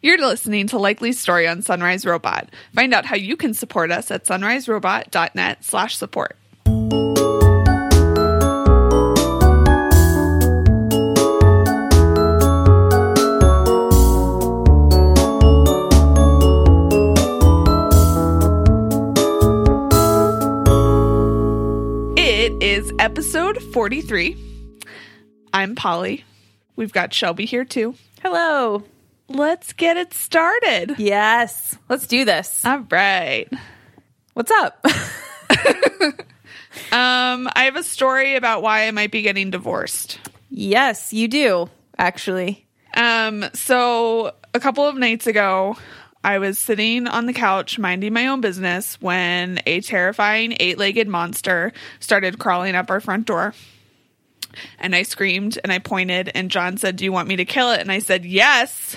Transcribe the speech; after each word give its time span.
You're 0.00 0.18
listening 0.18 0.68
to 0.68 0.78
Likely 0.78 1.12
Story 1.12 1.48
on 1.48 1.62
Sunrise 1.62 2.06
Robot. 2.06 2.50
Find 2.72 2.94
out 2.94 3.04
how 3.04 3.16
you 3.16 3.36
can 3.36 3.52
support 3.52 3.90
us 3.90 4.10
at 4.12 4.24
sunriserobot.net 4.24 5.64
slash 5.64 5.96
support. 5.96 6.36
It 22.16 22.62
is 22.62 22.92
episode 23.00 23.60
43. 23.72 24.36
I'm 25.52 25.74
Polly. 25.74 26.24
We've 26.76 26.92
got 26.92 27.12
Shelby 27.12 27.46
here 27.46 27.64
too. 27.64 27.96
Hello. 28.22 28.84
Let's 29.28 29.72
get 29.74 29.96
it 29.96 30.14
started. 30.14 30.94
Yes. 30.98 31.76
Let's 31.88 32.06
do 32.06 32.24
this. 32.24 32.64
All 32.64 32.84
right. 32.90 33.48
What's 34.34 34.50
up? 34.50 34.84
Um, 36.92 37.48
I 37.54 37.64
have 37.64 37.76
a 37.76 37.82
story 37.82 38.36
about 38.36 38.62
why 38.62 38.86
I 38.86 38.92
might 38.92 39.10
be 39.10 39.22
getting 39.22 39.50
divorced. 39.50 40.20
yes, 40.48 41.12
you 41.12 41.26
do, 41.26 41.68
actually. 41.98 42.66
Um, 42.94 43.44
so 43.52 44.32
a 44.54 44.60
couple 44.60 44.86
of 44.86 44.96
nights 44.96 45.26
ago, 45.26 45.76
I 46.22 46.38
was 46.38 46.58
sitting 46.58 47.06
on 47.06 47.26
the 47.26 47.32
couch 47.32 47.78
minding 47.78 48.12
my 48.12 48.28
own 48.28 48.40
business 48.40 49.00
when 49.00 49.60
a 49.66 49.80
terrifying 49.80 50.56
eight 50.60 50.78
legged 50.78 51.08
monster 51.08 51.72
started 52.00 52.38
crawling 52.38 52.74
up 52.74 52.90
our 52.90 53.00
front 53.00 53.26
door. 53.26 53.54
And 54.78 54.94
I 54.94 55.02
screamed 55.02 55.58
and 55.62 55.72
I 55.72 55.78
pointed, 55.78 56.30
and 56.34 56.50
John 56.50 56.76
said, 56.76 56.96
Do 56.96 57.04
you 57.04 57.12
want 57.12 57.28
me 57.28 57.36
to 57.36 57.44
kill 57.44 57.72
it? 57.72 57.80
And 57.80 57.92
I 57.92 57.98
said, 57.98 58.24
Yes. 58.24 58.96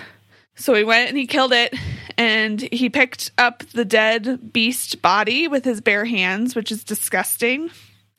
So 0.55 0.73
he 0.73 0.83
went 0.83 1.09
and 1.09 1.17
he 1.17 1.27
killed 1.27 1.53
it, 1.53 1.73
and 2.17 2.61
he 2.61 2.89
picked 2.89 3.31
up 3.37 3.63
the 3.73 3.85
dead 3.85 4.53
beast 4.53 5.01
body 5.01 5.47
with 5.47 5.65
his 5.65 5.81
bare 5.81 6.05
hands, 6.05 6.55
which 6.55 6.71
is 6.71 6.83
disgusting. 6.83 7.69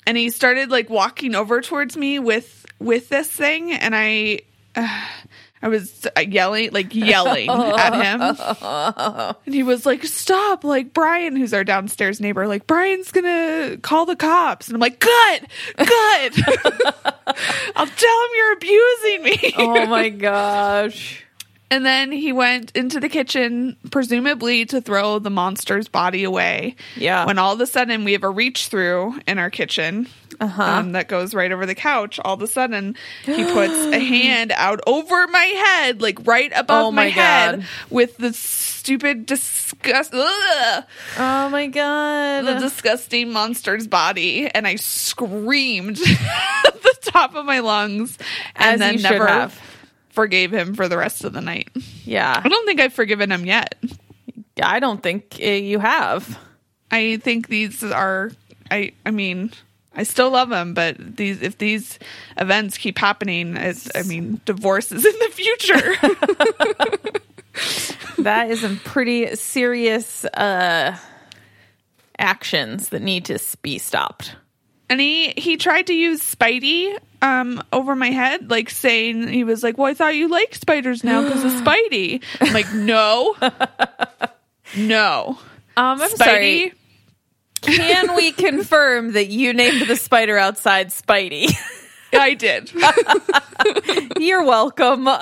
And 0.06 0.16
he 0.16 0.30
started 0.30 0.70
like 0.70 0.90
walking 0.90 1.34
over 1.34 1.60
towards 1.60 1.96
me 1.96 2.18
with 2.18 2.66
with 2.80 3.08
this 3.08 3.28
thing, 3.28 3.72
and 3.72 3.94
I, 3.94 4.40
uh, 4.74 5.06
I 5.64 5.68
was 5.68 6.08
yelling, 6.26 6.70
like 6.72 6.92
yelling 6.92 7.48
at 7.48 7.94
him, 7.94 9.36
and 9.46 9.54
he 9.54 9.62
was 9.62 9.86
like, 9.86 10.02
"Stop!" 10.04 10.64
Like 10.64 10.92
Brian, 10.92 11.36
who's 11.36 11.54
our 11.54 11.62
downstairs 11.62 12.20
neighbor, 12.20 12.48
like 12.48 12.66
Brian's 12.66 13.12
gonna 13.12 13.76
call 13.80 14.04
the 14.04 14.16
cops, 14.16 14.66
and 14.66 14.74
I'm 14.74 14.80
like, 14.80 14.98
"Good, 14.98 15.46
good." 15.76 15.86
I'll 17.76 17.86
tell 17.86 18.24
him 18.24 18.30
you're 18.36 18.52
abusing 18.54 19.22
me. 19.22 19.54
Oh 19.56 19.86
my 19.86 20.08
gosh. 20.08 21.24
And 21.72 21.86
then 21.86 22.12
he 22.12 22.32
went 22.32 22.76
into 22.76 23.00
the 23.00 23.08
kitchen, 23.08 23.76
presumably 23.90 24.66
to 24.66 24.82
throw 24.82 25.18
the 25.18 25.30
monster's 25.30 25.88
body 25.88 26.22
away. 26.24 26.76
Yeah. 26.96 27.24
When 27.24 27.38
all 27.38 27.54
of 27.54 27.60
a 27.62 27.66
sudden 27.66 28.04
we 28.04 28.12
have 28.12 28.24
a 28.24 28.28
reach 28.30 28.68
through 28.68 29.18
in 29.26 29.38
our 29.38 29.48
kitchen 29.48 30.06
Uh-huh. 30.38 30.62
um, 30.62 30.92
that 30.92 31.08
goes 31.08 31.32
right 31.34 31.50
over 31.50 31.64
the 31.64 31.74
couch. 31.74 32.20
All 32.22 32.34
of 32.34 32.42
a 32.42 32.46
sudden 32.46 32.94
he 33.24 33.44
puts 33.52 33.72
a 33.72 33.98
hand 33.98 34.52
out 34.54 34.80
over 34.86 35.26
my 35.28 35.44
head, 35.44 36.02
like 36.02 36.18
right 36.26 36.52
above 36.54 36.86
Oh 36.86 36.90
my, 36.90 37.04
my 37.04 37.08
head, 37.08 37.64
with 37.88 38.18
the 38.18 38.34
stupid, 38.34 39.24
disgust, 39.24 40.12
ugh, 40.12 40.84
Oh 41.16 41.48
my 41.48 41.68
god. 41.68 42.42
the 42.44 42.54
disgusting 42.60 43.30
monster's 43.32 43.86
body. 43.86 44.46
And 44.54 44.66
I 44.66 44.76
screamed 44.76 45.98
at 46.66 46.82
the 46.82 46.96
top 47.00 47.34
of 47.34 47.46
my 47.46 47.60
lungs 47.60 48.18
and 48.56 48.74
As 48.74 48.78
then 48.80 49.02
never 49.02 49.26
have. 49.26 49.58
Forgave 50.12 50.52
him 50.54 50.74
for 50.74 50.88
the 50.88 50.96
rest 50.96 51.24
of 51.24 51.32
the 51.32 51.40
night. 51.40 51.68
yeah. 52.04 52.40
I 52.42 52.48
don't 52.48 52.64
think 52.66 52.80
I've 52.80 52.92
forgiven 52.94 53.30
him 53.32 53.44
yet. 53.44 53.74
I 54.62 54.78
don't 54.80 55.02
think 55.02 55.38
uh, 55.42 55.46
you 55.46 55.78
have. 55.80 56.38
I 56.90 57.16
think 57.16 57.48
these 57.48 57.82
are 57.82 58.30
I 58.70 58.92
I 59.04 59.10
mean 59.10 59.50
I 59.94 60.04
still 60.04 60.30
love 60.30 60.50
him, 60.52 60.72
but 60.74 60.96
these 61.16 61.42
if 61.42 61.58
these 61.58 61.98
events 62.38 62.78
keep 62.78 62.96
happening, 62.98 63.56
it's, 63.56 63.90
I 63.94 64.02
mean 64.04 64.40
divorce 64.44 64.92
is 64.92 65.04
in 65.04 65.18
the 65.18 65.30
future. 65.32 67.18
That 68.18 68.50
is 68.50 68.60
some 68.60 68.78
pretty 68.78 69.34
serious 69.36 70.24
uh 70.24 70.96
actions 72.18 72.90
that 72.90 73.02
need 73.02 73.24
to 73.26 73.38
be 73.62 73.78
stopped. 73.78 74.36
and 74.88 75.00
he 75.00 75.30
he 75.36 75.56
tried 75.56 75.86
to 75.88 75.94
use 75.94 76.20
Spidey 76.22 76.96
um 77.22 77.62
over 77.72 77.96
my 77.96 78.10
head, 78.10 78.50
like 78.50 78.68
saying 78.68 79.28
he 79.28 79.44
was 79.44 79.62
like, 79.62 79.78
"Well, 79.78 79.86
I 79.90 79.94
thought 79.94 80.14
you 80.14 80.28
liked 80.28 80.60
spiders 80.60 81.02
now 81.04 81.22
because 81.22 81.44
of 81.44 81.52
Spidey." 81.64 82.22
I'm 82.40 82.52
like, 82.52 82.72
"No, 82.74 83.34
no, 84.76 85.38
Um 85.76 86.00
I'm 86.02 86.10
Spidey." 86.10 86.16
sorry. 86.18 86.72
Can 87.62 88.16
we 88.16 88.32
confirm 88.48 89.12
that 89.12 89.28
you 89.28 89.52
named 89.52 89.86
the 89.86 89.94
spider 89.96 90.36
outside 90.36 90.88
Spidey? 90.88 91.48
I 92.12 92.34
did. 92.34 92.70
You're 94.18 94.44
welcome. 94.44 95.08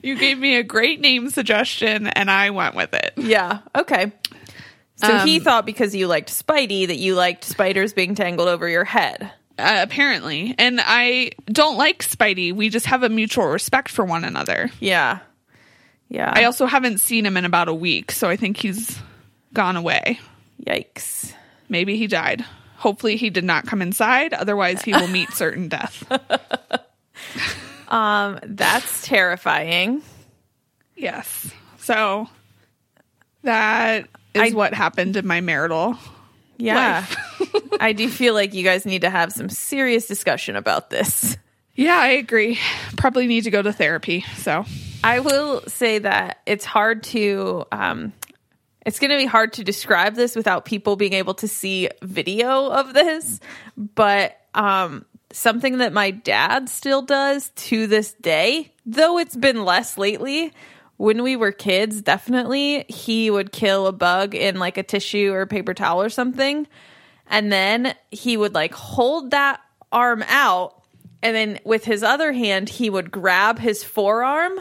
You 0.00 0.14
gave 0.16 0.38
me 0.38 0.56
a 0.56 0.62
great 0.62 1.00
name 1.00 1.28
suggestion, 1.28 2.06
and 2.06 2.30
I 2.30 2.50
went 2.50 2.74
with 2.76 2.94
it. 2.94 3.12
Yeah. 3.16 3.58
Okay. 3.74 4.12
So 4.96 5.18
he 5.18 5.38
Um, 5.38 5.44
thought 5.44 5.66
because 5.66 5.94
you 5.94 6.06
liked 6.06 6.28
Spidey 6.30 6.86
that 6.86 6.96
you 6.98 7.14
liked 7.14 7.44
spiders 7.44 7.92
being 7.92 8.14
tangled 8.14 8.48
over 8.48 8.68
your 8.68 8.84
head. 8.84 9.30
Uh, 9.58 9.78
apparently. 9.82 10.54
And 10.58 10.80
I 10.82 11.32
don't 11.46 11.76
like 11.76 12.02
Spidey. 12.02 12.52
We 12.54 12.68
just 12.68 12.86
have 12.86 13.02
a 13.02 13.08
mutual 13.08 13.46
respect 13.46 13.88
for 13.90 14.04
one 14.04 14.24
another. 14.24 14.70
Yeah. 14.80 15.18
Yeah. 16.08 16.32
I 16.34 16.44
also 16.44 16.66
haven't 16.66 16.98
seen 16.98 17.26
him 17.26 17.36
in 17.36 17.44
about 17.44 17.68
a 17.68 17.74
week, 17.74 18.12
so 18.12 18.28
I 18.28 18.36
think 18.36 18.56
he's 18.56 18.98
gone 19.52 19.76
away. 19.76 20.18
Yikes. 20.64 21.32
Maybe 21.68 21.96
he 21.98 22.06
died. 22.06 22.44
Hopefully, 22.76 23.16
he 23.16 23.28
did 23.28 23.44
not 23.44 23.66
come 23.66 23.82
inside. 23.82 24.32
Otherwise, 24.32 24.82
he 24.82 24.92
will 24.92 25.08
meet 25.08 25.30
certain 25.32 25.68
death. 25.68 26.04
Um, 27.88 28.38
that's 28.42 29.06
terrifying. 29.06 30.02
yes. 30.96 31.50
So 31.78 32.28
that 33.42 34.06
is 34.34 34.52
I- 34.52 34.56
what 34.56 34.74
happened 34.74 35.16
in 35.16 35.26
my 35.26 35.40
marital. 35.40 35.96
Yeah. 36.58 37.04
I 37.80 37.92
do 37.92 38.08
feel 38.08 38.34
like 38.34 38.54
you 38.54 38.64
guys 38.64 38.84
need 38.86 39.02
to 39.02 39.10
have 39.10 39.32
some 39.32 39.48
serious 39.48 40.06
discussion 40.06 40.56
about 40.56 40.90
this. 40.90 41.36
Yeah, 41.74 41.96
I 41.96 42.08
agree. 42.08 42.58
Probably 42.96 43.26
need 43.26 43.44
to 43.44 43.50
go 43.50 43.62
to 43.62 43.72
therapy. 43.72 44.24
So 44.36 44.64
I 45.04 45.20
will 45.20 45.62
say 45.68 46.00
that 46.00 46.38
it's 46.44 46.64
hard 46.64 47.04
to 47.04 47.64
um 47.70 48.12
it's 48.86 48.98
going 48.98 49.10
to 49.10 49.18
be 49.18 49.26
hard 49.26 49.52
to 49.54 49.64
describe 49.64 50.14
this 50.14 50.34
without 50.34 50.64
people 50.64 50.96
being 50.96 51.12
able 51.12 51.34
to 51.34 51.48
see 51.48 51.90
video 52.02 52.68
of 52.68 52.94
this, 52.94 53.38
but 53.76 54.40
um 54.54 55.04
something 55.32 55.78
that 55.78 55.92
my 55.92 56.10
dad 56.10 56.68
still 56.68 57.02
does 57.02 57.50
to 57.50 57.86
this 57.86 58.14
day, 58.14 58.72
though 58.86 59.18
it's 59.18 59.36
been 59.36 59.64
less 59.64 59.98
lately, 59.98 60.52
when 60.96 61.22
we 61.22 61.36
were 61.36 61.52
kids, 61.52 62.02
definitely 62.02 62.84
he 62.88 63.30
would 63.30 63.52
kill 63.52 63.86
a 63.86 63.92
bug 63.92 64.34
in 64.34 64.58
like 64.58 64.76
a 64.78 64.82
tissue 64.82 65.32
or 65.32 65.46
paper 65.46 65.74
towel 65.74 66.02
or 66.02 66.08
something, 66.08 66.66
and 67.28 67.52
then 67.52 67.94
he 68.10 68.36
would 68.36 68.54
like 68.54 68.74
hold 68.74 69.30
that 69.30 69.60
arm 69.92 70.24
out 70.26 70.82
and 71.22 71.34
then 71.34 71.58
with 71.64 71.84
his 71.84 72.02
other 72.02 72.32
hand 72.32 72.68
he 72.68 72.90
would 72.90 73.10
grab 73.10 73.58
his 73.58 73.82
forearm 73.82 74.58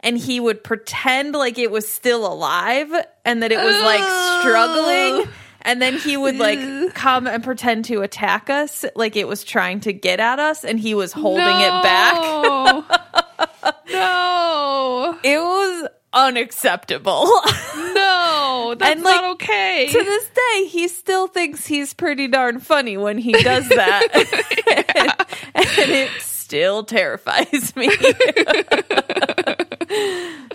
and 0.00 0.18
he 0.18 0.38
would 0.38 0.62
pretend 0.62 1.34
like 1.34 1.58
it 1.58 1.70
was 1.70 1.88
still 1.88 2.26
alive 2.26 2.92
and 3.24 3.42
that 3.42 3.52
it 3.52 3.58
was 3.58 3.82
like 3.82 4.40
struggling 4.40 5.28
and 5.62 5.80
then 5.80 5.96
he 5.98 6.16
would 6.16 6.36
like 6.36 6.94
come 6.94 7.26
and 7.26 7.42
pretend 7.42 7.86
to 7.86 8.02
attack 8.02 8.50
us 8.50 8.84
like 8.94 9.16
it 9.16 9.26
was 9.26 9.44
trying 9.44 9.80
to 9.80 9.92
get 9.92 10.20
at 10.20 10.38
us 10.38 10.64
and 10.64 10.78
he 10.78 10.94
was 10.94 11.12
holding 11.12 11.42
it 11.42 11.82
back 11.82 12.14
back. 12.14 13.74
no. 13.90 15.18
it 15.22 15.38
was 15.38 15.88
unacceptable 16.14 17.26
No. 17.76 18.74
That's 18.78 18.92
And, 18.92 19.02
like, 19.02 19.14
not 19.20 19.32
okay. 19.32 19.88
to 19.90 19.98
this 19.98 20.28
day 20.28 20.66
he 20.66 20.88
still 20.88 21.26
thinks 21.26 21.66
he's 21.66 21.92
pretty 21.94 22.28
darn 22.28 22.60
funny 22.60 22.96
when 22.96 23.18
he 23.18 23.32
does 23.32 23.68
that 23.68 24.08
and, 24.96 25.10
and 25.54 25.90
it 25.90 26.10
still 26.20 26.84
terrifies 26.84 27.74
me 27.76 27.90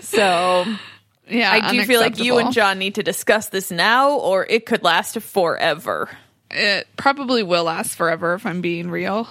so 0.00 0.64
yeah. 1.30 1.52
I 1.52 1.70
do 1.72 1.84
feel 1.84 2.00
like 2.00 2.18
you 2.18 2.38
and. 2.38 2.52
John 2.52 2.78
need 2.78 2.96
to 2.96 3.02
discuss 3.02 3.48
this 3.48 3.70
now, 3.70 4.12
or 4.12 4.44
it 4.46 4.66
could 4.66 4.82
last 4.82 5.20
forever. 5.20 6.10
It 6.50 6.88
probably 6.96 7.42
will 7.42 7.64
last 7.64 7.94
forever 7.94 8.34
if 8.34 8.44
I'm 8.44 8.60
being 8.60 8.90
real. 8.90 9.28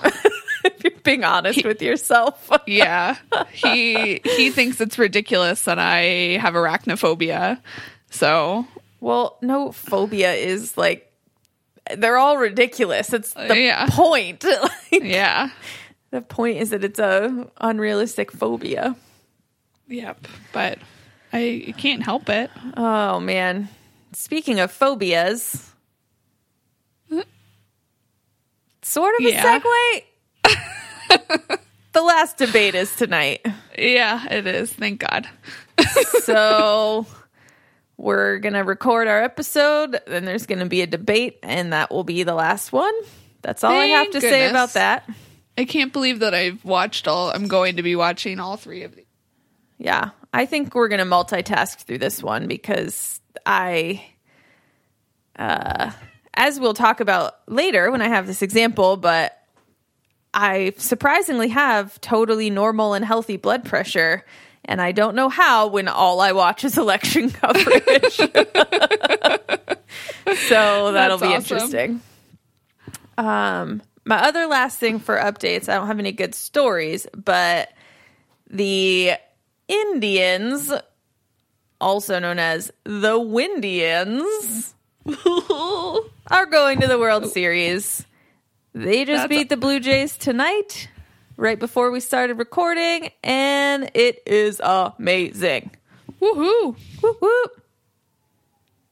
Being 1.10 1.24
honest 1.24 1.66
with 1.66 1.82
yourself. 1.82 2.50
yeah. 2.68 3.18
He 3.52 4.22
he 4.24 4.52
thinks 4.52 4.80
it's 4.80 4.98
ridiculous 5.00 5.64
that 5.64 5.80
I 5.80 6.38
have 6.40 6.54
arachnophobia. 6.54 7.60
So 8.12 8.68
well, 9.02 9.38
no 9.42 9.72
phobia 9.72 10.34
is 10.34 10.78
like 10.78 11.12
they're 11.98 12.18
all 12.18 12.38
ridiculous. 12.38 13.12
It's 13.14 13.34
the 13.34 13.58
Yeah. 13.58 13.88
point. 13.90 14.46
Like, 14.92 15.04
yeah. 15.04 15.50
the 16.12 16.22
point 16.22 16.58
is 16.58 16.70
that 16.72 16.84
it's 16.84 17.00
a 17.00 17.48
unrealistic 17.58 18.32
phobia. 18.32 18.96
Yep. 19.88 20.28
But 20.52 20.80
I 21.34 21.74
can't 21.78 22.04
help 22.04 22.30
it. 22.30 22.50
Oh 22.78 23.20
man. 23.20 23.70
Speaking 24.14 24.60
of 24.60 24.72
phobias, 24.72 25.72
uh, 27.12 27.22
sort 28.82 29.14
of 29.20 29.26
a 29.26 29.32
Yeah. 29.32 29.60
segue. 29.60 30.04
the 31.94 32.02
last 32.02 32.38
debate 32.38 32.76
is 32.76 32.96
tonight. 32.96 33.46
Yeah, 33.78 34.26
it 34.30 34.48
is. 34.48 34.72
Thank 34.72 35.00
God. 35.00 35.28
So 36.24 37.08
we're 37.98 38.38
going 38.40 38.54
to 38.54 38.64
record 38.64 39.08
our 39.08 39.22
episode, 39.22 40.00
then 40.08 40.26
there's 40.26 40.46
going 40.46 40.60
to 40.60 40.66
be 40.66 40.82
a 40.82 40.88
debate, 40.88 41.40
and 41.44 41.74
that 41.74 41.92
will 41.92 42.04
be 42.04 42.24
the 42.24 42.34
last 42.34 42.72
one. 42.72 42.94
That's 43.42 43.64
all 43.64 43.72
I 43.72 43.86
have 43.86 44.08
Thank 44.08 44.14
to 44.14 44.22
say 44.22 44.50
about 44.50 44.74
that. 44.74 45.10
I 45.58 45.66
can't 45.66 45.92
believe 45.92 46.20
that 46.20 46.34
I've 46.34 46.64
watched 46.64 47.08
all. 47.08 47.32
I'm 47.32 47.48
going 47.48 47.78
to 47.78 47.84
be 47.84 47.96
watching 47.96 48.40
all 48.40 48.58
three 48.58 48.84
of 48.84 48.96
these. 48.96 49.06
Yeah. 49.78 50.12
I 50.32 50.46
think 50.46 50.76
we're 50.76 50.88
going 50.88 51.00
to 51.00 51.06
multitask 51.06 51.80
through 51.80 51.98
this 51.98 52.22
one 52.22 52.48
because 52.48 53.20
I, 53.46 54.06
uh, 55.38 55.92
as 56.34 56.60
we'll 56.60 56.74
talk 56.74 57.00
about 57.00 57.34
later 57.48 57.90
when 57.92 58.02
I 58.02 58.10
have 58.10 58.28
this 58.28 58.42
example, 58.42 58.98
but 58.98 59.38
I 60.34 60.74
surprisingly 60.78 61.50
have 61.50 62.00
totally 62.02 62.50
normal 62.50 62.94
and 62.94 63.04
healthy 63.04 63.38
blood 63.38 63.66
pressure. 63.66 64.26
And 64.66 64.82
I 64.82 64.92
don't 64.92 65.16
know 65.16 65.30
how 65.30 65.68
when 65.68 65.88
all 65.88 66.22
I 66.22 66.32
watch 66.34 66.64
is 66.64 66.78
election 66.80 67.32
coverage. 67.32 68.16
so 70.48 70.92
that'll 70.92 71.18
That's 71.18 71.22
be 71.22 71.28
awesome. 71.28 71.58
interesting. 71.58 72.02
Um, 73.18 73.82
my 74.06 74.18
other 74.28 74.46
last 74.48 74.80
thing 74.80 75.00
for 75.00 75.18
updates, 75.18 75.68
I 75.70 75.76
don't 75.76 75.88
have 75.88 76.00
any 76.00 76.12
good 76.12 76.36
stories, 76.36 77.08
but 77.16 77.70
the 78.50 79.14
Indians, 79.68 80.72
also 81.82 82.20
known 82.20 82.40
as 82.40 82.72
the 82.84 83.20
Windians, 83.20 84.74
are 86.28 86.46
going 86.46 86.82
to 86.82 86.88
the 86.88 86.98
World 87.00 87.28
Series. 87.28 88.06
They 88.74 89.06
just 89.06 89.24
That's- 89.24 89.30
beat 89.30 89.50
the 89.50 89.58
Blue 89.58 89.80
Jays 89.80 90.18
tonight, 90.18 90.90
right 91.38 91.60
before 91.60 91.92
we 91.92 92.00
started 92.00 92.36
recording, 92.36 93.10
and 93.24 93.90
it 93.94 94.22
is 94.26 94.62
amazing. 94.64 95.72
Woohoo! 96.22 96.76
Whoop. 97.02 97.52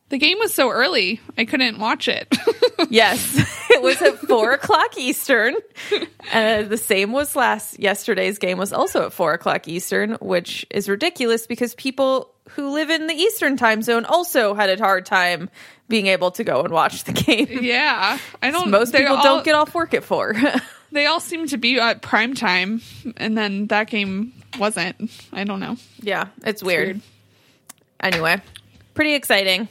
The 0.09 0.17
game 0.17 0.37
was 0.39 0.53
so 0.53 0.69
early, 0.71 1.19
I 1.37 1.43
couldn't 1.45 1.79
watch 1.79 2.07
it. 2.07 2.33
Yes, 2.91 3.35
it 3.71 3.81
was 3.81 3.99
at 4.03 4.19
four 4.19 4.51
o'clock 4.51 4.97
Eastern. 4.99 5.55
Uh, 6.31 6.61
the 6.61 6.77
same 6.77 7.11
was 7.11 7.35
last 7.35 7.79
yesterday's 7.79 8.37
game 8.37 8.59
was 8.59 8.71
also 8.71 9.07
at 9.07 9.13
four 9.13 9.33
o'clock 9.33 9.67
Eastern, 9.67 10.11
which 10.21 10.63
is 10.69 10.87
ridiculous 10.87 11.47
because 11.47 11.73
people 11.73 12.31
who 12.51 12.71
live 12.71 12.89
in 12.89 13.07
the 13.07 13.13
Eastern 13.13 13.57
time 13.57 13.81
zone 13.81 14.05
also 14.05 14.53
had 14.53 14.69
a 14.69 14.77
hard 14.77 15.05
time 15.05 15.49
being 15.89 16.07
able 16.07 16.31
to 16.31 16.43
go 16.43 16.61
and 16.61 16.73
watch 16.73 17.03
the 17.05 17.11
game. 17.13 17.59
yeah, 17.61 18.17
I 18.41 18.51
don't. 18.51 18.69
Most 18.69 18.93
people 18.93 19.15
all- 19.17 19.23
don't 19.23 19.45
get 19.45 19.55
off 19.55 19.73
work 19.73 19.93
at 19.93 20.03
four. 20.03 20.35
They 20.89 21.05
all 21.05 21.19
seem 21.19 21.47
to 21.47 21.57
be 21.57 21.77
at 21.81 22.01
prime 22.01 22.33
time, 22.33 22.81
and 23.17 23.37
then 23.37 23.67
that 23.67 23.87
game 23.89 24.31
wasn't. 24.57 25.11
I 25.33 25.43
don't 25.43 25.59
know. 25.59 25.75
yeah, 25.99 26.27
it's 26.45 26.63
weird. 26.63 26.87
weird. 26.87 27.01
Anyway, 27.99 28.41
pretty 28.93 29.13
exciting. 29.13 29.67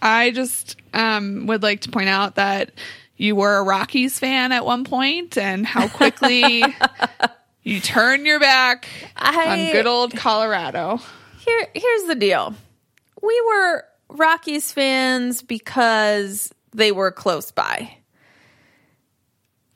I 0.00 0.30
just 0.30 0.76
um, 0.92 1.46
would 1.46 1.64
like 1.64 1.80
to 1.82 1.90
point 1.90 2.08
out 2.08 2.36
that 2.36 2.70
you 3.16 3.34
were 3.34 3.56
a 3.56 3.62
Rockies 3.64 4.16
fan 4.16 4.52
at 4.52 4.64
one 4.64 4.84
point, 4.84 5.36
and 5.36 5.66
how 5.66 5.88
quickly 5.88 6.62
you 7.64 7.80
turn 7.80 8.26
your 8.26 8.38
back 8.38 8.86
I- 9.16 9.66
on 9.66 9.72
good 9.72 9.86
old 9.88 10.14
Colorado. 10.16 11.00
Here, 11.44 11.68
here's 11.74 12.04
the 12.04 12.14
deal. 12.14 12.54
We 13.22 13.40
were 13.46 13.84
Rockies 14.08 14.72
fans 14.72 15.42
because 15.42 16.52
they 16.72 16.92
were 16.92 17.10
close 17.10 17.50
by. 17.50 17.96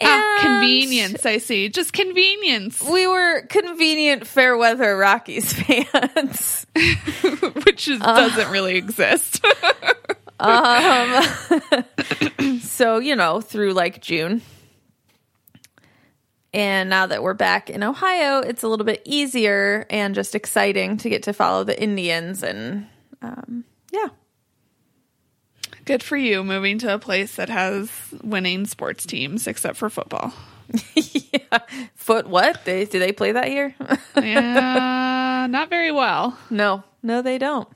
Ah, 0.00 0.38
convenience, 0.41 1.26
I 1.26 1.38
see. 1.38 1.69
Just 1.69 1.93
convenience, 1.93 2.82
We 2.82 3.06
were 3.06 3.43
convenient 3.49 4.26
fair 4.26 4.56
weather 4.56 4.97
Rockies 4.97 5.53
fans. 5.62 6.67
which 7.65 7.88
is, 7.88 7.99
doesn't 7.99 8.50
really 8.50 8.76
exist. 8.76 9.44
um, 10.41 11.23
so, 12.61 12.99
you 12.99 13.17
know, 13.17 13.41
through 13.41 13.73
like 13.73 14.00
June. 14.00 14.41
And 16.55 16.89
now 16.89 17.06
that 17.06 17.23
we're 17.23 17.35
back 17.35 17.69
in 17.69 17.83
Ohio, 17.83 18.41
it's 18.41 18.62
a 18.62 18.69
little 18.69 18.87
bit 18.87 19.03
easier 19.05 19.87
and 19.91 20.15
just 20.15 20.35
exciting 20.35 20.97
to 20.99 21.11
get 21.11 21.25
to 21.25 21.33
follow 21.33 21.65
the 21.65 21.81
Indians. 21.81 22.43
And 22.43 22.87
um, 23.21 23.65
yeah, 23.93 24.09
Good 25.89 26.03
for 26.03 26.19
you 26.19 26.45
moving 26.45 26.79
to 26.81 26.93
a 26.93 26.99
place 26.99 27.37
that 27.37 27.49
has 27.49 27.91
winning 28.23 28.67
sports 28.67 29.06
teams, 29.06 29.47
except 29.47 29.79
for 29.79 29.89
football. 29.89 30.35
yeah. 30.95 31.61
Foot 31.95 32.27
what? 32.27 32.62
They 32.67 32.85
do 32.85 32.99
they 32.99 33.11
play 33.11 33.33
that 33.33 33.50
year? 33.50 33.75
Yeah, 34.15 35.47
not 35.49 35.71
very 35.71 35.91
well. 35.91 36.39
no, 36.50 36.85
no, 37.03 37.23
they 37.23 37.39
don't. 37.39 37.67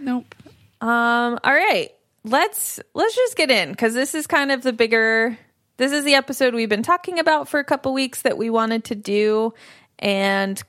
Nope. 0.00 0.34
Um, 0.80 1.38
all 1.44 1.54
right. 1.54 1.92
Let's 2.24 2.80
let's 2.94 3.14
just 3.14 3.36
get 3.36 3.48
in 3.48 3.70
because 3.70 3.94
this 3.94 4.16
is 4.16 4.26
kind 4.26 4.50
of 4.50 4.62
the 4.62 4.72
bigger 4.72 5.38
this 5.76 5.92
is 5.92 6.04
the 6.04 6.14
episode 6.14 6.54
we've 6.54 6.68
been 6.68 6.82
talking 6.82 7.18
about 7.18 7.48
for 7.48 7.58
a 7.58 7.64
couple 7.64 7.92
weeks 7.92 8.22
that 8.22 8.38
we 8.38 8.50
wanted 8.50 8.84
to 8.84 8.94
do 8.94 9.54
and 9.98 10.62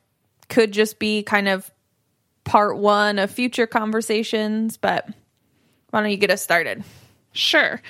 could 0.49 0.71
just 0.71 0.99
be 0.99 1.23
kind 1.23 1.47
of 1.47 1.69
part 2.43 2.77
one 2.77 3.19
of 3.19 3.31
future 3.31 3.67
conversations, 3.67 4.77
but 4.77 5.07
why 5.89 6.01
don't 6.01 6.11
you 6.11 6.17
get 6.17 6.31
us 6.31 6.41
started? 6.41 6.83
Sure. 7.33 7.81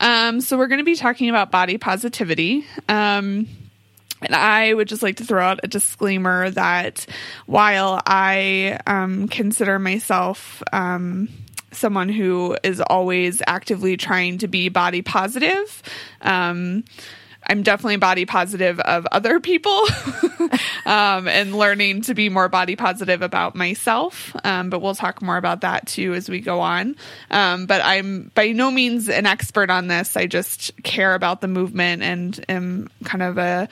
Um, 0.00 0.40
so 0.40 0.56
we're 0.56 0.68
going 0.68 0.78
to 0.78 0.84
be 0.84 0.96
talking 0.96 1.28
about 1.28 1.50
body 1.50 1.78
positivity. 1.78 2.66
Um, 2.88 3.46
and 4.22 4.34
I 4.34 4.72
would 4.72 4.88
just 4.88 5.02
like 5.02 5.16
to 5.16 5.24
throw 5.24 5.44
out 5.44 5.60
a 5.62 5.68
disclaimer 5.68 6.50
that 6.50 7.06
while 7.46 8.00
I 8.06 8.78
um, 8.86 9.28
consider 9.28 9.78
myself 9.78 10.62
um, 10.72 11.28
someone 11.76 12.08
who 12.08 12.56
is 12.62 12.80
always 12.80 13.42
actively 13.46 13.96
trying 13.96 14.38
to 14.38 14.48
be 14.48 14.68
body 14.68 15.02
positive, 15.02 15.82
um, 16.20 16.84
I'm 17.46 17.62
definitely 17.62 17.96
body 17.96 18.24
positive 18.24 18.80
of 18.80 19.06
other 19.12 19.38
people 19.40 19.70
um, 20.86 21.28
and 21.28 21.56
learning 21.56 22.02
to 22.02 22.14
be 22.14 22.28
more 22.28 22.48
body 22.48 22.76
positive 22.76 23.22
about 23.22 23.54
myself. 23.54 24.34
Um, 24.44 24.70
but 24.70 24.80
we'll 24.80 24.94
talk 24.94 25.20
more 25.20 25.36
about 25.36 25.60
that 25.60 25.86
too 25.86 26.14
as 26.14 26.28
we 26.28 26.40
go 26.40 26.60
on. 26.60 26.96
Um, 27.30 27.66
but 27.66 27.82
I'm 27.84 28.30
by 28.34 28.52
no 28.52 28.70
means 28.70 29.08
an 29.08 29.26
expert 29.26 29.70
on 29.70 29.88
this. 29.88 30.16
I 30.16 30.26
just 30.26 30.82
care 30.82 31.14
about 31.14 31.40
the 31.40 31.48
movement 31.48 32.02
and 32.02 32.44
am 32.48 32.88
kind 33.04 33.22
of 33.22 33.38
a 33.38 33.68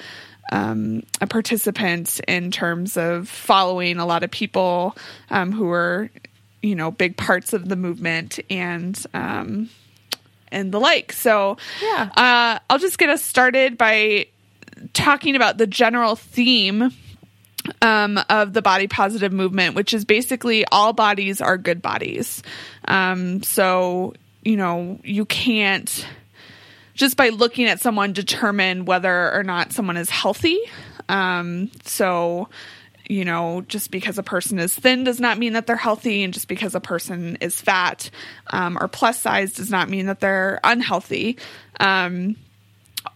um, 0.50 1.02
a 1.21 1.26
participant 1.26 2.21
in 2.28 2.50
terms 2.50 2.99
of 2.99 3.28
following 3.28 3.99
a 3.99 4.04
lot 4.04 4.23
of 4.23 4.30
people 4.30 4.94
um, 5.30 5.50
who 5.50 5.71
are, 5.71 6.11
you 6.62 6.75
know, 6.75 6.90
big 6.90 7.16
parts 7.16 7.52
of 7.52 7.69
the 7.69 7.76
movement 7.76 8.38
and 8.49 9.00
um, 9.14 9.69
and 10.50 10.73
the 10.73 10.78
like. 10.81 11.12
So, 11.12 11.57
Yeah. 11.83 12.09
uh, 12.16 12.59
I'll 12.71 12.78
just 12.78 12.99
get 12.99 13.09
us 13.11 13.23
started 13.25 13.76
by 13.76 14.26
talking 14.92 15.37
about 15.37 15.59
the 15.59 15.66
general 15.66 16.14
theme 16.16 16.92
um, 17.81 18.19
of 18.28 18.52
the 18.52 18.62
body 18.62 18.88
positive 18.88 19.33
movement, 19.33 19.75
which 19.75 19.95
is 19.95 20.04
basically 20.04 20.64
all 20.73 20.92
bodies 20.92 21.40
are 21.40 21.57
good 21.57 21.81
bodies. 21.83 22.42
Um, 22.87 23.42
so, 23.42 24.14
you 24.42 24.57
know, 24.57 24.99
you 25.04 25.25
can't 25.25 26.07
just 26.95 27.16
by 27.16 27.31
looking 27.31 27.66
at 27.66 27.81
someone 27.81 28.12
determine 28.12 28.85
whether 28.85 29.33
or 29.33 29.42
not 29.45 29.73
someone 29.73 29.97
is 29.97 30.11
healthy. 30.11 30.59
Um, 31.09 31.71
so, 31.85 32.49
you 33.09 33.25
know, 33.25 33.62
just 33.68 33.90
because 33.90 34.18
a 34.18 34.23
person 34.23 34.59
is 34.59 34.75
thin 34.75 35.04
does 35.04 35.21
not 35.21 35.38
mean 35.38 35.54
that 35.54 35.66
they're 35.66 35.76
healthy, 35.76 36.23
and 36.23 36.32
just 36.32 36.49
because 36.49 36.75
a 36.75 36.80
person 36.80 37.37
is 37.40 37.61
fat 37.61 38.11
um, 38.49 38.78
or 38.80 38.88
plus 38.88 39.21
size 39.21 39.52
does 39.52 39.71
not 39.71 39.88
mean 39.88 40.06
that 40.06 40.21
they're 40.21 40.61
unhealthy. 40.64 41.38
Um, 41.80 42.37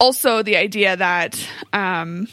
also, 0.01 0.43
the 0.43 0.57
idea 0.57 0.97
that 0.97 1.49
um, 1.73 2.29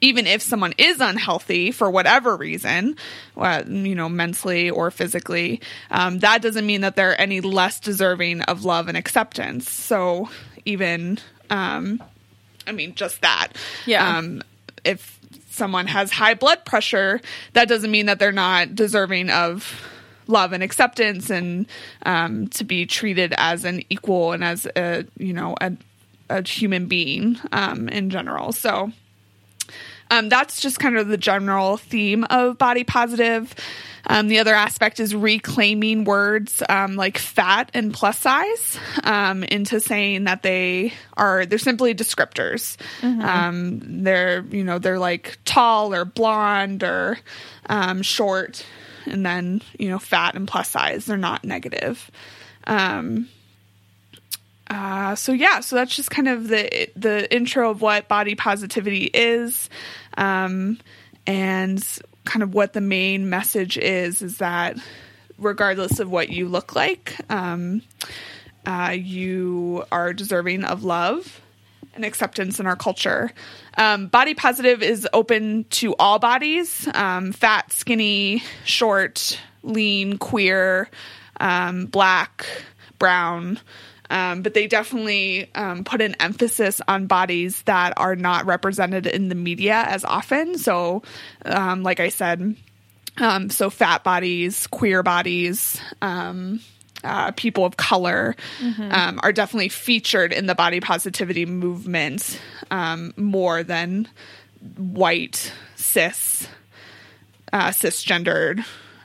even 0.00 0.26
if 0.26 0.42
someone 0.42 0.74
is 0.78 1.00
unhealthy 1.00 1.70
for 1.72 1.90
whatever 1.90 2.36
reason, 2.36 2.96
uh, 3.36 3.62
you 3.66 3.94
know, 3.94 4.08
mentally 4.08 4.70
or 4.70 4.90
physically, 4.90 5.60
um, 5.90 6.20
that 6.20 6.42
doesn't 6.42 6.66
mean 6.66 6.82
that 6.82 6.96
they're 6.96 7.20
any 7.20 7.40
less 7.40 7.80
deserving 7.80 8.42
of 8.42 8.64
love 8.64 8.88
and 8.88 8.96
acceptance. 8.96 9.70
So, 9.70 10.28
even, 10.64 11.18
um, 11.50 12.02
I 12.66 12.72
mean, 12.72 12.94
just 12.94 13.20
that. 13.22 13.48
Yeah. 13.86 14.18
Um, 14.18 14.42
if 14.84 15.17
someone 15.58 15.86
has 15.86 16.10
high 16.10 16.34
blood 16.34 16.64
pressure, 16.64 17.20
that 17.52 17.68
doesn't 17.68 17.90
mean 17.90 18.06
that 18.06 18.18
they're 18.18 18.32
not 18.32 18.74
deserving 18.74 19.28
of 19.28 19.82
love 20.26 20.52
and 20.52 20.62
acceptance 20.62 21.30
and 21.30 21.66
um, 22.06 22.48
to 22.48 22.64
be 22.64 22.86
treated 22.86 23.34
as 23.36 23.64
an 23.64 23.82
equal 23.90 24.32
and 24.32 24.44
as 24.44 24.66
a, 24.76 25.04
you 25.18 25.32
know, 25.32 25.54
a, 25.60 25.72
a 26.30 26.46
human 26.46 26.86
being 26.86 27.38
um, 27.52 27.88
in 27.88 28.10
general. 28.10 28.52
So, 28.52 28.92
um, 30.10 30.28
that's 30.28 30.60
just 30.60 30.78
kind 30.78 30.96
of 30.96 31.08
the 31.08 31.16
general 31.16 31.76
theme 31.76 32.24
of 32.24 32.58
body 32.58 32.84
positive. 32.84 33.54
Um, 34.06 34.28
the 34.28 34.38
other 34.38 34.54
aspect 34.54 35.00
is 35.00 35.14
reclaiming 35.14 36.04
words 36.04 36.62
um, 36.68 36.96
like 36.96 37.18
fat 37.18 37.70
and 37.74 37.92
plus 37.92 38.18
size 38.18 38.78
um, 39.04 39.44
into 39.44 39.80
saying 39.80 40.24
that 40.24 40.42
they 40.42 40.94
are 41.16 41.44
they're 41.44 41.58
simply 41.58 41.94
descriptors. 41.94 42.76
Um, 43.22 44.02
they're 44.04 44.44
you 44.50 44.64
know 44.64 44.78
they're 44.78 44.98
like 44.98 45.38
tall 45.44 45.94
or 45.94 46.04
blonde 46.06 46.82
or 46.82 47.18
um, 47.66 48.02
short, 48.02 48.64
and 49.04 49.26
then 49.26 49.60
you 49.78 49.90
know 49.90 49.98
fat 49.98 50.34
and 50.34 50.48
plus 50.48 50.70
size. 50.70 51.04
They're 51.04 51.18
not 51.18 51.44
negative. 51.44 52.10
Um, 52.66 53.28
uh, 54.70 55.14
so 55.14 55.32
yeah, 55.32 55.60
so 55.60 55.76
that's 55.76 55.94
just 55.94 56.10
kind 56.10 56.28
of 56.28 56.48
the 56.48 56.90
the 56.94 57.32
intro 57.34 57.70
of 57.70 57.80
what 57.80 58.08
body 58.08 58.34
positivity 58.34 59.04
is, 59.04 59.70
um, 60.16 60.78
and 61.26 61.82
kind 62.24 62.42
of 62.42 62.52
what 62.52 62.74
the 62.74 62.80
main 62.80 63.30
message 63.30 63.78
is. 63.78 64.20
Is 64.20 64.38
that 64.38 64.76
regardless 65.38 66.00
of 66.00 66.10
what 66.10 66.28
you 66.28 66.48
look 66.48 66.74
like, 66.74 67.16
um, 67.30 67.82
uh, 68.66 68.94
you 68.94 69.84
are 69.90 70.12
deserving 70.12 70.64
of 70.64 70.84
love 70.84 71.40
and 71.94 72.04
acceptance 72.04 72.60
in 72.60 72.66
our 72.66 72.76
culture. 72.76 73.32
Um, 73.76 74.08
body 74.08 74.34
positive 74.34 74.82
is 74.82 75.08
open 75.14 75.64
to 75.70 75.94
all 75.96 76.18
bodies: 76.18 76.86
um, 76.92 77.32
fat, 77.32 77.72
skinny, 77.72 78.42
short, 78.66 79.40
lean, 79.62 80.18
queer, 80.18 80.90
um, 81.40 81.86
black, 81.86 82.46
brown. 82.98 83.58
Um, 84.10 84.42
but 84.42 84.54
they 84.54 84.66
definitely 84.66 85.50
um, 85.54 85.84
put 85.84 86.00
an 86.00 86.16
emphasis 86.18 86.80
on 86.88 87.06
bodies 87.06 87.62
that 87.62 87.92
are 87.96 88.16
not 88.16 88.46
represented 88.46 89.06
in 89.06 89.28
the 89.28 89.34
media 89.34 89.84
as 89.86 90.04
often. 90.04 90.56
So, 90.56 91.02
um, 91.44 91.82
like 91.82 92.00
I 92.00 92.08
said, 92.08 92.56
um, 93.18 93.50
so 93.50 93.68
fat 93.68 94.04
bodies, 94.04 94.66
queer 94.68 95.02
bodies, 95.02 95.80
um, 96.00 96.60
uh, 97.04 97.30
people 97.32 97.64
of 97.64 97.76
color 97.76 98.34
um, 98.90 99.20
are 99.22 99.32
definitely 99.32 99.68
featured 99.68 100.32
in 100.32 100.46
the 100.46 100.54
body 100.54 100.80
positivity 100.80 101.46
movement 101.46 102.40
um, 102.70 103.12
more 103.16 103.62
than 103.62 104.08
white, 104.76 105.52
cis, 105.76 106.48
uh, 107.52 107.68
cisgendered, 107.68 108.64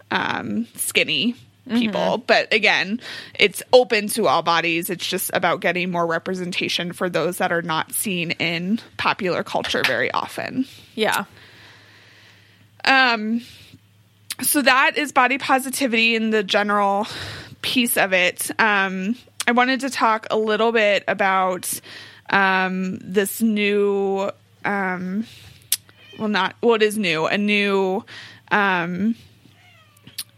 um, 0.09 0.67
skinny 0.75 1.35
people. 1.69 2.17
But 2.17 2.53
again, 2.53 2.99
it's 3.37 3.63
open 3.71 4.07
to 4.09 4.27
all 4.27 4.41
bodies. 4.41 4.89
It's 4.89 5.07
just 5.07 5.31
about 5.33 5.61
getting 5.61 5.91
more 5.91 6.05
representation 6.05 6.93
for 6.93 7.09
those 7.09 7.37
that 7.37 7.51
are 7.51 7.61
not 7.61 7.93
seen 7.93 8.31
in 8.31 8.79
popular 8.97 9.43
culture 9.43 9.83
very 9.85 10.11
often. 10.11 10.65
Yeah. 10.95 11.25
Um, 12.85 13.41
so 14.41 14.61
that 14.61 14.97
is 14.97 15.11
body 15.11 15.37
positivity 15.37 16.15
in 16.15 16.31
the 16.31 16.43
general 16.43 17.07
piece 17.61 17.97
of 17.97 18.13
it. 18.13 18.51
Um, 18.59 19.15
I 19.47 19.51
wanted 19.51 19.81
to 19.81 19.89
talk 19.89 20.27
a 20.31 20.37
little 20.37 20.71
bit 20.71 21.03
about 21.07 21.79
um, 22.29 22.97
this 22.99 23.41
new, 23.41 24.29
um, 24.65 25.25
well, 26.17 26.27
not 26.27 26.55
what 26.61 26.81
is 26.81 26.97
new, 26.97 27.25
a 27.25 27.37
new, 27.37 28.03
um, 28.51 29.15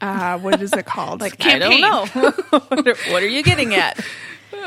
uh, 0.01 0.39
what 0.39 0.61
is 0.61 0.73
it 0.73 0.85
called? 0.85 1.21
Like, 1.21 1.43
I 1.45 1.59
don't 1.59 1.81
know. 1.81 2.05
what, 2.51 2.87
are, 2.87 2.95
what 3.11 3.23
are 3.23 3.27
you 3.27 3.43
getting 3.43 3.75
at? 3.75 4.03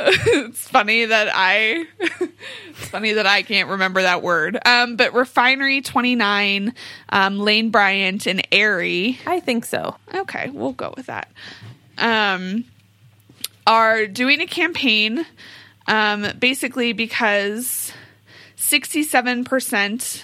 it's 0.00 0.68
funny 0.68 1.06
that 1.06 1.28
I 1.35 1.87
it's 1.99 2.88
funny 2.88 3.14
that 3.14 3.26
I 3.26 3.42
can't 3.42 3.68
remember 3.70 4.02
that 4.02 4.23
word. 4.23 4.58
Um, 4.64 4.97
but 4.97 5.14
Refinery 5.14 5.80
29, 5.80 6.75
um, 7.08 7.38
Lane 7.38 7.70
Bryant 7.70 8.26
and 8.26 8.47
Airy. 8.52 9.18
I 9.26 9.40
think 9.40 9.64
so. 9.64 9.97
Okay, 10.14 10.50
we'll 10.50 10.73
go 10.73 10.94
with 10.97 11.06
that. 11.06 11.30
Um, 11.97 12.64
are 13.66 14.06
doing 14.06 14.40
a 14.40 14.47
campaign 14.47 15.26
um, 15.88 16.26
basically 16.38 16.92
because 16.92 17.92
67% 18.56 20.23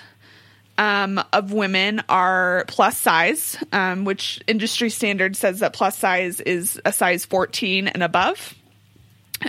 um, 0.78 1.22
of 1.32 1.52
women 1.52 2.02
are 2.08 2.64
plus 2.68 2.98
size, 2.98 3.56
um, 3.72 4.04
which 4.04 4.40
industry 4.46 4.90
standard 4.90 5.36
says 5.36 5.60
that 5.60 5.72
plus 5.72 5.96
size 5.96 6.40
is 6.40 6.80
a 6.84 6.92
size 6.92 7.24
14 7.24 7.88
and 7.88 8.02
above. 8.02 8.54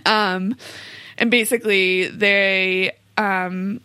Um, 0.06 0.56
and 1.18 1.32
basically, 1.32 2.08
they 2.08 2.92
um, 3.18 3.82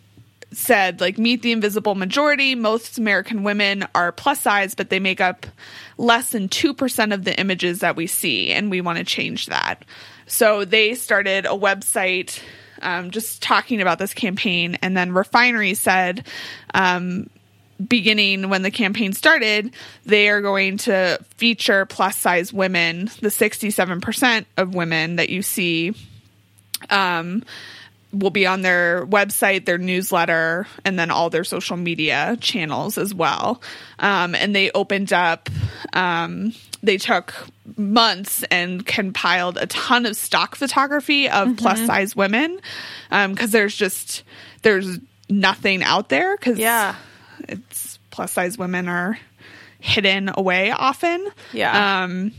said, 0.51 1.01
like, 1.01 1.17
meet 1.17 1.41
the 1.41 1.51
invisible 1.51 1.95
majority. 1.95 2.55
Most 2.55 2.97
American 2.97 3.43
women 3.43 3.87
are 3.95 4.11
plus 4.11 4.41
size, 4.41 4.75
but 4.75 4.89
they 4.89 4.99
make 4.99 5.21
up 5.21 5.45
less 5.97 6.31
than 6.31 6.49
2% 6.49 7.13
of 7.13 7.23
the 7.23 7.39
images 7.39 7.79
that 7.79 7.95
we 7.95 8.07
see, 8.07 8.51
and 8.51 8.69
we 8.69 8.81
want 8.81 8.97
to 8.97 9.03
change 9.03 9.47
that. 9.47 9.83
So 10.27 10.65
they 10.65 10.95
started 10.95 11.45
a 11.45 11.49
website 11.49 12.41
um, 12.81 13.11
just 13.11 13.41
talking 13.41 13.81
about 13.81 13.99
this 13.99 14.13
campaign, 14.13 14.77
and 14.81 14.95
then 14.95 15.13
Refinery 15.13 15.73
said, 15.73 16.25
um, 16.73 17.29
beginning 17.87 18.49
when 18.49 18.61
the 18.61 18.71
campaign 18.71 19.13
started, 19.13 19.73
they 20.05 20.29
are 20.29 20.41
going 20.41 20.77
to 20.77 21.19
feature 21.37 21.85
plus 21.85 22.17
size 22.17 22.53
women, 22.53 23.05
the 23.21 23.29
67% 23.29 24.45
of 24.57 24.75
women 24.75 25.15
that 25.17 25.29
you 25.29 25.41
see 25.41 25.93
um, 26.89 27.43
will 28.13 28.29
be 28.29 28.45
on 28.45 28.61
their 28.61 29.05
website, 29.05 29.65
their 29.65 29.77
newsletter, 29.77 30.67
and 30.83 30.99
then 30.99 31.11
all 31.11 31.29
their 31.29 31.43
social 31.43 31.77
media 31.77 32.37
channels 32.39 32.97
as 32.97 33.13
well. 33.13 33.61
Um, 33.99 34.35
and 34.35 34.55
they 34.55 34.71
opened 34.71 35.13
up, 35.13 35.49
um, 35.93 36.53
they 36.83 36.97
took 36.97 37.33
months 37.77 38.43
and 38.51 38.85
compiled 38.85 39.57
a 39.57 39.67
ton 39.67 40.05
of 40.05 40.15
stock 40.15 40.55
photography 40.55 41.29
of 41.29 41.57
plus 41.57 41.85
size 41.85 42.15
women 42.15 42.59
because 43.09 43.51
there's 43.51 43.75
just, 43.75 44.23
there's 44.63 44.97
nothing 45.29 45.83
out 45.83 46.09
there 46.09 46.35
because 46.37 46.57
Yeah. 46.57 46.95
it's 47.47 47.99
plus 48.09 48.31
size 48.33 48.57
women 48.57 48.87
are 48.87 49.17
hidden 49.79 50.29
away 50.35 50.71
often. 50.71 51.27
Yeah. 51.53 52.03
Um, 52.03 52.33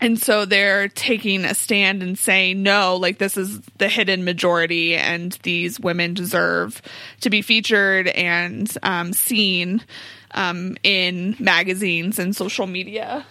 and 0.00 0.16
so 0.20 0.44
they're 0.44 0.86
taking 0.88 1.44
a 1.44 1.54
stand 1.54 2.02
and 2.04 2.16
saying, 2.16 2.62
no, 2.62 2.96
like 2.96 3.18
this 3.18 3.36
is 3.36 3.60
the 3.78 3.88
hidden 3.88 4.24
majority, 4.24 4.94
and 4.94 5.32
these 5.42 5.80
women 5.80 6.14
deserve 6.14 6.80
to 7.22 7.30
be 7.30 7.42
featured 7.42 8.06
and 8.06 8.72
um, 8.84 9.12
seen 9.12 9.82
um, 10.32 10.76
in 10.84 11.34
magazines 11.40 12.20
and 12.20 12.36
social 12.36 12.68
media 12.68 13.26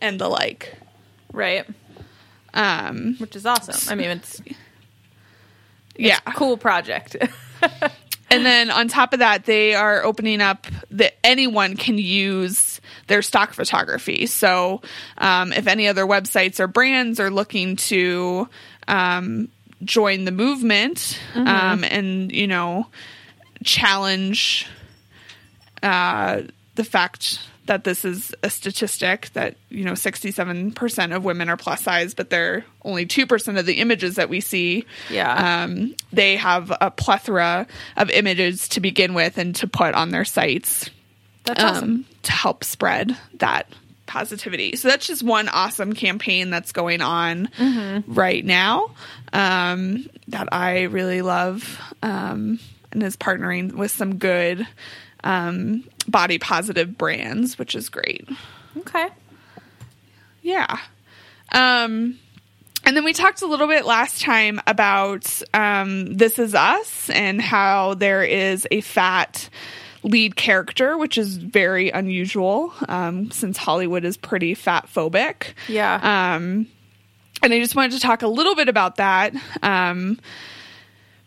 and 0.00 0.20
the 0.20 0.28
like. 0.28 0.76
right. 1.32 1.66
Um, 2.54 3.16
Which 3.18 3.36
is 3.36 3.44
awesome. 3.44 3.92
I 3.92 3.94
mean, 3.94 4.10
it's 4.10 4.40
yeah. 5.96 6.20
a 6.26 6.32
cool 6.32 6.56
project. 6.56 7.16
And 8.28 8.44
then 8.44 8.70
on 8.70 8.88
top 8.88 9.12
of 9.12 9.20
that, 9.20 9.44
they 9.44 9.74
are 9.74 10.02
opening 10.02 10.40
up 10.40 10.66
that 10.90 11.14
anyone 11.22 11.76
can 11.76 11.96
use 11.96 12.80
their 13.06 13.22
stock 13.22 13.52
photography. 13.52 14.26
So 14.26 14.82
um, 15.18 15.52
if 15.52 15.66
any 15.66 15.86
other 15.86 16.04
websites 16.04 16.58
or 16.58 16.66
brands 16.66 17.20
are 17.20 17.30
looking 17.30 17.76
to 17.76 18.48
um, 18.88 19.48
join 19.84 20.24
the 20.24 20.32
movement 20.32 21.20
um, 21.34 21.84
and, 21.84 22.32
you 22.32 22.48
know, 22.48 22.88
challenge 23.62 24.66
uh, 25.82 26.42
the 26.74 26.84
fact 26.84 27.38
that 27.66 27.84
this 27.84 28.04
is 28.04 28.34
a 28.42 28.50
statistic 28.50 29.30
that 29.34 29.56
you 29.68 29.84
know 29.84 29.92
67% 29.92 31.14
of 31.16 31.24
women 31.24 31.48
are 31.48 31.56
plus 31.56 31.82
size 31.82 32.14
but 32.14 32.30
they're 32.30 32.64
only 32.82 33.06
2% 33.06 33.58
of 33.58 33.66
the 33.66 33.74
images 33.74 34.16
that 34.16 34.28
we 34.28 34.40
see 34.40 34.84
Yeah. 35.10 35.64
um, 35.64 35.94
they 36.12 36.36
have 36.36 36.72
a 36.80 36.90
plethora 36.90 37.66
of 37.96 38.10
images 38.10 38.68
to 38.68 38.80
begin 38.80 39.14
with 39.14 39.38
and 39.38 39.54
to 39.56 39.66
put 39.66 39.94
on 39.94 40.10
their 40.10 40.24
sites 40.24 40.90
That's 41.44 41.62
awesome. 41.62 41.84
um, 41.90 42.04
to 42.24 42.32
help 42.32 42.64
spread 42.64 43.16
that 43.34 43.68
positivity. 44.06 44.76
So 44.76 44.86
that's 44.88 45.06
just 45.06 45.24
one 45.24 45.48
awesome 45.48 45.92
campaign 45.92 46.50
that's 46.50 46.70
going 46.72 47.02
on 47.02 47.48
right 48.06 48.44
now 48.44 48.90
um, 49.32 50.08
that 50.28 50.48
I 50.52 50.82
really 50.84 51.22
love 51.22 51.80
um, 52.02 52.60
and 52.92 53.02
is 53.02 53.16
partnering 53.16 53.72
with 53.72 53.90
some 53.90 54.18
good 54.18 54.64
um, 55.24 55.82
body 56.08 56.38
positive 56.38 56.96
brands, 56.96 57.58
which 57.58 57.74
is 57.74 57.88
great. 57.88 58.28
Okay. 58.78 59.08
Yeah. 60.42 60.78
Um, 61.52 62.18
and 62.84 62.96
then 62.96 63.04
we 63.04 63.12
talked 63.12 63.42
a 63.42 63.46
little 63.46 63.66
bit 63.66 63.84
last 63.84 64.22
time 64.22 64.60
about 64.66 65.42
um, 65.52 66.16
This 66.16 66.38
Is 66.38 66.54
Us 66.54 67.10
and 67.10 67.40
how 67.40 67.94
there 67.94 68.22
is 68.22 68.66
a 68.70 68.80
fat 68.80 69.48
lead 70.04 70.36
character, 70.36 70.96
which 70.96 71.18
is 71.18 71.36
very 71.36 71.90
unusual 71.90 72.72
um, 72.88 73.30
since 73.32 73.56
Hollywood 73.56 74.04
is 74.04 74.16
pretty 74.16 74.54
fat 74.54 74.86
phobic. 74.86 75.54
Yeah. 75.66 75.94
Um, 76.36 76.68
and 77.42 77.52
I 77.52 77.58
just 77.58 77.74
wanted 77.74 77.92
to 77.92 78.00
talk 78.00 78.22
a 78.22 78.28
little 78.28 78.54
bit 78.54 78.68
about 78.68 78.96
that 78.96 79.34
um, 79.62 80.20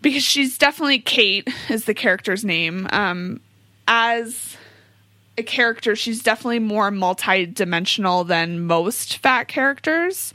because 0.01 0.23
she's 0.23 0.57
definitely 0.57 0.99
Kate 0.99 1.47
is 1.69 1.85
the 1.85 1.93
character's 1.93 2.45
name. 2.45 2.87
Um, 2.91 3.41
as 3.85 4.55
a 5.39 5.43
character, 5.43 5.95
she's 5.95 6.21
definitely 6.21 6.59
more 6.59 6.91
multi-dimensional 6.91 8.25
than 8.25 8.61
most 8.61 9.17
fat 9.17 9.47
characters. 9.47 10.33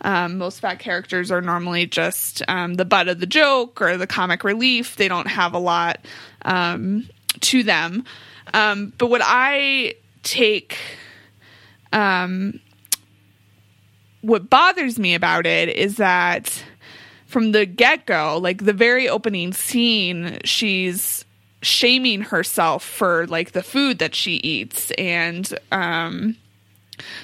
Um, 0.00 0.38
most 0.38 0.60
fat 0.60 0.78
characters 0.78 1.30
are 1.30 1.40
normally 1.40 1.86
just 1.86 2.42
um, 2.48 2.74
the 2.74 2.84
butt 2.84 3.08
of 3.08 3.20
the 3.20 3.26
joke 3.26 3.80
or 3.80 3.96
the 3.96 4.06
comic 4.06 4.44
relief. 4.44 4.96
They 4.96 5.08
don't 5.08 5.28
have 5.28 5.54
a 5.54 5.58
lot 5.58 6.04
um, 6.42 7.08
to 7.40 7.62
them. 7.62 8.04
Um, 8.54 8.92
but 8.98 9.10
what 9.10 9.22
I 9.24 9.94
take, 10.22 10.78
um, 11.92 12.60
what 14.22 14.48
bothers 14.48 14.98
me 14.98 15.14
about 15.14 15.46
it 15.46 15.68
is 15.68 15.96
that 15.96 16.64
from 17.26 17.52
the 17.52 17.66
get 17.66 18.06
go, 18.06 18.38
like 18.38 18.64
the 18.64 18.72
very 18.72 19.08
opening 19.08 19.52
scene, 19.52 20.38
she's 20.44 21.25
shaming 21.66 22.22
herself 22.22 22.84
for 22.84 23.26
like 23.26 23.52
the 23.52 23.62
food 23.62 23.98
that 23.98 24.14
she 24.14 24.34
eats. 24.36 24.90
And 24.92 25.52
um 25.72 26.36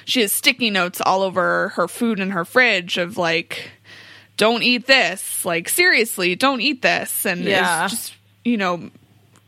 she 0.04 0.20
has 0.20 0.32
sticky 0.32 0.70
notes 0.70 1.00
all 1.00 1.22
over 1.22 1.70
her 1.70 1.88
food 1.88 2.20
in 2.20 2.30
her 2.30 2.44
fridge 2.44 2.99
of 2.99 3.16
like 3.16 3.70
don't 4.37 4.62
eat 4.62 4.87
this. 4.87 5.44
Like 5.44 5.68
seriously 5.68 6.34
don't 6.34 6.61
eat 6.61 6.82
this. 6.82 7.25
And 7.25 7.44
Yeah. 7.44 7.84
it's 7.84 7.92
just 7.94 8.14
you 8.44 8.56
know 8.56 8.90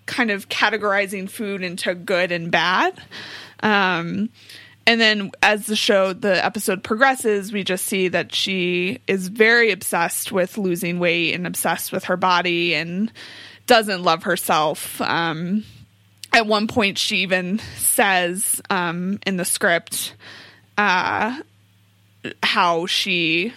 kind 0.06 0.30
of 0.30 0.48
categorizing 0.48 1.28
food 1.28 1.62
into 1.62 1.94
good 1.94 2.30
and 2.32 2.50
bad. 2.50 2.98
Um 3.60 4.30
and 4.86 5.00
then 5.00 5.30
as 5.42 5.66
the 5.66 5.76
show 5.76 6.12
the 6.12 6.44
episode 6.44 6.82
progresses 6.84 7.52
we 7.52 7.64
just 7.64 7.86
see 7.86 8.08
that 8.08 8.34
she 8.34 9.00
is 9.06 9.28
very 9.28 9.72
obsessed 9.72 10.30
with 10.30 10.58
losing 10.58 10.98
weight 10.98 11.32
and 11.34 11.46
obsessed 11.46 11.90
with 11.90 12.04
her 12.04 12.18
body 12.18 12.74
and 12.74 13.10
doesn't 13.66 14.02
love 14.02 14.24
herself 14.24 15.00
um 15.00 15.64
at 16.32 16.46
one 16.46 16.66
point 16.66 16.98
she 16.98 17.18
even 17.18 17.58
says 17.76 18.60
um 18.70 19.18
in 19.26 19.36
the 19.36 19.44
script 19.44 20.14
uh 20.76 21.40
how 22.42 22.86
she 22.86 23.52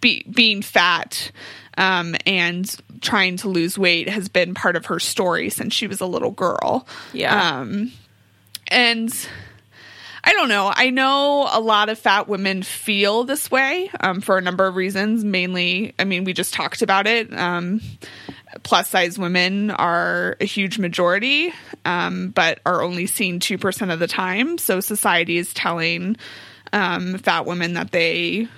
be, 0.00 0.24
being 0.30 0.62
fat 0.62 1.30
um 1.78 2.14
and 2.26 2.74
trying 3.00 3.36
to 3.36 3.48
lose 3.48 3.78
weight 3.78 4.08
has 4.08 4.28
been 4.28 4.54
part 4.54 4.76
of 4.76 4.86
her 4.86 4.98
story 4.98 5.50
since 5.50 5.74
she 5.74 5.86
was 5.86 6.00
a 6.00 6.06
little 6.06 6.30
girl 6.30 6.86
Yeah. 7.12 7.58
um 7.60 7.92
and 8.68 9.12
I 10.28 10.32
don't 10.32 10.48
know. 10.48 10.72
I 10.74 10.90
know 10.90 11.48
a 11.52 11.60
lot 11.60 11.88
of 11.88 12.00
fat 12.00 12.26
women 12.26 12.64
feel 12.64 13.22
this 13.22 13.48
way 13.48 13.88
um, 14.00 14.20
for 14.20 14.36
a 14.36 14.40
number 14.40 14.66
of 14.66 14.74
reasons. 14.74 15.22
Mainly, 15.22 15.94
I 16.00 16.04
mean, 16.04 16.24
we 16.24 16.32
just 16.32 16.52
talked 16.52 16.82
about 16.82 17.06
it. 17.06 17.32
Um, 17.32 17.80
plus 18.62 18.88
size 18.90 19.18
women 19.18 19.70
are 19.70 20.36
a 20.40 20.44
huge 20.44 20.78
majority, 20.78 21.52
um, 21.84 22.30
but 22.30 22.60
are 22.66 22.82
only 22.82 23.06
seen 23.06 23.40
2% 23.40 23.92
of 23.92 23.98
the 23.98 24.06
time. 24.06 24.58
So 24.58 24.80
society 24.80 25.38
is 25.38 25.52
telling 25.54 26.16
um, 26.72 27.18
fat 27.18 27.46
women 27.46 27.74
that 27.74 27.90
they, 27.90 28.48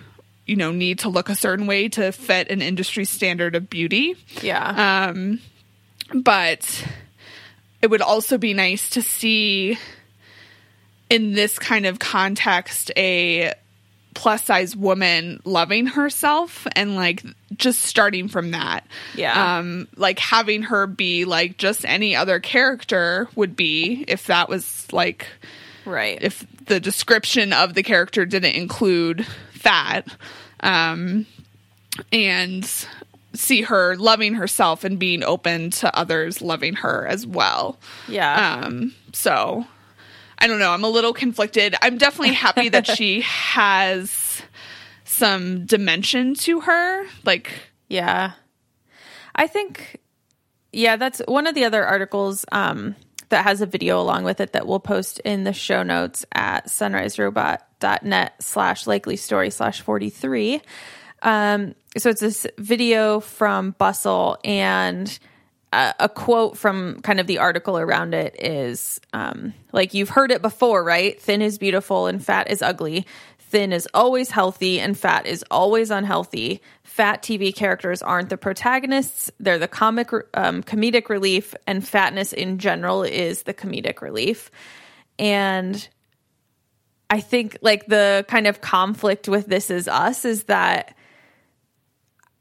you 0.46 0.56
know, 0.56 0.72
need 0.72 1.00
to 1.00 1.08
look 1.08 1.28
a 1.28 1.34
certain 1.34 1.66
way 1.66 1.88
to 1.90 2.12
fit 2.12 2.50
an 2.50 2.62
industry 2.62 3.04
standard 3.04 3.54
of 3.54 3.68
beauty 3.68 4.16
yeah. 4.42 5.08
um, 5.10 5.40
but 6.14 6.84
it 7.82 7.88
would 7.88 8.02
also 8.02 8.38
be 8.38 8.54
nice 8.54 8.90
to 8.90 9.02
see 9.02 9.78
in 11.10 11.32
this 11.32 11.58
kind 11.58 11.86
of 11.86 11.98
context 11.98 12.90
a 12.96 13.52
plus 14.18 14.42
size 14.42 14.74
woman 14.74 15.40
loving 15.44 15.86
herself 15.86 16.66
and 16.74 16.96
like 16.96 17.22
just 17.56 17.82
starting 17.82 18.26
from 18.26 18.50
that 18.50 18.84
Yeah. 19.14 19.58
um 19.58 19.86
like 19.94 20.18
having 20.18 20.62
her 20.62 20.88
be 20.88 21.24
like 21.24 21.56
just 21.56 21.84
any 21.84 22.16
other 22.16 22.40
character 22.40 23.28
would 23.36 23.54
be 23.54 24.04
if 24.08 24.26
that 24.26 24.48
was 24.48 24.92
like 24.92 25.28
right. 25.84 26.18
if 26.20 26.44
the 26.66 26.80
description 26.80 27.52
of 27.52 27.74
the 27.74 27.84
character 27.84 28.26
didn't 28.26 28.56
include 28.56 29.24
fat 29.52 30.04
um 30.64 31.24
and 32.12 32.68
see 33.34 33.62
her 33.62 33.94
loving 33.94 34.34
herself 34.34 34.82
and 34.82 34.98
being 34.98 35.22
open 35.22 35.70
to 35.70 35.96
others 35.96 36.42
loving 36.42 36.74
her 36.74 37.06
as 37.06 37.24
well 37.24 37.78
yeah. 38.08 38.62
um 38.64 38.92
so 39.12 39.64
i 40.38 40.46
don't 40.46 40.58
know 40.58 40.72
i'm 40.72 40.84
a 40.84 40.88
little 40.88 41.12
conflicted 41.12 41.74
i'm 41.82 41.98
definitely 41.98 42.34
happy 42.34 42.68
that 42.68 42.86
she 42.96 43.20
has 43.22 44.42
some 45.04 45.66
dimension 45.66 46.34
to 46.34 46.60
her 46.60 47.04
like 47.24 47.50
Yeah. 47.88 48.32
I 49.34 49.46
think 49.46 50.00
yeah, 50.72 50.96
that's 50.96 51.20
one 51.26 51.46
of 51.46 51.54
the 51.54 51.64
other 51.64 51.84
articles 51.84 52.44
um 52.52 52.94
that 53.30 53.44
has 53.44 53.60
a 53.60 53.66
video 53.66 54.00
along 54.00 54.24
with 54.24 54.40
it 54.40 54.52
that 54.52 54.66
we'll 54.66 54.80
post 54.80 55.18
in 55.20 55.44
the 55.44 55.52
show 55.52 55.82
notes 55.82 56.24
at 56.32 56.66
sunriserobot.net 56.66 58.42
slash 58.42 58.86
likely 58.86 59.16
story 59.16 59.50
slash 59.50 59.80
43. 59.80 60.60
Um, 61.22 61.74
so 61.96 62.10
it's 62.10 62.20
this 62.20 62.46
video 62.58 63.20
from 63.20 63.72
Bustle 63.72 64.38
and 64.44 65.18
a, 65.72 66.08
quote 66.08 66.56
from 66.56 67.00
kind 67.02 67.20
of 67.20 67.26
the 67.26 67.38
article 67.38 67.78
around 67.78 68.14
it 68.14 68.34
is 68.42 69.00
um, 69.12 69.52
like, 69.72 69.94
you've 69.94 70.08
heard 70.08 70.30
it 70.30 70.42
before, 70.42 70.82
right? 70.82 71.20
Thin 71.20 71.42
is 71.42 71.58
beautiful 71.58 72.06
and 72.06 72.24
fat 72.24 72.50
is 72.50 72.62
ugly. 72.62 73.06
Thin 73.38 73.72
is 73.72 73.88
always 73.94 74.30
healthy 74.30 74.78
and 74.80 74.98
fat 74.98 75.26
is 75.26 75.44
always 75.50 75.90
unhealthy. 75.90 76.60
Fat 76.84 77.22
TV 77.22 77.54
characters 77.54 78.02
aren't 78.02 78.28
the 78.28 78.36
protagonists, 78.36 79.30
they're 79.40 79.58
the 79.58 79.68
comic 79.68 80.10
um, 80.34 80.62
comedic 80.62 81.08
relief, 81.08 81.54
and 81.66 81.86
fatness 81.86 82.32
in 82.32 82.58
general 82.58 83.02
is 83.02 83.44
the 83.44 83.54
comedic 83.54 84.00
relief. 84.02 84.50
And 85.18 85.88
I 87.10 87.20
think 87.20 87.58
like 87.62 87.86
the 87.86 88.24
kind 88.28 88.46
of 88.46 88.60
conflict 88.60 89.28
with 89.28 89.46
This 89.46 89.70
Is 89.70 89.88
Us 89.88 90.24
is 90.24 90.44
that 90.44 90.94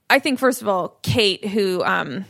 I 0.10 0.20
think 0.20 0.40
first 0.40 0.62
of 0.62 0.68
all, 0.68 1.00
Kate, 1.04 1.46
who 1.46 1.84
um 1.84 2.26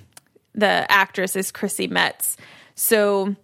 the 0.58 0.86
actress 0.92 1.36
is 1.38 1.52
Chrissy 1.52 1.88
Metz. 1.88 2.36
So 2.76 3.36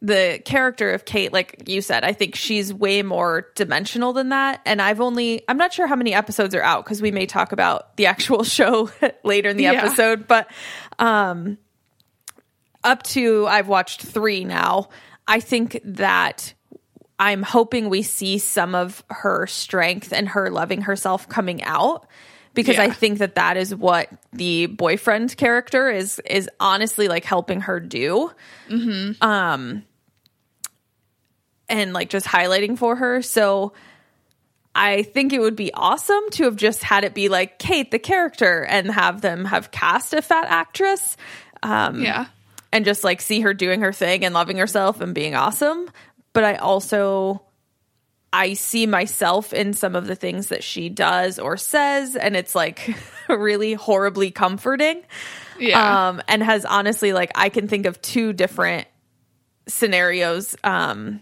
the 0.00 0.40
character 0.44 0.92
of 0.92 1.04
Kate, 1.04 1.32
like 1.32 1.64
you 1.66 1.82
said, 1.82 2.04
I 2.04 2.12
think 2.12 2.36
she's 2.36 2.72
way 2.72 3.02
more 3.02 3.48
dimensional 3.56 4.12
than 4.12 4.28
that. 4.28 4.60
And 4.64 4.80
I've 4.80 5.00
only 5.00 5.42
I'm 5.48 5.56
not 5.56 5.72
sure 5.72 5.86
how 5.88 5.96
many 5.96 6.14
episodes 6.14 6.54
are 6.54 6.62
out 6.62 6.84
because 6.84 7.02
we 7.02 7.10
may 7.10 7.26
talk 7.26 7.50
about 7.52 7.96
the 7.96 8.06
actual 8.06 8.44
show 8.44 8.90
later 9.24 9.50
in 9.50 9.56
the 9.56 9.64
Yeah. 9.64 9.72
episode, 9.84 10.26
but 10.28 10.48
um 11.00 11.58
up 12.84 13.02
to 13.02 13.46
I've 13.48 13.68
watched 13.68 14.02
three 14.02 14.44
now. 14.44 14.88
I 15.26 15.40
think 15.40 15.80
that 15.84 16.54
I'm 17.18 17.42
hoping 17.42 17.88
we 17.88 18.02
see 18.02 18.38
some 18.38 18.76
of 18.76 19.02
her 19.10 19.46
strength 19.48 20.12
and 20.12 20.28
her 20.28 20.50
loving 20.50 20.82
herself 20.82 21.28
coming 21.28 21.62
out 21.64 22.06
because 22.54 22.76
Yeah. 22.76 22.82
I 22.84 22.90
think 22.90 23.18
that 23.18 23.36
that 23.36 23.56
is 23.56 23.74
what 23.74 24.08
the 24.32 24.66
boyfriend 24.66 25.36
character 25.36 25.88
is 25.88 26.20
is 26.28 26.48
honestly 26.60 27.08
like 27.08 27.24
helping 27.24 27.62
her 27.62 27.80
do. 27.80 28.30
Um 29.20 29.84
and 31.68 31.92
like 31.92 32.08
just 32.10 32.26
highlighting 32.26 32.78
for 32.78 32.96
her. 32.96 33.22
So 33.22 33.72
I 34.74 35.02
think 35.02 35.32
it 35.32 35.40
would 35.40 35.56
be 35.56 35.72
awesome 35.74 36.30
to 36.32 36.44
have 36.44 36.56
just 36.56 36.82
had 36.82 37.04
it 37.04 37.14
be 37.14 37.28
like 37.28 37.58
Kate 37.58 37.90
the 37.90 37.98
character 37.98 38.64
and 38.64 38.90
have 38.90 39.20
them 39.20 39.44
have 39.44 39.70
cast 39.70 40.14
a 40.14 40.22
fat 40.22 40.46
actress. 40.48 41.16
Um 41.62 42.02
yeah 42.02 42.26
and 42.72 42.84
just 42.84 43.02
like 43.02 43.20
see 43.20 43.40
her 43.40 43.54
doing 43.54 43.80
her 43.80 43.92
thing 43.92 44.24
and 44.24 44.34
loving 44.34 44.58
herself 44.58 45.00
and 45.00 45.14
being 45.14 45.34
awesome. 45.34 45.90
But 46.34 46.44
I 46.44 46.56
also 46.56 47.42
I 48.32 48.54
see 48.54 48.86
myself 48.86 49.52
in 49.52 49.72
some 49.72 49.96
of 49.96 50.06
the 50.06 50.14
things 50.14 50.48
that 50.48 50.62
she 50.62 50.88
does 50.88 51.38
or 51.38 51.56
says, 51.56 52.14
and 52.14 52.36
it's 52.36 52.54
like 52.54 52.94
really 53.28 53.74
horribly 53.74 54.30
comforting. 54.30 55.02
yeah 55.58 56.08
Um, 56.08 56.22
and 56.28 56.42
has 56.42 56.64
honestly 56.64 57.12
like 57.12 57.32
I 57.34 57.48
can 57.48 57.68
think 57.68 57.86
of 57.86 58.00
two 58.02 58.32
different 58.32 58.86
scenarios 59.66 60.56
um 60.64 61.20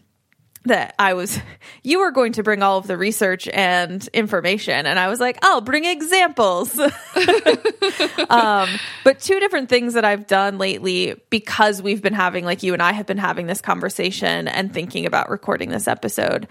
that 0.66 0.94
I 0.98 1.14
was 1.14 1.38
you 1.82 2.00
were 2.00 2.10
going 2.10 2.32
to 2.32 2.42
bring 2.42 2.62
all 2.62 2.78
of 2.78 2.86
the 2.86 2.96
research 2.96 3.48
and 3.48 4.06
information 4.08 4.86
and 4.86 4.98
I 4.98 5.08
was 5.08 5.20
like, 5.20 5.38
"I'll 5.42 5.60
bring 5.60 5.84
examples." 5.84 6.78
um 8.30 8.68
but 9.04 9.20
two 9.20 9.38
different 9.40 9.68
things 9.68 9.94
that 9.94 10.04
I've 10.04 10.26
done 10.26 10.58
lately 10.58 11.20
because 11.30 11.80
we've 11.80 12.02
been 12.02 12.14
having 12.14 12.44
like 12.44 12.62
you 12.62 12.72
and 12.72 12.82
I 12.82 12.92
have 12.92 13.06
been 13.06 13.18
having 13.18 13.46
this 13.46 13.60
conversation 13.60 14.48
and 14.48 14.74
thinking 14.74 15.06
about 15.06 15.30
recording 15.30 15.70
this 15.70 15.86
episode. 15.88 16.48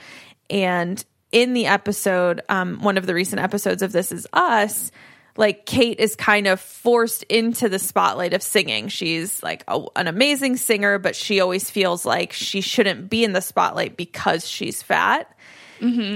And 0.49 1.03
in 1.31 1.53
the 1.53 1.65
episode, 1.67 2.41
um 2.49 2.81
one 2.81 2.97
of 2.97 3.05
the 3.05 3.13
recent 3.13 3.41
episodes 3.41 3.81
of 3.81 3.91
This 3.91 4.11
Is 4.11 4.27
Us, 4.33 4.91
like 5.37 5.65
Kate 5.65 5.99
is 5.99 6.15
kind 6.15 6.47
of 6.47 6.61
forced 6.61 7.23
into 7.23 7.67
the 7.67 7.79
spotlight 7.79 8.33
of 8.33 8.41
singing. 8.41 8.87
She's 8.87 9.43
like 9.43 9.63
a, 9.67 9.83
an 9.95 10.07
amazing 10.07 10.55
singer, 10.57 10.97
but 10.97 11.15
she 11.15 11.41
always 11.41 11.69
feels 11.69 12.05
like 12.05 12.31
she 12.31 12.61
shouldn't 12.61 13.09
be 13.09 13.23
in 13.23 13.33
the 13.33 13.41
spotlight 13.41 13.97
because 13.97 14.47
she's 14.47 14.81
fat. 14.81 15.29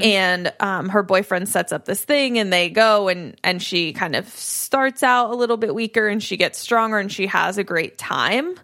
And 0.02 0.54
um, 0.62 0.88
her 0.88 1.04
boyfriend 1.04 1.50
sets 1.50 1.74
up 1.74 1.84
this 1.84 2.02
thing, 2.02 2.40
and 2.40 2.52
they 2.52 2.70
go, 2.70 3.10
and 3.10 3.36
and 3.44 3.62
she 3.62 3.92
kind 3.92 4.16
of 4.16 4.26
starts 4.30 5.04
out 5.04 5.32
a 5.32 5.36
little 5.36 5.58
bit 5.58 5.76
weaker, 5.76 6.08
and 6.08 6.24
she 6.24 6.38
gets 6.38 6.58
stronger, 6.58 6.98
and 6.98 7.12
she 7.12 7.28
has 7.28 7.58
a 7.58 7.64
great 7.66 7.98
time. 7.98 8.56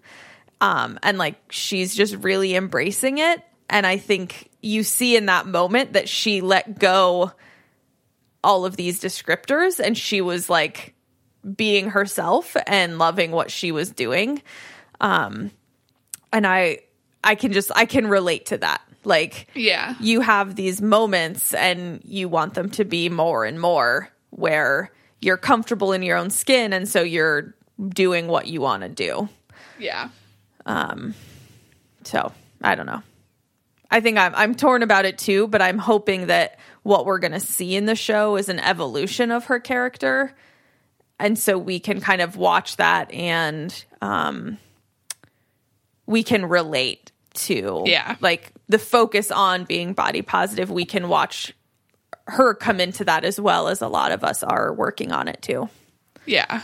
Um, 0.62 0.98
and 1.04 1.18
like 1.18 1.36
she's 1.52 1.94
just 1.96 2.16
really 2.16 2.56
embracing 2.56 3.18
it. 3.18 3.44
And 3.70 3.86
I 3.88 3.98
think 3.98 4.50
you 4.62 4.84
see 4.84 5.16
in 5.16 5.26
that 5.28 5.48
moment 5.48 5.94
that 5.94 6.08
she 6.10 6.42
let 6.42 6.80
go 6.80 7.32
all 8.44 8.66
of 8.66 8.76
these 8.76 9.02
descriptors 9.02 9.80
and 9.80 9.98
she 9.98 10.22
was 10.22 10.50
like 10.50 10.94
being 11.56 11.90
herself 11.90 12.56
and 12.68 12.98
loving 13.00 13.32
what 13.32 13.50
she 13.52 13.72
was 13.72 13.90
doing. 13.90 14.42
Um, 15.02 15.52
and 16.32 16.46
I, 16.46 16.80
I 17.24 17.36
can 17.36 17.54
just, 17.54 17.72
I 17.76 17.86
can 17.86 18.08
relate 18.08 18.48
to 18.48 18.58
that. 18.60 18.82
Like, 19.04 19.48
Yeah. 19.56 19.96
you 20.00 20.22
have 20.22 20.56
these 20.56 20.82
moments 20.82 21.54
and 21.54 22.02
you 22.04 22.28
want 22.30 22.54
them 22.56 22.70
to 22.72 22.86
be 22.86 23.10
more 23.10 23.46
and 23.46 23.60
more 23.60 24.10
where 24.32 24.92
you're 25.22 25.38
comfortable 25.38 25.92
in 25.92 26.02
your 26.04 26.18
own 26.18 26.30
skin 26.30 26.74
and 26.74 26.88
so 26.90 27.02
you're 27.02 27.56
doing 27.90 28.28
what 28.28 28.48
you 28.48 28.62
want 28.62 28.84
to 28.84 28.90
do. 28.90 29.30
Yeah. 29.80 30.10
Um, 30.66 31.14
so, 32.04 32.32
I 32.64 32.76
don't 32.76 32.86
know. 32.86 33.02
I 33.92 34.00
think 34.02 34.18
I'm 34.18 34.34
I'm 34.36 34.56
torn 34.56 34.84
about 34.84 35.06
it 35.06 35.18
too, 35.18 35.48
but 35.48 35.62
I'm 35.62 35.78
hoping 35.78 36.28
that 36.28 36.60
what 36.84 37.06
we're 37.06 37.20
going 37.20 37.32
to 37.34 37.40
see 37.40 37.76
in 37.76 37.86
the 37.86 37.96
show 37.96 38.36
is 38.36 38.50
an 38.50 38.60
evolution 38.60 39.32
of 39.32 39.46
her 39.46 39.60
character. 39.60 40.34
And 41.20 41.40
so 41.40 41.58
we 41.58 41.80
can 41.80 42.02
kind 42.02 42.22
of 42.22 42.36
watch 42.36 42.78
that 42.78 43.12
and 43.14 43.86
um 44.02 44.58
we 46.06 46.24
can 46.24 46.46
relate 46.46 47.12
to 47.34 47.84
Yeah. 47.86 48.16
like 48.22 48.52
the 48.70 48.80
focus 48.80 49.32
on 49.32 49.64
being 49.66 49.94
body 49.94 50.22
positive. 50.22 50.70
We 50.72 50.86
can 50.86 51.08
watch 51.10 51.54
her 52.28 52.54
come 52.54 52.80
into 52.80 53.04
that 53.06 53.24
as 53.24 53.40
well 53.40 53.68
as 53.68 53.82
a 53.82 53.88
lot 53.88 54.12
of 54.12 54.24
us 54.24 54.42
are 54.44 54.74
working 54.74 55.12
on 55.12 55.28
it 55.28 55.42
too. 55.42 55.70
Yeah. 56.26 56.62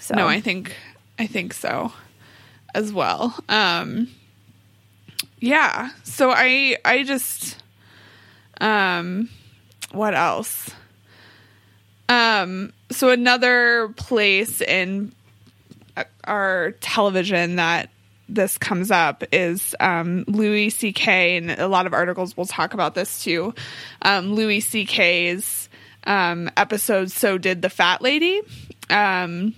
So 0.00 0.14
No, 0.14 0.26
I 0.28 0.40
think 0.40 0.74
I 1.18 1.26
think 1.26 1.52
so 1.54 1.92
as 2.74 2.92
well. 2.92 3.34
Um 3.48 4.08
yeah. 5.42 5.90
So 6.04 6.30
I 6.30 6.76
I 6.84 7.02
just 7.02 7.60
um 8.60 9.28
what 9.90 10.14
else? 10.14 10.70
Um 12.08 12.72
so 12.90 13.10
another 13.10 13.88
place 13.96 14.60
in 14.60 15.12
uh, 15.96 16.04
our 16.24 16.72
television 16.80 17.56
that 17.56 17.90
this 18.28 18.56
comes 18.56 18.90
up 18.90 19.24
is 19.32 19.74
um, 19.78 20.24
Louis 20.26 20.70
C.K. 20.70 21.36
and 21.36 21.50
a 21.50 21.68
lot 21.68 21.86
of 21.86 21.92
articles 21.92 22.34
will 22.34 22.46
talk 22.46 22.72
about 22.72 22.94
this 22.94 23.22
too. 23.22 23.54
Um, 24.00 24.32
Louis 24.34 24.60
C.K.'s 24.60 25.68
um, 26.04 26.50
episode 26.56 27.10
"So 27.10 27.36
Did 27.36 27.60
the 27.60 27.68
Fat 27.68 28.00
Lady," 28.00 28.40
um, 28.88 29.54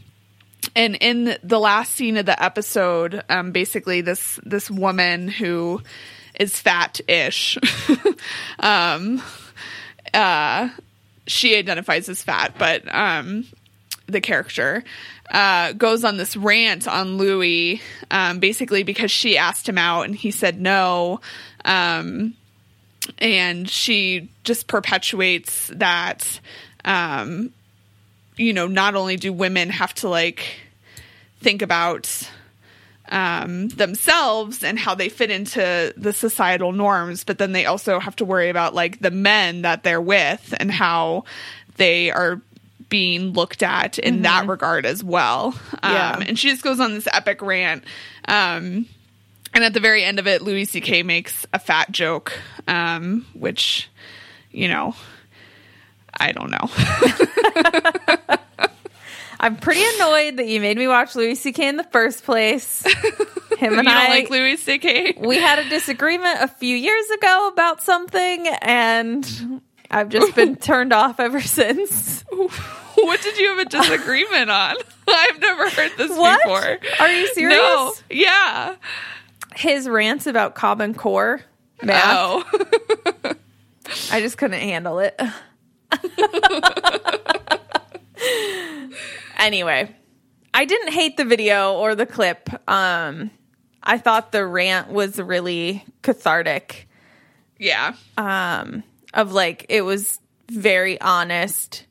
and 0.77 0.97
in 0.97 1.37
the 1.43 1.59
last 1.59 1.95
scene 1.95 2.17
of 2.17 2.27
the 2.27 2.43
episode, 2.43 3.23
um, 3.29 3.53
basically 3.53 4.01
this 4.01 4.41
this 4.45 4.71
woman 4.71 5.29
who 5.29 5.81
is 6.39 6.59
fat-ish, 6.59 7.59
um, 8.59 9.23
uh, 10.13 10.69
she 11.27 11.57
identifies 11.57 12.09
as 12.09 12.23
fat, 12.23 12.55
but 12.59 12.83
um, 12.93 13.47
the 14.07 14.21
character 14.21 14.83
uh, 15.31 15.73
goes 15.73 16.05
on 16.05 16.17
this 16.17 16.37
rant 16.37 16.87
on 16.87 17.17
Louis, 17.17 17.81
um, 18.11 18.41
basically 18.41 18.83
because 18.83 19.11
she 19.11 19.39
asked 19.39 19.69
him 19.69 19.79
out 19.79 20.03
and 20.03 20.15
he 20.15 20.31
said 20.31 20.61
no. 20.61 21.21
Um, 21.65 22.35
and 23.19 23.69
she 23.69 24.31
just 24.45 24.67
perpetuates 24.67 25.69
that, 25.75 26.41
um, 26.85 27.53
you 28.37 28.53
know, 28.53 28.67
not 28.67 28.95
only 28.95 29.17
do 29.17 29.33
women 29.33 29.71
have 29.71 29.95
to 29.95 30.09
like 30.09 30.64
think 31.45 31.63
about 31.63 32.29
um, 33.11 33.69
themselves 33.69 34.65
and 34.65 34.79
how 34.79 34.95
they 34.95 35.11
fit 35.11 35.31
into 35.31 35.93
the 35.97 36.13
societal 36.13 36.73
norms, 36.73 37.23
but 37.23 37.39
then 37.39 37.53
they 37.53 37.67
also 37.67 38.01
have 38.01 38.17
to 38.17 38.25
worry 38.25 38.49
about 38.49 38.75
like 38.75 38.99
the 39.01 39.11
men 39.11 39.63
that 39.63 39.83
they're 39.83 40.01
with 40.01 40.55
and 40.59 40.71
how 40.71 41.25
they 41.77 42.11
are 42.11 42.41
being 42.89 43.33
looked 43.33 43.63
at 43.63 43.99
in 43.99 44.23
that 44.23 44.47
regard 44.49 44.87
as 44.87 45.05
well. 45.05 45.55
Yeah. 45.83 46.13
Um, 46.13 46.23
and 46.23 46.39
she 46.39 46.49
just 46.51 46.63
goes 46.63 46.81
on 46.81 46.95
this 46.95 47.07
epic 47.13 47.43
rant. 47.43 47.85
Um, 48.27 48.87
and 49.53 49.63
at 49.65 49.75
the 49.75 49.81
very 49.81 50.03
end 50.03 50.19
of 50.19 50.27
it, 50.27 50.43
Louis 50.43 50.65
C.K. 50.65 51.03
makes 51.03 51.47
a 51.53 51.59
fat 51.59 51.93
joke, 51.93 52.33
um, 52.67 53.27
which, 53.35 53.91
you 54.51 54.69
know, 54.69 54.95
I 56.19 56.33
don't 56.33 56.51
know. 56.51 56.71
I'm 59.45 59.57
pretty 59.57 59.83
annoyed 59.97 60.39
that 60.39 60.47
you 60.49 60.59
made 60.59 60.79
me 60.79 60.89
watch 60.89 61.15
Louis 61.15 61.35
C.K. 61.35 61.69
in 61.69 61.77
the 61.77 61.85
first 61.85 62.25
place. 62.25 62.83
Him 63.59 63.73
you 63.73 63.79
and 63.79 63.87
don't 63.87 63.89
I 63.89 64.09
like 64.09 64.31
Louis 64.31 64.57
C.K.? 64.57 65.17
we 65.19 65.37
had 65.39 65.59
a 65.59 65.69
disagreement 65.69 66.39
a 66.41 66.49
few 66.49 66.75
years 66.75 67.11
ago 67.11 67.51
about 67.53 67.83
something 67.83 68.49
and 68.63 69.61
I've 69.91 70.09
just 70.09 70.35
been 70.35 70.57
turned 70.71 70.95
off 70.95 71.21
ever 71.21 71.43
since. 71.43 72.23
what 72.31 73.21
did 73.21 73.37
you 73.37 73.51
have 73.51 73.59
a 73.59 73.65
disagreement 73.67 74.51
on? 74.51 74.77
I've 75.07 75.39
never 75.41 75.69
heard 75.69 75.93
this 75.99 76.11
What? 76.11 76.43
before. 76.43 76.79
Are 77.01 77.13
you 77.13 77.27
serious? 77.35 77.59
No. 77.59 77.93
Yeah. 78.09 78.77
His 79.57 79.87
rants 79.89 80.27
about 80.27 80.55
Common 80.55 80.95
Core 80.95 81.43
math, 81.83 82.03
Oh. 82.07 83.35
I 84.11 84.23
just 84.23 84.39
couldn't 84.39 84.59
handle 84.61 85.01
it. 85.01 85.21
Anyway, 89.39 89.95
I 90.53 90.65
didn't 90.65 90.93
hate 90.93 91.17
the 91.17 91.25
video 91.25 91.75
or 91.75 91.95
the 91.95 92.07
clip. 92.07 92.49
Um, 92.69 93.31
I 93.83 93.99
thought 93.99 94.33
the 94.33 94.47
rant 94.47 94.89
was 94.91 95.19
really 95.19 95.85
cathartic. 96.03 96.89
yeah. 97.59 97.95
um 98.17 98.83
of 99.13 99.33
like 99.33 99.67
it 99.69 99.83
was 99.83 100.19
very 100.51 101.01
honest 101.01 101.87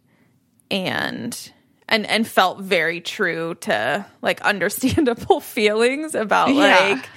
and 0.69 1.51
and 1.87 2.05
and 2.05 2.27
felt 2.27 2.59
very 2.61 2.99
true 2.99 3.55
to 3.61 4.05
like 4.21 4.41
understandable 4.53 5.39
feelings 5.55 6.15
about 6.15 6.49
Yeah. 6.53 6.95
like 6.95 7.09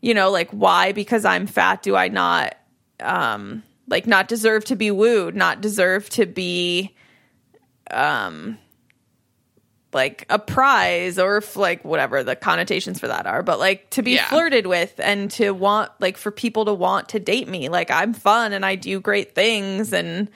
you 0.00 0.14
know 0.14 0.30
like 0.30 0.50
why 0.50 0.92
because 0.92 1.24
i'm 1.24 1.46
fat 1.46 1.82
do 1.82 1.96
i 1.96 2.08
not 2.08 2.54
um 3.00 3.62
like 3.88 4.06
not 4.06 4.28
deserve 4.28 4.64
to 4.66 4.76
be 4.76 4.90
wooed 4.90 5.34
not 5.34 5.60
deserve 5.60 6.08
to 6.10 6.26
be 6.26 6.94
um 7.90 8.58
like 9.94 10.24
a 10.30 10.38
prize 10.38 11.18
or 11.18 11.36
if 11.38 11.54
like 11.56 11.84
whatever 11.84 12.22
the 12.24 12.34
connotations 12.36 12.98
for 12.98 13.08
that 13.08 13.26
are 13.26 13.42
but 13.42 13.58
like 13.58 13.88
to 13.90 14.02
be 14.02 14.12
Yeah. 14.12 14.28
flirted 14.28 14.66
with 14.66 14.98
and 14.98 15.30
to 15.32 15.50
want 15.52 15.90
like 16.00 16.16
for 16.16 16.30
people 16.30 16.64
to 16.64 16.74
want 16.74 17.10
to 17.10 17.20
date 17.20 17.46
me 17.48 17.68
like 17.68 17.90
i'm 17.90 18.14
fun 18.14 18.52
and 18.52 18.64
i 18.64 18.74
do 18.74 19.00
great 19.00 19.34
things 19.34 19.92
and 19.92 20.30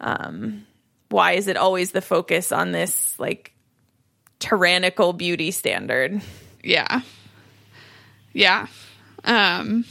um 0.00 0.66
why 1.08 1.32
is 1.32 1.48
it 1.48 1.56
always 1.56 1.92
the 1.92 2.02
focus 2.02 2.52
on 2.52 2.72
this 2.72 3.18
like 3.18 3.52
tyrannical 4.38 5.12
beauty 5.12 5.50
standard 5.50 6.20
Yeah. 6.62 7.00
Yeah. 8.32 8.66
Um 9.24 9.84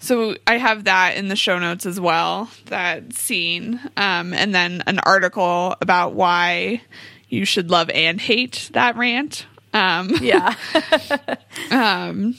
so 0.00 0.36
I 0.46 0.58
have 0.58 0.84
that 0.84 1.16
in 1.16 1.26
the 1.28 1.34
show 1.34 1.58
notes 1.58 1.84
as 1.84 1.98
well, 1.98 2.48
that 2.66 3.12
scene. 3.14 3.80
Um 3.96 4.32
and 4.32 4.54
then 4.54 4.82
an 4.86 5.00
article 5.00 5.74
about 5.80 6.14
why 6.14 6.80
you 7.28 7.44
should 7.44 7.70
love 7.70 7.90
and 7.90 8.20
hate 8.20 8.70
that 8.72 8.96
rant. 8.96 9.46
Um 9.72 10.10
yeah 10.20 10.54
um, 11.70 12.34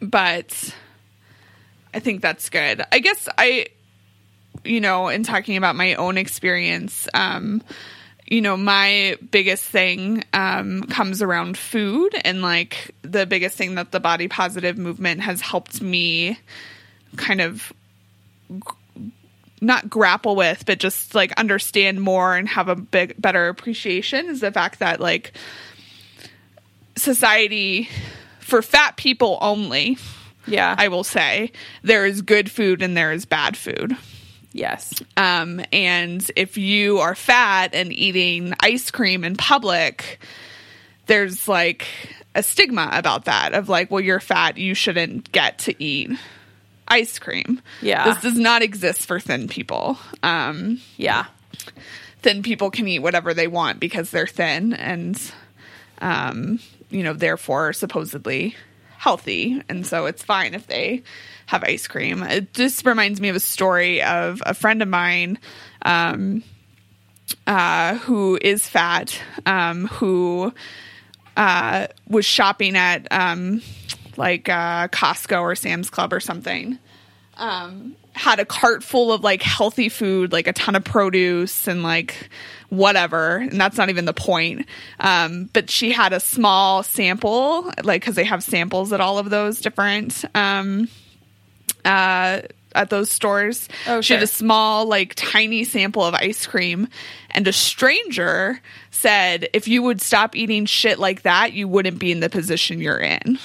but 0.00 0.74
I 1.96 1.98
think 2.00 2.20
that's 2.20 2.50
good. 2.50 2.82
I 2.92 2.98
guess 2.98 3.28
I, 3.38 3.68
you 4.64 4.80
know, 4.80 5.08
in 5.08 5.22
talking 5.22 5.56
about 5.56 5.76
my 5.76 5.94
own 5.94 6.18
experience, 6.18 7.08
um, 7.14 7.62
you 8.26 8.42
know, 8.42 8.56
my 8.56 9.16
biggest 9.30 9.64
thing 9.64 10.24
um, 10.34 10.82
comes 10.84 11.22
around 11.22 11.56
food, 11.56 12.14
and 12.24 12.42
like 12.42 12.94
the 13.02 13.24
biggest 13.24 13.56
thing 13.56 13.76
that 13.76 13.92
the 13.92 14.00
body 14.00 14.28
positive 14.28 14.76
movement 14.76 15.22
has 15.22 15.40
helped 15.40 15.80
me 15.80 16.38
kind 17.16 17.40
of 17.40 17.72
not 19.60 19.88
grapple 19.88 20.36
with, 20.36 20.66
but 20.66 20.78
just 20.78 21.14
like 21.14 21.32
understand 21.38 22.00
more 22.00 22.36
and 22.36 22.48
have 22.48 22.68
a 22.68 22.76
big 22.76 23.14
better 23.20 23.48
appreciation 23.48 24.26
is 24.26 24.40
the 24.40 24.52
fact 24.52 24.80
that 24.80 25.00
like 25.00 25.32
society 26.96 27.88
for 28.40 28.62
fat 28.62 28.96
people 28.96 29.38
only 29.40 29.98
yeah 30.46 30.74
I 30.78 30.88
will 30.88 31.04
say 31.04 31.52
there 31.82 32.06
is 32.06 32.22
good 32.22 32.50
food 32.50 32.82
and 32.82 32.96
there 32.96 33.12
is 33.12 33.24
bad 33.24 33.56
food. 33.56 33.96
yes 34.52 35.02
Um, 35.16 35.62
and 35.72 36.28
if 36.36 36.56
you 36.56 36.98
are 36.98 37.14
fat 37.14 37.74
and 37.74 37.92
eating 37.92 38.54
ice 38.60 38.90
cream 38.90 39.24
in 39.24 39.36
public, 39.36 40.18
there's 41.06 41.48
like 41.48 41.86
a 42.34 42.42
stigma 42.42 42.90
about 42.92 43.24
that 43.24 43.54
of 43.54 43.68
like, 43.68 43.90
well, 43.90 44.00
you're 44.00 44.20
fat, 44.20 44.58
you 44.58 44.74
shouldn't 44.74 45.32
get 45.32 45.58
to 45.60 45.82
eat 45.82 46.10
ice 46.88 47.18
cream. 47.18 47.60
Yeah. 47.82 48.04
This 48.04 48.22
does 48.22 48.38
not 48.38 48.62
exist 48.62 49.06
for 49.06 49.20
thin 49.20 49.48
people. 49.48 49.98
Um, 50.22 50.80
yeah 50.96 51.26
thin 52.22 52.42
people 52.42 52.70
can 52.70 52.88
eat 52.88 52.98
whatever 52.98 53.32
they 53.34 53.46
want 53.46 53.78
because 53.78 54.10
they're 54.10 54.26
thin 54.26 54.72
and 54.72 55.32
um 56.00 56.58
you 56.90 57.02
know, 57.02 57.12
therefore 57.12 57.72
supposedly 57.72 58.56
healthy. 58.98 59.62
And 59.68 59.86
so 59.86 60.06
it's 60.06 60.22
fine 60.22 60.54
if 60.54 60.66
they 60.66 61.02
have 61.46 61.62
ice 61.62 61.86
cream. 61.86 62.22
It 62.22 62.52
just 62.54 62.84
reminds 62.86 63.20
me 63.20 63.28
of 63.28 63.36
a 63.36 63.40
story 63.40 64.02
of 64.02 64.42
a 64.44 64.54
friend 64.54 64.82
of 64.82 64.88
mine 64.88 65.38
um, 65.82 66.42
uh, 67.46 67.96
who 67.98 68.38
is 68.40 68.66
fat, 68.66 69.20
um, 69.44 69.86
who 69.88 70.52
uh, 71.36 71.86
was 72.08 72.24
shopping 72.24 72.76
at 72.76 73.06
um, 73.10 73.62
like 74.18 74.48
uh, 74.48 74.88
Costco 74.88 75.40
or 75.40 75.54
Sam's 75.54 75.90
Club 75.90 76.12
or 76.12 76.20
something. 76.20 76.78
Um, 77.36 77.96
had 78.12 78.40
a 78.40 78.46
cart 78.46 78.82
full 78.82 79.12
of 79.12 79.22
like 79.22 79.42
healthy 79.42 79.90
food, 79.90 80.32
like 80.32 80.46
a 80.46 80.54
ton 80.54 80.74
of 80.74 80.84
produce 80.84 81.68
and 81.68 81.82
like 81.82 82.30
whatever. 82.70 83.36
And 83.36 83.60
that's 83.60 83.76
not 83.76 83.90
even 83.90 84.06
the 84.06 84.14
point. 84.14 84.66
Um, 84.98 85.50
but 85.52 85.68
she 85.68 85.92
had 85.92 86.14
a 86.14 86.20
small 86.20 86.82
sample, 86.82 87.70
like, 87.84 88.02
cause 88.02 88.14
they 88.14 88.24
have 88.24 88.42
samples 88.42 88.92
at 88.92 89.02
all 89.02 89.18
of 89.18 89.28
those 89.28 89.60
different, 89.60 90.24
um, 90.34 90.88
uh, 91.84 92.40
at 92.74 92.90
those 92.90 93.10
stores. 93.10 93.68
Oh, 93.86 94.00
she 94.00 94.14
had 94.14 94.22
a 94.22 94.26
small, 94.26 94.86
like 94.86 95.14
tiny 95.14 95.64
sample 95.64 96.02
of 96.02 96.14
ice 96.14 96.46
cream. 96.46 96.88
And 97.30 97.46
a 97.46 97.52
stranger 97.52 98.60
said, 98.90 99.48
if 99.52 99.68
you 99.68 99.82
would 99.82 100.00
stop 100.00 100.34
eating 100.34 100.64
shit 100.64 100.98
like 100.98 101.22
that, 101.22 101.52
you 101.52 101.68
wouldn't 101.68 101.98
be 101.98 102.12
in 102.12 102.20
the 102.20 102.30
position 102.30 102.80
you're 102.80 102.98
in. 102.98 103.38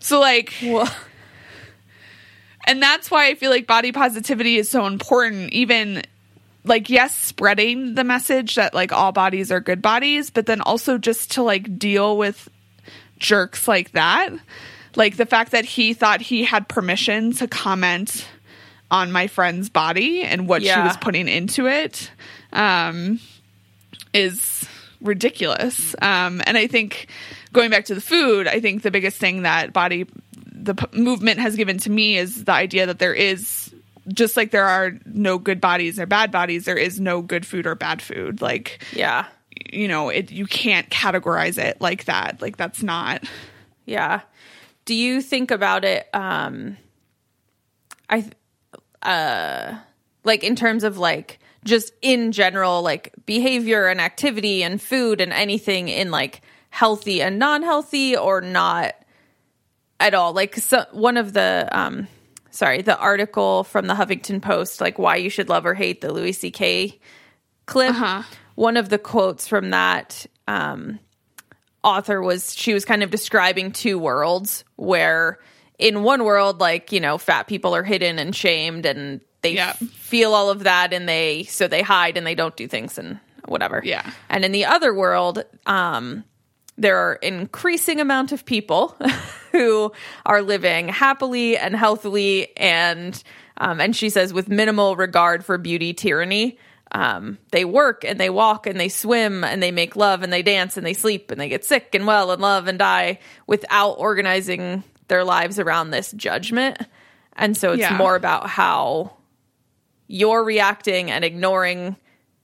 So, 0.00 0.20
like, 0.20 0.54
Well, 0.62 0.92
and 2.64 2.82
that's 2.82 3.10
why 3.10 3.28
I 3.28 3.34
feel 3.34 3.50
like 3.50 3.66
body 3.66 3.92
positivity 3.92 4.56
is 4.56 4.68
so 4.68 4.86
important. 4.86 5.52
Even 5.52 6.02
like, 6.64 6.90
yes, 6.90 7.14
spreading 7.14 7.94
the 7.94 8.04
message 8.04 8.56
that 8.56 8.74
like 8.74 8.92
all 8.92 9.12
bodies 9.12 9.50
are 9.50 9.60
good 9.60 9.80
bodies, 9.80 10.30
but 10.30 10.46
then 10.46 10.60
also 10.60 10.98
just 10.98 11.32
to 11.32 11.42
like 11.42 11.78
deal 11.78 12.16
with 12.16 12.48
jerks 13.18 13.66
like 13.66 13.92
that. 13.92 14.30
Like 14.96 15.16
the 15.16 15.26
fact 15.26 15.52
that 15.52 15.64
he 15.64 15.94
thought 15.94 16.20
he 16.20 16.44
had 16.44 16.68
permission 16.68 17.32
to 17.34 17.46
comment 17.46 18.26
on 18.90 19.12
my 19.12 19.28
friend's 19.28 19.70
body 19.70 20.22
and 20.22 20.48
what 20.48 20.62
she 20.62 20.68
was 20.68 20.96
putting 20.96 21.28
into 21.28 21.66
it 21.66 22.10
um, 22.52 23.20
is 24.12 24.68
ridiculous. 25.00 25.94
Um, 26.02 26.42
and 26.44 26.58
I 26.58 26.66
think 26.66 27.08
going 27.52 27.70
back 27.70 27.86
to 27.86 27.94
the 27.94 28.00
food, 28.00 28.46
I 28.46 28.60
think 28.60 28.82
the 28.82 28.90
biggest 28.90 29.18
thing 29.18 29.42
that 29.42 29.72
body 29.72 30.06
the 30.62 30.74
p- 30.74 30.98
movement 30.98 31.40
has 31.40 31.56
given 31.56 31.78
to 31.78 31.90
me 31.90 32.16
is 32.16 32.44
the 32.44 32.52
idea 32.52 32.86
that 32.86 32.98
there 32.98 33.14
is 33.14 33.74
just 34.08 34.36
like 34.36 34.50
there 34.50 34.66
are 34.66 34.92
no 35.06 35.38
good 35.38 35.60
bodies 35.60 35.98
or 35.98 36.06
bad 36.06 36.30
bodies, 36.30 36.64
there 36.64 36.76
is 36.76 37.00
no 37.00 37.22
good 37.22 37.46
food 37.46 37.66
or 37.66 37.74
bad 37.74 38.02
food. 38.02 38.40
Like 38.40 38.84
yeah. 38.92 39.26
you 39.72 39.88
know, 39.88 40.08
it 40.08 40.30
you 40.30 40.46
can't 40.46 40.88
categorize 40.90 41.58
it 41.58 41.80
like 41.80 42.04
that. 42.04 42.40
Like 42.40 42.56
that's 42.56 42.82
not. 42.82 43.24
Yeah. 43.86 44.20
Do 44.84 44.94
you 44.94 45.20
think 45.22 45.50
about 45.50 45.84
it 45.84 46.08
um 46.14 46.76
I 48.08 48.28
uh 49.02 49.78
like 50.24 50.44
in 50.44 50.56
terms 50.56 50.84
of 50.84 50.98
like 50.98 51.38
just 51.64 51.92
in 52.02 52.32
general 52.32 52.82
like 52.82 53.12
behavior 53.26 53.86
and 53.86 54.00
activity 54.00 54.62
and 54.62 54.80
food 54.80 55.20
and 55.20 55.32
anything 55.32 55.88
in 55.88 56.10
like 56.10 56.42
healthy 56.70 57.20
and 57.20 57.38
non-healthy 57.38 58.16
or 58.16 58.40
not 58.40 58.94
at 59.98 60.14
all 60.14 60.32
like 60.32 60.56
so 60.56 60.84
one 60.92 61.16
of 61.16 61.32
the 61.32 61.68
um 61.72 62.06
sorry 62.50 62.80
the 62.82 62.96
article 62.98 63.64
from 63.64 63.86
the 63.86 63.94
Huffington 63.94 64.40
Post 64.40 64.80
like 64.80 64.98
why 64.98 65.16
you 65.16 65.28
should 65.30 65.48
love 65.48 65.66
or 65.66 65.74
hate 65.74 66.00
the 66.00 66.12
Louis 66.12 66.32
CK 66.32 66.98
clip 67.66 67.94
one 68.54 68.76
of 68.76 68.88
the 68.88 68.98
quotes 68.98 69.46
from 69.46 69.70
that 69.70 70.26
um 70.48 70.98
author 71.82 72.20
was 72.22 72.54
she 72.54 72.72
was 72.74 72.84
kind 72.84 73.02
of 73.02 73.10
describing 73.10 73.72
two 73.72 73.98
worlds 73.98 74.64
where 74.76 75.38
in 75.78 76.02
one 76.02 76.24
world 76.24 76.60
like 76.60 76.92
you 76.92 77.00
know 77.00 77.18
fat 77.18 77.46
people 77.46 77.74
are 77.74 77.82
hidden 77.84 78.18
and 78.18 78.34
shamed 78.34 78.86
and 78.86 79.20
they 79.42 79.54
Yeah. 79.54 79.72
feel 79.72 80.34
all 80.34 80.50
of 80.50 80.64
that 80.64 80.92
and 80.92 81.08
they 81.08 81.44
so 81.44 81.66
they 81.68 81.82
hide 81.82 82.16
and 82.16 82.26
they 82.26 82.34
don't 82.34 82.56
do 82.56 82.68
things 82.68 82.96
and 82.98 83.18
whatever 83.46 83.80
Yeah. 83.84 84.08
and 84.28 84.44
in 84.44 84.52
the 84.52 84.66
other 84.66 84.94
world 84.94 85.42
um 85.66 86.24
there 86.80 86.96
are 86.96 87.14
increasing 87.16 88.00
amount 88.00 88.32
of 88.32 88.44
people 88.44 88.96
who 89.52 89.92
are 90.26 90.42
living 90.42 90.88
happily 90.88 91.56
and 91.56 91.76
healthily 91.76 92.56
and 92.56 93.22
um, 93.58 93.80
and 93.80 93.94
she 93.94 94.08
says 94.08 94.32
with 94.32 94.48
minimal 94.48 94.96
regard 94.96 95.44
for 95.44 95.58
beauty 95.58 95.92
tyranny 95.92 96.58
um, 96.92 97.38
they 97.52 97.64
work 97.64 98.04
and 98.04 98.18
they 98.18 98.30
walk 98.30 98.66
and 98.66 98.80
they 98.80 98.88
swim 98.88 99.44
and 99.44 99.62
they 99.62 99.70
make 99.70 99.94
love 99.94 100.22
and 100.24 100.32
they 100.32 100.42
dance 100.42 100.76
and 100.76 100.84
they 100.84 100.94
sleep 100.94 101.30
and 101.30 101.40
they 101.40 101.48
get 101.48 101.64
sick 101.64 101.94
and 101.94 102.06
well 102.06 102.32
and 102.32 102.42
love 102.42 102.66
and 102.66 102.78
die 102.80 103.18
without 103.46 103.92
organizing 103.92 104.82
their 105.08 105.22
lives 105.22 105.58
around 105.58 105.90
this 105.90 106.10
judgment 106.12 106.78
and 107.36 107.56
so 107.56 107.72
it's 107.72 107.80
Yeah. 107.80 107.96
more 107.96 108.16
about 108.16 108.48
how 108.48 109.12
you're 110.08 110.42
reacting 110.42 111.10
and 111.10 111.24
ignoring 111.24 111.96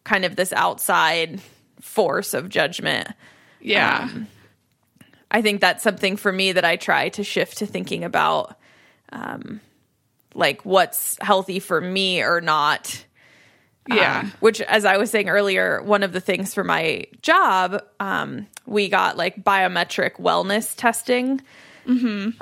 kind 0.04 0.24
of 0.24 0.36
this 0.36 0.52
outside 0.52 1.40
force 1.80 2.34
of 2.34 2.48
judgment 2.48 3.08
Yeah. 3.60 4.08
I 5.30 5.42
think 5.42 5.60
that's 5.60 5.82
something 5.82 6.16
for 6.16 6.32
me 6.32 6.52
that 6.52 6.64
I 6.64 6.76
try 6.76 7.08
to 7.10 7.24
shift 7.24 7.58
to 7.58 7.66
thinking 7.66 8.04
about, 8.04 8.56
um, 9.12 9.60
like 10.34 10.64
what's 10.64 11.16
healthy 11.20 11.58
for 11.58 11.80
me 11.80 12.22
or 12.22 12.40
not. 12.40 13.04
yeah. 13.88 14.20
Um, 14.20 14.32
which, 14.40 14.60
as 14.60 14.84
I 14.84 14.96
was 14.96 15.10
saying 15.10 15.28
earlier, 15.28 15.82
one 15.82 16.02
of 16.02 16.12
the 16.12 16.20
things 16.20 16.54
for 16.54 16.64
my 16.64 17.06
job, 17.22 17.82
um, 18.00 18.46
we 18.66 18.88
got 18.88 19.16
like 19.16 19.42
biometric 19.42 20.14
wellness 20.14 20.74
testing. 20.76 21.40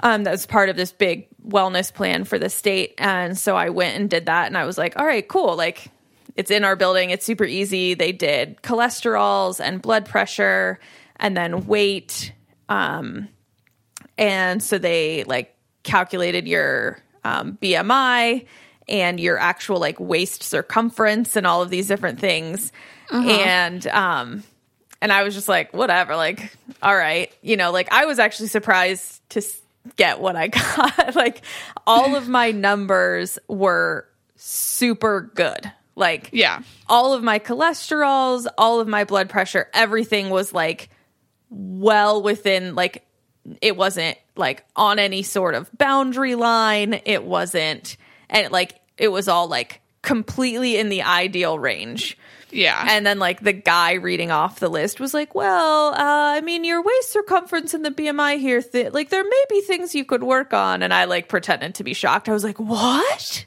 Um, 0.03 0.25
that 0.25 0.31
was 0.31 0.47
part 0.47 0.71
of 0.71 0.77
this 0.77 0.91
big 0.91 1.29
wellness 1.47 1.93
plan 1.93 2.25
for 2.25 2.39
the 2.39 2.49
state. 2.49 2.95
And 2.97 3.37
so 3.37 3.57
I 3.57 3.69
went 3.69 3.97
and 3.99 4.09
did 4.09 4.27
that. 4.27 4.47
And 4.47 4.57
I 4.57 4.65
was 4.65 4.79
like, 4.79 4.99
all 4.99 5.05
right, 5.05 5.27
cool. 5.29 5.55
Like, 5.55 5.91
it's 6.35 6.51
in 6.51 6.65
our 6.65 6.77
building. 6.77 7.11
It's 7.11 7.27
super 7.27 7.45
easy. 7.45 7.93
They 7.93 8.11
did 8.11 8.63
cholesterols 8.63 9.61
and 9.61 9.83
blood 9.83 10.07
pressure 10.07 10.81
and 11.17 11.37
then 11.37 11.67
weight. 11.67 12.33
Um, 12.69 13.29
and 14.19 14.63
so 14.63 14.79
they 14.79 15.25
like 15.25 15.55
calculated 15.83 16.47
your 16.47 16.99
um, 17.25 17.59
BMI 17.61 18.47
and 18.89 19.19
your 19.19 19.39
actual 19.39 19.79
like 19.81 19.99
waist 19.99 20.43
circumference 20.43 21.37
and 21.37 21.47
all 21.47 21.63
of 21.63 21.71
these 21.71 21.89
different 21.89 22.21
things. 22.21 22.73
And 23.11 23.87
um, 23.89 24.43
and 25.01 25.13
I 25.13 25.23
was 25.23 25.35
just 25.35 25.49
like, 25.49 25.73
whatever, 25.75 26.17
like, 26.17 26.51
all 26.83 26.97
right, 26.97 27.33
you 27.43 27.57
know, 27.57 27.71
like 27.71 27.93
I 27.93 28.07
was 28.07 28.19
actually 28.19 28.49
surprised 28.49 29.21
to 29.31 29.43
get 29.97 30.19
what 30.21 30.35
I 30.35 30.49
got. 30.49 31.15
like 31.15 31.43
all 31.87 32.17
of 32.17 32.29
my 32.29 32.51
numbers 32.51 33.39
were 33.49 34.09
super 34.37 35.31
good. 35.35 35.71
Like 35.97 36.31
Yeah. 36.33 36.63
all 36.89 37.13
of 37.15 37.23
my 37.23 37.39
cholesterols, 37.39 38.47
all 38.59 38.81
of 38.81 38.89
my 38.89 39.05
blood 39.05 39.29
pressure, 39.29 39.69
everything 39.75 40.31
was 40.31 40.53
like 40.53 40.89
well 41.55 42.23
within 42.23 42.75
like 42.75 43.07
it 43.61 43.77
wasn't 43.77 44.19
like 44.37 44.65
on 44.75 44.99
any 44.99 45.23
sort 45.23 45.55
of 45.55 45.71
boundary 45.77 46.35
line. 46.35 47.01
It 47.05 47.25
wasn't 47.25 47.97
and 48.29 48.51
like 48.51 48.81
it 48.99 49.09
was 49.09 49.29
all 49.29 49.49
like 49.49 49.81
completely 50.03 50.77
in 50.77 50.89
the 50.89 51.03
ideal 51.03 51.59
range. 51.59 52.19
Yeah. 52.55 52.87
And 52.89 53.05
then 53.05 53.19
like 53.19 53.41
the 53.41 53.53
guy 53.53 53.95
reading 53.95 54.31
off 54.31 54.61
the 54.61 54.69
list 54.69 55.01
was 55.01 55.13
like, 55.13 55.35
"Well, 55.35 55.93
uh, 55.93 55.97
I 55.99 56.41
mean, 56.41 56.65
your 56.65 56.83
waist 56.83 57.11
circumference 57.11 57.75
and 57.75 57.85
the 57.85 57.91
BMI 57.91 58.39
here, 58.39 58.63
th- 58.63 58.93
like 58.93 59.11
there 59.11 59.25
may 59.25 59.45
be 59.51 59.61
things 59.63 59.95
you 59.95 60.05
could 60.05 60.23
work 60.23 60.55
on." 60.55 60.83
And 60.83 60.95
I 60.95 61.05
like 61.05 61.29
pretended 61.29 61.75
to 61.77 61.85
be 61.85 61.95
shocked. 61.95 62.29
I 62.29 62.33
was 62.33 62.45
like, 62.45 62.61
"What?" 62.61 63.45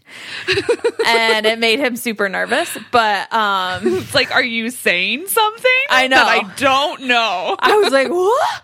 and 1.07 1.45
it 1.45 1.57
made 1.59 1.79
him 1.79 1.95
super 1.95 2.27
nervous. 2.27 2.77
But 2.91 3.31
um, 3.33 3.81
it's 3.85 4.13
like, 4.13 4.31
are 4.31 4.43
you 4.43 4.69
saying 4.69 5.27
something? 5.27 5.71
I 5.89 6.07
know. 6.07 6.17
That 6.17 6.43
I 6.43 6.53
don't 6.57 7.03
know. 7.03 7.55
I 7.59 7.75
was 7.77 7.93
like, 7.93 8.09
"What?" 8.11 8.63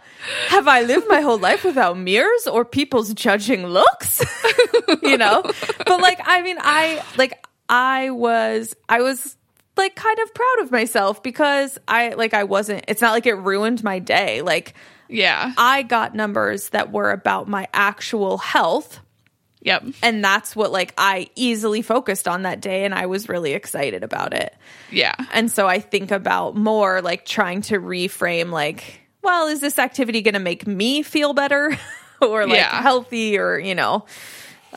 Have 0.50 0.68
I 0.70 0.84
lived 0.84 1.08
my 1.10 1.20
whole 1.20 1.38
life 1.38 1.66
without 1.66 1.98
mirrors 1.98 2.48
or 2.48 2.64
people's 2.64 3.14
judging 3.14 3.68
looks? 3.68 4.24
you 5.02 5.18
know? 5.18 5.44
But 5.86 6.02
like 6.02 6.20
I 6.24 6.42
mean 6.42 6.58
I 6.62 7.04
like 7.18 7.46
I 7.68 8.10
was 8.12 8.74
I 8.88 9.02
was 9.02 9.36
like 9.78 9.96
kind 9.96 10.20
of 10.20 10.34
proud 10.34 10.60
of 10.62 10.72
myself 10.72 11.24
because 11.24 11.78
I 11.88 12.10
like 12.10 12.34
I 12.34 12.44
wasn't 12.44 12.86
it's 12.88 13.02
not 13.02 13.12
like 13.12 13.26
it 13.26 13.34
ruined 13.36 13.84
my 13.84 14.00
day. 14.00 14.42
Like 14.42 14.74
Yeah. 15.10 15.54
I 15.58 15.82
got 15.84 16.14
numbers 16.16 16.70
that 16.70 16.92
were 16.92 17.12
about 17.12 17.48
my 17.48 17.68
actual 17.74 18.38
health 18.38 19.00
Yep. 19.62 19.86
and 20.04 20.24
that's 20.24 20.56
what 20.56 20.72
like 20.74 20.94
I 20.98 21.30
easily 21.36 21.82
focused 21.82 22.28
on 22.28 22.42
that 22.44 22.60
day 22.62 22.84
and 22.86 22.94
I 22.94 23.06
was 23.06 23.30
really 23.30 23.54
excited 23.54 24.04
about 24.04 24.34
it. 24.34 24.54
Yeah. 24.92 25.16
And 25.32 25.50
so 25.52 25.66
I 25.68 25.80
think 25.80 26.12
about 26.12 26.56
more 26.58 27.02
like 27.02 27.26
trying 27.26 27.62
to 27.64 27.80
reframe 27.80 28.52
like, 28.52 29.00
well, 29.22 29.48
is 29.48 29.62
this 29.62 29.80
activity 29.80 30.22
going 30.22 30.34
to 30.34 30.40
make 30.42 30.68
me 30.68 31.02
feel 31.02 31.34
better 31.34 31.78
or 32.22 32.46
like 32.46 32.58
Yeah. 32.58 32.82
healthy 32.82 33.38
or, 33.38 33.58
you 33.58 33.74
know, 33.74 34.06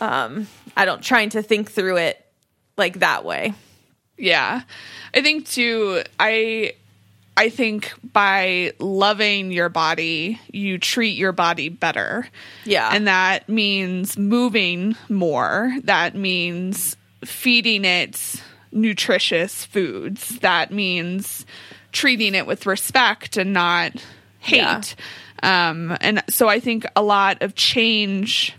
um 0.00 0.46
I 0.76 0.84
don't 0.84 1.02
trying 1.02 1.30
to 1.30 1.42
think 1.42 1.70
through 1.70 1.96
it 1.96 2.24
like 2.76 3.00
that 3.00 3.24
way. 3.24 3.54
Yeah. 4.18 4.62
I 5.14 5.22
think 5.22 5.48
too, 5.48 6.02
I 6.18 6.74
I 7.36 7.50
think 7.50 7.92
by 8.12 8.72
loving 8.78 9.52
your 9.52 9.68
body, 9.68 10.40
you 10.50 10.78
treat 10.78 11.18
your 11.18 11.32
body 11.32 11.68
better. 11.68 12.28
Yeah. 12.64 12.90
And 12.92 13.06
that 13.06 13.48
means 13.48 14.16
moving 14.16 14.96
more. 15.10 15.76
That 15.84 16.14
means 16.14 16.96
feeding 17.24 17.84
it 17.84 18.42
nutritious 18.72 19.66
foods. 19.66 20.38
That 20.38 20.72
means 20.72 21.44
treating 21.92 22.34
it 22.34 22.46
with 22.46 22.64
respect 22.64 23.36
and 23.36 23.52
not 23.52 23.92
hate. 24.38 24.56
Yeah. 24.56 24.82
Um, 25.42 25.96
and 26.00 26.22
so 26.30 26.48
I 26.48 26.60
think 26.60 26.86
a 26.96 27.02
lot 27.02 27.42
of 27.42 27.54
change 27.54 28.54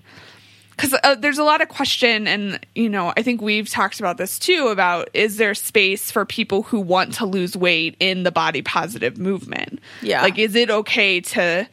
because 0.77 0.93
uh, 1.03 1.15
there's 1.15 1.39
a 1.39 1.43
lot 1.43 1.59
of 1.61 1.67
question 1.69 2.27
and 2.27 2.59
you 2.75 2.87
know 2.89 3.11
i 3.17 3.21
think 3.23 3.41
we've 3.41 3.67
talked 3.69 3.99
about 3.99 4.17
this 4.17 4.37
too 4.39 4.67
about 4.67 5.09
is 5.13 5.37
there 5.37 5.53
space 5.55 6.11
for 6.11 6.23
people 6.25 6.61
who 6.63 6.79
want 6.79 7.13
to 7.15 7.25
lose 7.25 7.57
weight 7.57 7.95
in 7.99 8.23
the 8.23 8.31
body 8.31 8.61
positive 8.61 9.17
movement 9.17 9.79
Yeah. 10.01 10.21
like 10.21 10.37
is 10.37 10.55
it 10.55 10.69
okay 10.69 11.19
to 11.21 11.67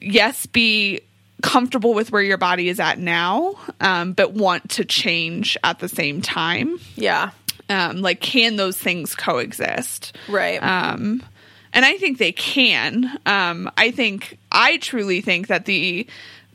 yes 0.00 0.46
be 0.46 1.00
comfortable 1.42 1.94
with 1.94 2.12
where 2.12 2.22
your 2.22 2.36
body 2.38 2.68
is 2.68 2.78
at 2.80 2.98
now 2.98 3.54
um, 3.80 4.12
but 4.12 4.32
want 4.32 4.70
to 4.70 4.84
change 4.84 5.56
at 5.64 5.78
the 5.78 5.88
same 5.88 6.20
time 6.22 6.78
yeah. 6.96 7.30
um, 7.68 8.00
like 8.02 8.20
can 8.20 8.56
those 8.56 8.76
things 8.76 9.14
coexist 9.14 10.16
Right. 10.28 10.62
um, 10.62 11.22
and 11.72 11.84
I 11.84 11.98
think 11.98 12.18
they 12.18 12.32
can. 12.32 13.16
Um, 13.26 13.70
I 13.76 13.92
think 13.92 14.38
I 14.50 14.78
truly 14.78 15.20
think 15.20 15.46
that 15.46 15.66
the 15.66 16.04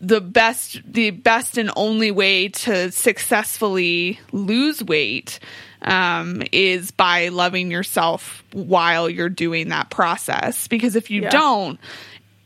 the 0.02 0.20
best 0.22 0.82
the 0.86 1.10
best 1.12 1.58
and 1.58 1.72
only 1.76 2.12
way 2.12 2.50
to 2.50 2.92
successfully 2.92 4.20
lose 4.32 4.84
weight 4.84 5.40
um, 5.82 6.42
is 6.52 6.92
by 6.92 7.30
loving 7.30 7.72
yourself 7.72 8.44
while 8.54 9.10
you're 9.10 9.30
doing 9.30 9.70
that 9.70 9.90
process. 9.90 10.68
Because 10.68 10.96
if 10.96 11.10
you 11.12 11.24
Yeah. 11.24 11.30
don't, 11.30 11.80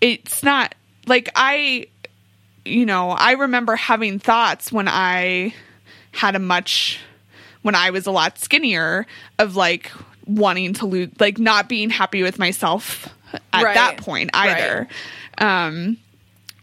it's 0.02 0.44
not 0.44 0.76
like 1.08 1.30
I, 1.36 1.88
you 2.66 2.86
know, 2.86 3.10
I 3.12 3.32
remember 3.34 3.76
having 3.76 4.20
thoughts 4.20 4.72
when 4.72 4.88
I 4.88 5.54
had 6.12 6.36
a 6.36 6.40
much 6.40 7.00
when 7.62 7.76
I 7.76 7.90
was 7.90 8.06
a 8.08 8.12
lot 8.12 8.38
skinnier 8.40 9.06
of 9.38 9.56
like 9.56 9.92
wanting 10.26 10.74
to 10.76 10.86
lose 10.86 11.10
like 11.20 11.40
not 11.40 11.68
being 11.68 11.90
happy 11.90 12.22
with 12.24 12.38
myself 12.40 13.10
at 13.54 13.64
Right. 13.64 13.74
that 13.76 13.98
point 13.98 14.30
either. 14.34 14.88
Um 15.38 15.98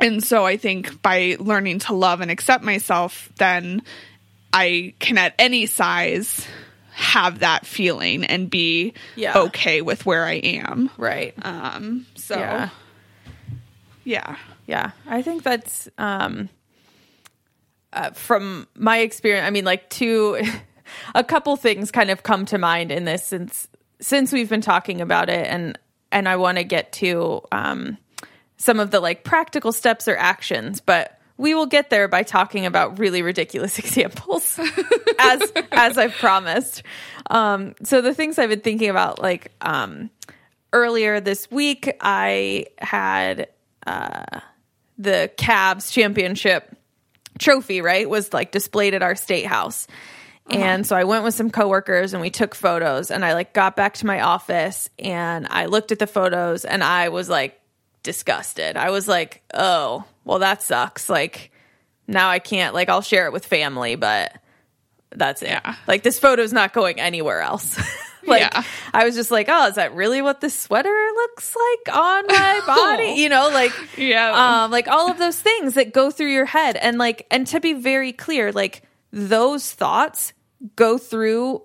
and 0.00 0.22
so 0.22 0.44
I 0.44 0.56
think 0.56 1.00
by 1.02 1.36
learning 1.38 1.80
to 1.80 1.94
love 1.94 2.20
and 2.20 2.30
accept 2.30 2.62
myself 2.64 3.28
then 3.36 3.82
I 4.52 4.94
can 4.98 5.18
at 5.18 5.34
any 5.38 5.66
size 5.66 6.46
have 6.92 7.40
that 7.40 7.66
feeling 7.66 8.24
and 8.24 8.48
be 8.48 8.94
Yeah. 9.16 9.36
okay 9.38 9.82
with 9.82 10.06
where 10.06 10.24
I 10.24 10.34
am. 10.34 10.90
right. 10.96 11.34
Um 11.42 12.06
so 12.14 12.38
Yeah. 12.38 12.68
yeah. 14.04 14.36
Yeah, 14.68 14.90
I 15.06 15.22
think 15.22 15.44
that's 15.44 15.88
um, 15.96 16.48
uh, 17.92 18.10
from 18.10 18.66
my 18.74 18.98
experience. 18.98 19.46
I 19.46 19.50
mean, 19.50 19.64
like 19.64 19.88
two, 19.90 20.40
a 21.14 21.22
couple 21.22 21.54
things 21.56 21.92
kind 21.92 22.10
of 22.10 22.24
come 22.24 22.46
to 22.46 22.58
mind 22.58 22.90
in 22.90 23.04
this 23.04 23.24
since 23.24 23.68
since 24.00 24.32
we've 24.32 24.48
been 24.48 24.60
talking 24.62 25.00
about 25.00 25.28
it, 25.30 25.46
and 25.46 25.78
and 26.10 26.28
I 26.28 26.34
want 26.34 26.58
to 26.58 26.64
get 26.64 26.90
to 26.94 27.42
um, 27.52 27.96
some 28.56 28.80
of 28.80 28.90
the 28.90 29.00
like 29.00 29.24
practical 29.24 29.72
steps 29.72 30.08
or 30.08 30.16
actions, 30.16 30.80
but 30.80 31.18
we 31.38 31.54
will 31.54 31.66
get 31.66 31.90
there 31.90 32.08
by 32.08 32.22
talking 32.22 32.66
about 32.66 32.98
really 32.98 33.22
ridiculous 33.22 33.78
examples, 33.80 34.58
as 35.18 35.52
as 35.72 35.98
I've 35.98 36.14
promised. 36.14 36.82
Um, 37.28 37.74
so 37.82 38.00
the 38.00 38.14
things 38.14 38.38
I've 38.38 38.50
been 38.50 38.60
thinking 38.60 38.90
about, 38.90 39.20
like 39.20 39.52
um, 39.60 40.10
earlier 40.72 41.20
this 41.20 41.50
week, 41.50 41.94
I 42.00 42.66
had 42.78 43.48
uh, 43.86 44.40
the 44.98 45.30
Cavs 45.36 45.92
championship 45.92 46.74
trophy, 47.38 47.82
right, 47.82 48.08
was 48.08 48.32
like 48.32 48.50
displayed 48.52 48.94
at 48.94 49.02
our 49.02 49.14
state 49.14 49.46
house. 49.46 49.86
And 50.48 50.86
so 50.86 50.94
I 50.94 51.02
went 51.02 51.24
with 51.24 51.34
some 51.34 51.50
coworkers 51.50 52.12
and 52.12 52.22
we 52.22 52.30
took 52.30 52.54
photos 52.54 53.10
and 53.10 53.24
I 53.24 53.34
like 53.34 53.52
got 53.52 53.74
back 53.74 53.94
to 53.94 54.06
my 54.06 54.20
office 54.20 54.88
and 54.96 55.44
I 55.50 55.66
looked 55.66 55.90
at 55.90 55.98
the 55.98 56.06
photos 56.06 56.64
and 56.64 56.84
I 56.84 57.08
was 57.08 57.28
like 57.28 57.60
disgusted. 58.06 58.78
I 58.78 58.88
was 58.90 59.06
like, 59.06 59.42
"Oh, 59.52 60.04
well 60.24 60.38
that 60.38 60.62
sucks. 60.62 61.10
Like 61.10 61.50
now 62.06 62.30
I 62.30 62.38
can't 62.38 62.72
like 62.74 62.88
I'll 62.88 63.02
share 63.02 63.26
it 63.26 63.32
with 63.32 63.44
family, 63.44 63.96
but 63.96 64.32
that's 65.10 65.42
it. 65.42 65.48
Yeah. 65.50 65.74
Like 65.86 66.02
this 66.02 66.18
photo's 66.18 66.52
not 66.54 66.72
going 66.72 66.98
anywhere 67.00 67.40
else." 67.42 67.76
like 68.26 68.40
Yeah. 68.40 68.62
I 68.94 69.04
was 69.04 69.14
just 69.16 69.30
like, 69.30 69.48
"Oh, 69.50 69.66
is 69.66 69.74
that 69.74 69.94
really 69.94 70.22
what 70.22 70.40
this 70.40 70.58
sweater 70.58 70.88
looks 71.14 71.54
like 71.54 71.96
on 71.96 72.26
my 72.28 72.60
body?" 72.66 73.20
You 73.20 73.28
know, 73.28 73.50
like 73.52 73.72
Yeah. 73.98 74.62
um, 74.64 74.70
like 74.70 74.88
all 74.88 75.10
of 75.10 75.18
those 75.18 75.38
things 75.38 75.74
that 75.74 75.92
go 75.92 76.10
through 76.10 76.32
your 76.32 76.46
head 76.46 76.76
and 76.76 76.96
like 76.96 77.26
and 77.30 77.46
to 77.48 77.60
be 77.60 77.72
very 77.74 78.12
clear 78.12 78.52
like 78.52 78.82
those 79.12 79.70
thoughts 79.72 80.32
go 80.76 80.96
through 80.96 81.62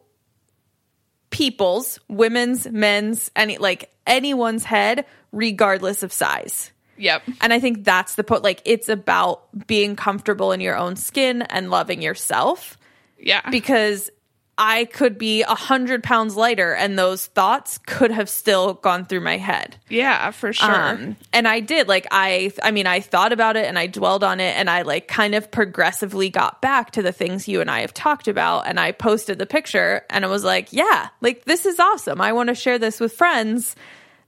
people's 1.29 1.97
women's 2.09 2.67
men's 2.69 3.31
any 3.35 3.57
like 3.57 3.89
anyone's 4.05 4.65
head 4.65 5.05
regardless 5.31 6.03
of 6.03 6.11
size 6.13 6.71
Yep. 6.97 7.23
and 7.41 7.51
i 7.53 7.59
think 7.59 7.83
that's 7.83 8.15
the 8.15 8.23
point 8.23 8.43
like 8.43 8.61
it's 8.65 8.89
about 8.89 9.43
being 9.67 9.95
comfortable 9.95 10.51
in 10.51 10.59
your 10.61 10.77
own 10.77 10.95
skin 10.95 11.41
and 11.43 11.69
loving 11.71 12.01
yourself 12.01 12.77
Yeah. 13.19 13.49
because 13.49 14.09
i 14.57 14.85
could 14.85 15.17
be 15.17 15.41
a 15.43 15.55
hundred 15.55 16.03
pounds 16.03 16.35
lighter 16.35 16.73
and 16.75 16.99
those 16.99 17.25
thoughts 17.27 17.79
could 17.87 18.11
have 18.11 18.29
still 18.29 18.73
gone 18.75 19.05
through 19.05 19.21
my 19.21 19.37
head 19.37 19.77
yeah, 19.89 20.29
for 20.31 20.53
sure. 20.53 20.69
um, 20.69 21.15
and 21.33 21.47
I 21.47 21.59
did 21.61 21.87
like 21.87 22.05
I 22.11 22.51
I 22.61 22.69
mean 22.71 22.85
I 22.85 22.99
thought 22.99 23.31
about 23.33 23.55
it 23.55 23.65
and 23.65 23.79
I 23.79 23.87
dwelled 23.87 24.23
on 24.23 24.39
it 24.39 24.55
and 24.57 24.69
I 24.69 24.83
like 24.83 25.07
kind 25.07 25.33
of 25.33 25.49
progressively 25.49 26.29
got 26.29 26.61
back 26.61 26.91
to 26.91 27.01
the 27.01 27.11
things 27.13 27.47
you 27.47 27.61
and 27.61 27.71
I 27.71 27.79
have 27.81 27.93
talked 27.93 28.27
about 28.27 28.67
and 28.67 28.79
I 28.79 28.91
posted 28.91 29.39
the 29.39 29.45
picture 29.47 30.03
and 30.09 30.23
I 30.25 30.27
was 30.27 30.43
like, 30.43 30.71
yeah, 30.71 31.07
like 31.21 31.45
this 31.45 31.65
is 31.65 31.79
awesome. 31.79 32.21
I 32.21 32.33
want 32.33 32.49
to 32.49 32.55
share 32.55 32.77
this 32.77 32.99
with 32.99 33.13
friends 33.13 33.75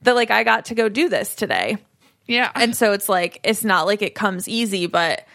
that 0.03 0.15
like 0.15 0.31
I 0.31 0.43
got 0.43 0.65
to 0.65 0.75
go 0.75 0.89
do 0.89 1.09
this 1.09 1.35
today. 1.35 1.77
yeah. 2.27 2.51
And 2.55 2.75
so 2.75 2.93
it's 2.93 3.09
like 3.09 3.39
it's 3.43 3.63
not 3.63 3.85
like 3.85 4.01
it 4.01 4.15
comes 4.15 4.47
easy, 4.47 4.87
but 4.87 5.25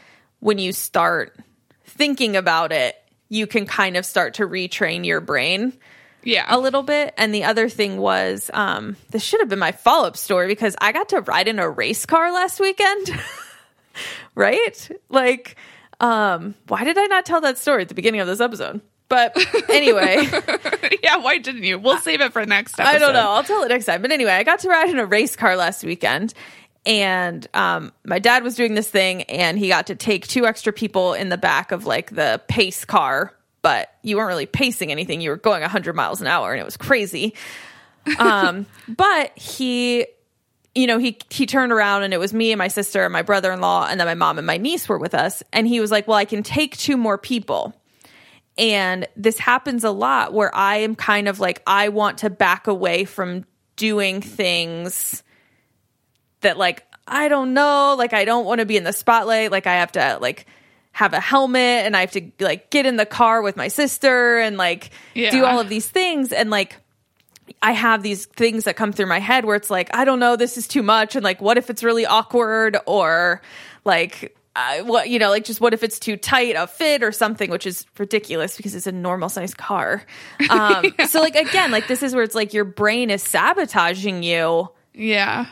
when 0.40 0.58
you 0.58 0.72
start 0.72 1.36
thinking 1.84 2.36
about 2.36 2.72
it, 2.72 2.96
you 3.28 3.46
can 3.46 3.66
kind 3.66 3.96
of 3.96 4.06
start 4.06 4.34
to 4.34 4.46
retrain 4.46 5.04
your 5.04 5.20
brain 5.20 5.72
yeah. 6.22 6.46
a 6.48 6.58
little 6.58 6.82
bit. 6.82 7.14
And 7.16 7.34
the 7.34 7.44
other 7.44 7.68
thing 7.68 7.98
was, 7.98 8.50
um, 8.52 8.96
this 9.10 9.22
should 9.22 9.40
have 9.40 9.48
been 9.48 9.58
my 9.58 9.72
follow 9.72 10.06
up 10.06 10.16
story 10.16 10.46
because 10.46 10.76
I 10.80 10.92
got 10.92 11.10
to 11.10 11.20
ride 11.20 11.48
in 11.48 11.58
a 11.58 11.68
race 11.68 12.06
car 12.06 12.32
last 12.32 12.60
weekend. 12.60 13.10
right? 14.34 14.90
Like, 15.08 15.56
um, 16.00 16.54
why 16.68 16.84
did 16.84 16.96
I 16.96 17.06
not 17.06 17.26
tell 17.26 17.40
that 17.42 17.58
story 17.58 17.82
at 17.82 17.88
the 17.88 17.94
beginning 17.94 18.20
of 18.20 18.26
this 18.26 18.40
episode? 18.40 18.80
But 19.08 19.36
anyway, 19.70 20.16
yeah, 21.02 21.16
why 21.16 21.38
didn't 21.38 21.64
you? 21.64 21.78
We'll 21.78 21.98
save 21.98 22.20
it 22.20 22.32
for 22.32 22.44
next 22.44 22.78
episode. 22.78 22.94
I 22.94 22.98
don't 22.98 23.14
know. 23.14 23.30
I'll 23.30 23.44
tell 23.44 23.62
it 23.62 23.68
next 23.68 23.86
time. 23.86 24.02
But 24.02 24.12
anyway, 24.12 24.32
I 24.32 24.42
got 24.42 24.60
to 24.60 24.68
ride 24.68 24.90
in 24.90 24.98
a 24.98 25.06
race 25.06 25.34
car 25.34 25.56
last 25.56 25.82
weekend. 25.82 26.34
And 26.84 27.46
um, 27.54 27.92
my 28.04 28.18
dad 28.18 28.42
was 28.42 28.54
doing 28.54 28.74
this 28.74 28.88
thing, 28.88 29.22
and 29.24 29.58
he 29.58 29.68
got 29.68 29.88
to 29.88 29.94
take 29.94 30.26
two 30.26 30.46
extra 30.46 30.72
people 30.72 31.12
in 31.14 31.28
the 31.28 31.36
back 31.36 31.72
of 31.72 31.86
like 31.86 32.14
the 32.14 32.40
pace 32.48 32.84
car, 32.84 33.34
but 33.62 33.92
you 34.02 34.16
weren't 34.16 34.28
really 34.28 34.46
pacing 34.46 34.90
anything. 34.90 35.20
You 35.20 35.30
were 35.30 35.36
going 35.36 35.60
100 35.60 35.94
miles 35.94 36.20
an 36.20 36.26
hour, 36.26 36.52
and 36.52 36.60
it 36.60 36.64
was 36.64 36.76
crazy. 36.76 37.34
Um, 38.18 38.66
but 38.88 39.36
he, 39.38 40.06
you 40.74 40.86
know, 40.86 40.98
he 40.98 41.18
he 41.30 41.46
turned 41.46 41.72
around, 41.72 42.04
and 42.04 42.14
it 42.14 42.18
was 42.18 42.32
me 42.32 42.52
and 42.52 42.58
my 42.58 42.68
sister 42.68 43.04
and 43.04 43.12
my 43.12 43.22
brother 43.22 43.52
in 43.52 43.60
law, 43.60 43.86
and 43.86 43.98
then 44.00 44.06
my 44.06 44.14
mom 44.14 44.38
and 44.38 44.46
my 44.46 44.56
niece 44.56 44.88
were 44.88 44.98
with 44.98 45.14
us. 45.14 45.42
And 45.52 45.66
he 45.66 45.80
was 45.80 45.90
like, 45.90 46.08
"Well, 46.08 46.16
I 46.16 46.24
can 46.24 46.42
take 46.42 46.76
two 46.76 46.96
more 46.96 47.18
people." 47.18 47.74
And 48.58 49.06
this 49.16 49.38
happens 49.38 49.84
a 49.84 49.90
lot 49.90 50.32
where 50.32 50.54
I 50.54 50.78
am 50.78 50.96
kind 50.96 51.28
of 51.28 51.38
like, 51.38 51.62
I 51.66 51.90
want 51.90 52.18
to 52.18 52.30
back 52.30 52.66
away 52.66 53.04
from 53.04 53.44
doing 53.76 54.20
things 54.20 55.22
that, 56.40 56.58
like, 56.58 56.84
I 57.06 57.28
don't 57.28 57.54
know, 57.54 57.94
like, 57.96 58.12
I 58.12 58.24
don't 58.24 58.44
want 58.44 58.58
to 58.58 58.66
be 58.66 58.76
in 58.76 58.84
the 58.84 58.92
spotlight. 58.92 59.52
Like, 59.52 59.66
I 59.66 59.76
have 59.76 59.92
to, 59.92 60.18
like, 60.20 60.46
have 60.90 61.12
a 61.14 61.20
helmet 61.20 61.86
and 61.86 61.96
I 61.96 62.00
have 62.00 62.10
to, 62.12 62.30
like, 62.40 62.70
get 62.70 62.84
in 62.84 62.96
the 62.96 63.06
car 63.06 63.40
with 63.42 63.56
my 63.56 63.68
sister 63.68 64.38
and, 64.38 64.56
like, 64.56 64.90
do 65.14 65.44
all 65.44 65.60
of 65.60 65.68
these 65.68 65.88
things. 65.88 66.32
And, 66.32 66.50
like, 66.50 66.76
I 67.62 67.72
have 67.72 68.02
these 68.02 68.26
things 68.26 68.64
that 68.64 68.76
come 68.76 68.92
through 68.92 69.06
my 69.06 69.20
head 69.20 69.44
where 69.44 69.56
it's 69.56 69.70
like, 69.70 69.94
I 69.94 70.04
don't 70.04 70.18
know, 70.18 70.36
this 70.36 70.58
is 70.58 70.68
too 70.68 70.82
much. 70.82 71.16
And 71.16 71.24
like, 71.24 71.40
what 71.40 71.56
if 71.56 71.70
it's 71.70 71.82
really 71.82 72.04
awkward 72.04 72.76
or 72.86 73.40
like, 73.84 74.36
uh, 74.58 74.82
what, 74.84 75.08
you 75.08 75.18
know, 75.20 75.30
like 75.30 75.44
just 75.44 75.60
what 75.60 75.72
if 75.72 75.82
it's 75.84 75.98
too 76.00 76.16
tight 76.16 76.56
a 76.56 76.66
fit 76.66 77.02
or 77.04 77.12
something, 77.12 77.48
which 77.50 77.64
is 77.66 77.86
ridiculous 77.98 78.56
because 78.56 78.74
it's 78.74 78.86
a 78.88 78.92
normal 78.92 79.28
sized 79.28 79.56
car. 79.56 80.02
Um, 80.50 80.84
So 81.06 81.20
like, 81.20 81.36
again, 81.36 81.70
like 81.70 81.86
this 81.86 82.02
is 82.02 82.14
where 82.14 82.24
it's 82.24 82.34
like 82.34 82.52
your 82.54 82.64
brain 82.64 83.10
is 83.10 83.22
sabotaging 83.22 84.22
you 84.24 84.68
Yeah. 84.94 85.46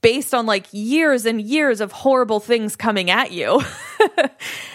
based 0.00 0.32
on 0.34 0.46
like 0.46 0.66
years 0.72 1.26
and 1.26 1.40
years 1.40 1.80
of 1.80 1.92
horrible 1.92 2.40
things 2.40 2.76
coming 2.76 3.10
at 3.10 3.32
you. 3.32 3.60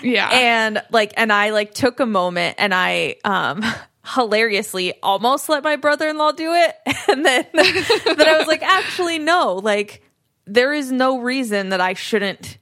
Yeah. 0.04 0.30
and 0.32 0.82
like 0.92 1.14
and 1.16 1.32
i 1.32 1.52
like 1.52 1.74
took 1.76 2.00
a 2.00 2.06
moment 2.08 2.56
and 2.58 2.74
i 2.74 3.16
um 3.24 3.64
hilariously 4.06 4.94
almost 5.04 5.48
let 5.48 5.64
my 5.64 5.76
brother-in-law 5.76 6.32
do 6.34 6.52
it 6.54 6.76
and 7.08 7.24
then 7.26 7.46
then 7.54 8.28
I 8.28 8.36
was 8.40 8.48
like 8.48 8.64
actually 8.64 9.20
no 9.20 9.56
like 9.64 10.02
there 10.48 10.74
is 10.74 10.92
no 10.92 11.20
reason 11.20 11.70
that 11.70 11.80
I 11.82 11.94
shouldn't 11.94 12.58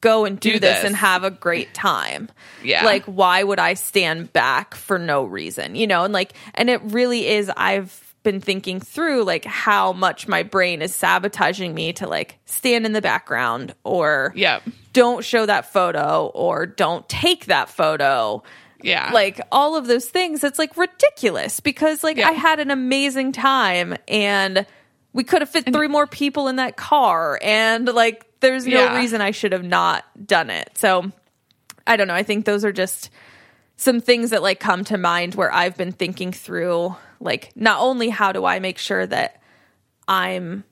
go 0.00 0.24
and 0.24 0.38
do, 0.38 0.52
Do 0.52 0.58
this, 0.60 0.76
this. 0.78 0.84
and 0.84 0.96
have 0.96 1.24
a 1.24 1.30
great 1.30 1.74
time. 1.74 2.28
Yeah. 2.62 2.84
Like 2.84 3.04
why 3.04 3.42
would 3.42 3.58
I 3.58 3.74
stand 3.74 4.32
back 4.32 4.74
for 4.74 4.98
no 4.98 5.24
reason? 5.24 5.74
You 5.74 5.86
know, 5.86 6.04
and 6.04 6.12
like 6.12 6.32
and 6.54 6.70
it 6.70 6.80
really 6.82 7.26
is 7.26 7.50
I've 7.56 8.04
been 8.22 8.40
thinking 8.40 8.80
through 8.80 9.24
like 9.24 9.44
how 9.44 9.92
much 9.92 10.26
my 10.28 10.42
brain 10.42 10.82
is 10.82 10.94
sabotaging 10.94 11.72
me 11.74 11.92
to 11.94 12.06
like 12.08 12.38
stand 12.46 12.84
in 12.84 12.92
the 12.92 13.00
background 13.00 13.74
or 13.84 14.32
yeah, 14.36 14.60
don't 14.92 15.24
show 15.24 15.46
that 15.46 15.72
photo 15.72 16.26
or 16.34 16.66
don't 16.66 17.08
take 17.08 17.46
that 17.46 17.68
photo 17.70 18.42
Yeah. 18.82 19.12
like 19.12 19.40
all 19.52 19.76
of 19.76 19.86
those 19.86 20.06
things 20.08 20.42
it's 20.44 20.58
like 20.58 20.76
ridiculous 20.76 21.60
because 21.60 22.02
like 22.04 22.16
Yeah. 22.16 22.28
i 22.28 22.32
had 22.32 22.58
an 22.60 22.70
amazing 22.72 23.32
time 23.32 23.96
and 24.08 24.66
we 25.12 25.22
could 25.24 25.40
have 25.40 25.48
fit 25.48 25.72
three 25.72 25.88
more 25.88 26.06
people 26.06 26.48
in 26.48 26.56
that 26.56 26.76
car 26.76 27.38
and 27.42 27.86
like 27.86 28.26
there's 28.40 28.66
no 28.66 28.84
Yeah. 28.84 28.96
reason 28.98 29.20
i 29.20 29.30
should 29.30 29.52
have 29.52 29.64
not 29.64 30.04
done 30.26 30.50
it 30.50 30.70
so 30.76 31.10
i 31.86 31.96
don't 31.96 32.08
know 32.08 32.14
i 32.14 32.22
think 32.22 32.44
those 32.44 32.64
are 32.64 32.72
just 32.72 33.10
some 33.76 34.00
things 34.00 34.30
that 34.30 34.42
like 34.42 34.60
come 34.60 34.84
to 34.84 34.98
mind 34.98 35.34
where 35.34 35.52
i've 35.52 35.76
been 35.76 35.92
thinking 35.92 36.32
through 36.32 36.94
like 37.20 37.50
not 37.56 37.80
only 37.80 38.08
how 38.08 38.32
do 38.32 38.44
i 38.44 38.58
make 38.58 38.78
sure 38.78 39.06
that 39.06 39.40
i'm 40.06 40.64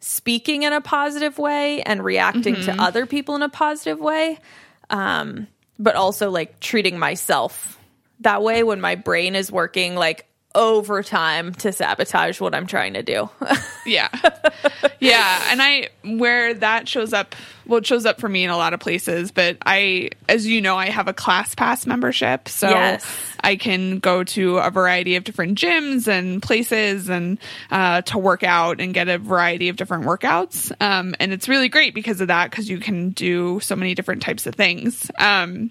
speaking 0.00 0.64
in 0.64 0.72
a 0.72 0.80
positive 0.80 1.38
way 1.38 1.82
and 1.82 2.04
reacting 2.04 2.54
Mm-hmm. 2.56 2.76
to 2.76 2.82
other 2.82 3.06
people 3.06 3.36
in 3.36 3.42
a 3.42 3.48
positive 3.48 4.00
way 4.00 4.38
um 4.90 5.46
but 5.78 5.94
also 5.96 6.30
like 6.30 6.60
treating 6.60 6.98
myself 6.98 7.78
that 8.20 8.42
way 8.42 8.62
when 8.62 8.80
my 8.80 8.94
brain 8.94 9.34
is 9.34 9.50
working 9.50 9.94
like 9.94 10.26
overtime 10.54 11.54
to 11.54 11.72
sabotage 11.72 12.40
what 12.40 12.54
i'm 12.54 12.66
trying 12.66 12.94
to 12.94 13.02
do 13.02 13.28
Yeah. 13.84 14.08
yeah. 15.00 15.48
And 15.50 15.60
I, 15.60 15.88
where 16.04 16.54
that 16.54 16.88
shows 16.88 17.12
up, 17.12 17.34
well, 17.66 17.78
it 17.78 17.86
shows 17.86 18.06
up 18.06 18.20
for 18.20 18.28
me 18.28 18.44
in 18.44 18.50
a 18.50 18.56
lot 18.56 18.74
of 18.74 18.78
places, 18.80 19.32
but 19.32 19.56
I, 19.66 20.10
as 20.28 20.46
you 20.46 20.60
know, 20.60 20.76
I 20.76 20.86
have 20.90 21.08
a 21.08 21.12
ClassPass 21.12 21.84
membership. 21.84 22.48
So 22.48 22.68
Yes. 22.68 23.04
I 23.40 23.56
can 23.56 23.98
go 23.98 24.22
to 24.22 24.58
a 24.58 24.70
variety 24.70 25.16
of 25.16 25.24
different 25.24 25.58
gyms 25.58 26.06
and 26.06 26.40
places 26.40 27.08
and, 27.08 27.38
uh, 27.72 28.02
to 28.02 28.18
work 28.18 28.44
out 28.44 28.80
and 28.80 28.94
get 28.94 29.08
a 29.08 29.18
variety 29.18 29.68
of 29.68 29.74
different 29.74 30.04
workouts. 30.04 30.70
Um, 30.80 31.16
and 31.18 31.32
it's 31.32 31.48
really 31.48 31.68
great 31.68 31.92
because 31.92 32.20
of 32.20 32.28
that, 32.28 32.52
because 32.52 32.68
you 32.68 32.78
can 32.78 33.10
do 33.10 33.58
so 33.58 33.74
many 33.74 33.96
different 33.96 34.22
types 34.22 34.46
of 34.46 34.54
things. 34.54 35.10
Um, 35.18 35.70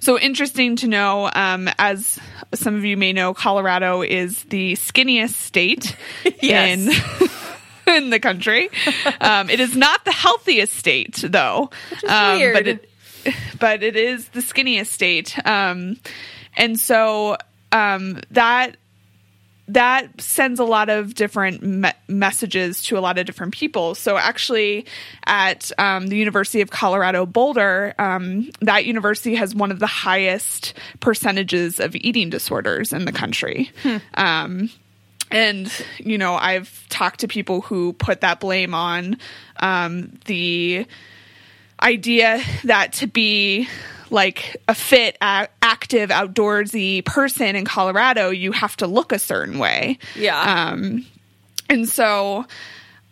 so 0.00 0.18
interesting 0.18 0.76
to 0.76 0.88
know, 0.88 1.30
um, 1.32 1.68
as 1.78 2.18
some 2.54 2.74
of 2.74 2.84
you 2.84 2.96
may 2.96 3.12
know, 3.12 3.34
Colorado 3.34 4.02
is 4.02 4.42
the 4.44 4.74
skinniest 4.74 5.34
state 5.34 5.96
in 6.42 6.88
in 7.86 8.10
the 8.10 8.20
country. 8.20 8.70
Um, 9.20 9.50
it 9.50 9.60
is 9.60 9.76
not 9.76 10.04
the 10.04 10.12
healthiest 10.12 10.74
state, 10.74 11.24
though. 11.26 11.70
is 12.02 12.10
um, 12.10 12.38
weird. 12.38 12.54
But 12.54 12.66
it, 12.68 12.90
but 13.58 13.82
it 13.82 13.96
is 13.96 14.28
the 14.28 14.40
skinniest 14.40 14.86
state, 14.86 15.36
um, 15.46 15.98
and 16.56 16.78
so 16.78 17.36
um, 17.72 18.20
that 18.30 18.76
that 19.68 20.20
sends 20.20 20.58
a 20.58 20.64
lot 20.64 20.88
of 20.88 21.14
different 21.14 21.62
me- 21.62 21.92
messages 22.08 22.82
to 22.84 22.98
a 22.98 23.00
lot 23.00 23.18
of 23.18 23.26
different 23.26 23.54
people. 23.54 23.94
So 23.94 24.16
actually, 24.16 24.86
at 25.26 25.70
um, 25.78 26.06
the 26.08 26.16
University 26.16 26.60
of 26.60 26.70
Colorado 26.70 27.26
Boulder, 27.26 27.94
um, 27.98 28.50
that 28.60 28.86
university 28.86 29.34
has 29.34 29.54
one 29.54 29.70
of 29.70 29.78
the 29.78 29.86
highest 29.86 30.74
percentages 31.00 31.80
of 31.80 31.94
eating 31.94 32.30
disorders 32.30 32.92
in 32.92 33.04
the 33.04 33.12
country. 33.12 33.70
Um, 34.14 34.70
and 35.30 35.70
you 35.98 36.18
know, 36.18 36.34
I've 36.34 36.88
talked 36.88 37.20
to 37.20 37.28
people 37.28 37.60
who 37.60 37.92
put 37.92 38.22
that 38.22 38.40
blame 38.40 38.74
on 38.74 39.18
um, 39.60 40.18
the 40.24 40.86
idea 41.82 42.40
that 42.64 42.94
to 42.94 43.06
be 43.06 43.68
like 44.10 44.56
a 44.68 44.74
fit, 44.74 45.16
a- 45.20 45.48
active, 45.62 46.10
outdoorsy 46.10 47.04
person 47.04 47.56
in 47.56 47.64
Colorado, 47.64 48.30
you 48.30 48.52
have 48.52 48.76
to 48.78 48.86
look 48.86 49.12
a 49.12 49.18
certain 49.18 49.58
way. 49.58 49.98
yeah 50.16 50.70
Um, 50.70 51.06
and 51.68 51.88
so 51.88 52.46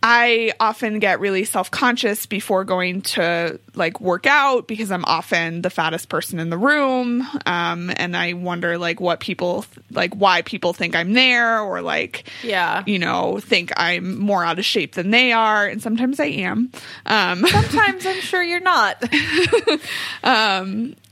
I 0.03 0.53
often 0.61 0.99
get 0.99 1.21
really 1.21 1.45
self 1.45 1.71
conscious 1.71 2.27
before 2.27 2.65
going 2.65 3.03
to 3.03 3.59
like 3.77 4.01
work 4.01 4.27
out 4.27 4.67
because 4.67 4.91
I'm 4.91 5.05
often 5.05 5.63
the 5.63 5.71
fattest 5.71 6.09
person 6.09 6.39
in 6.41 6.51
the 6.51 6.59
room. 6.59 7.27
Um, 7.47 7.93
and 7.97 8.17
I 8.17 8.33
wonder 8.33 8.79
like 8.79 9.01
what 9.01 9.21
people, 9.21 9.65
like 9.91 10.15
why 10.15 10.43
people 10.43 10.73
think 10.73 10.97
I'm 10.97 11.13
there 11.13 11.61
or 11.61 11.83
like, 11.83 12.25
Yeah. 12.43 12.83
you 12.87 12.99
know, 12.99 13.39
think 13.41 13.73
I'm 13.77 14.19
more 14.19 14.45
out 14.45 14.59
of 14.59 14.65
shape 14.65 14.95
than 14.95 15.11
they 15.11 15.33
are. 15.33 15.67
And 15.67 15.83
sometimes 15.83 16.19
I 16.21 16.27
am. 16.27 16.71
Um, 17.07 17.47
sometimes 17.47 18.05
i'm 18.07 18.21
sure 18.21 18.43
you're 18.43 18.61
not 18.61 19.03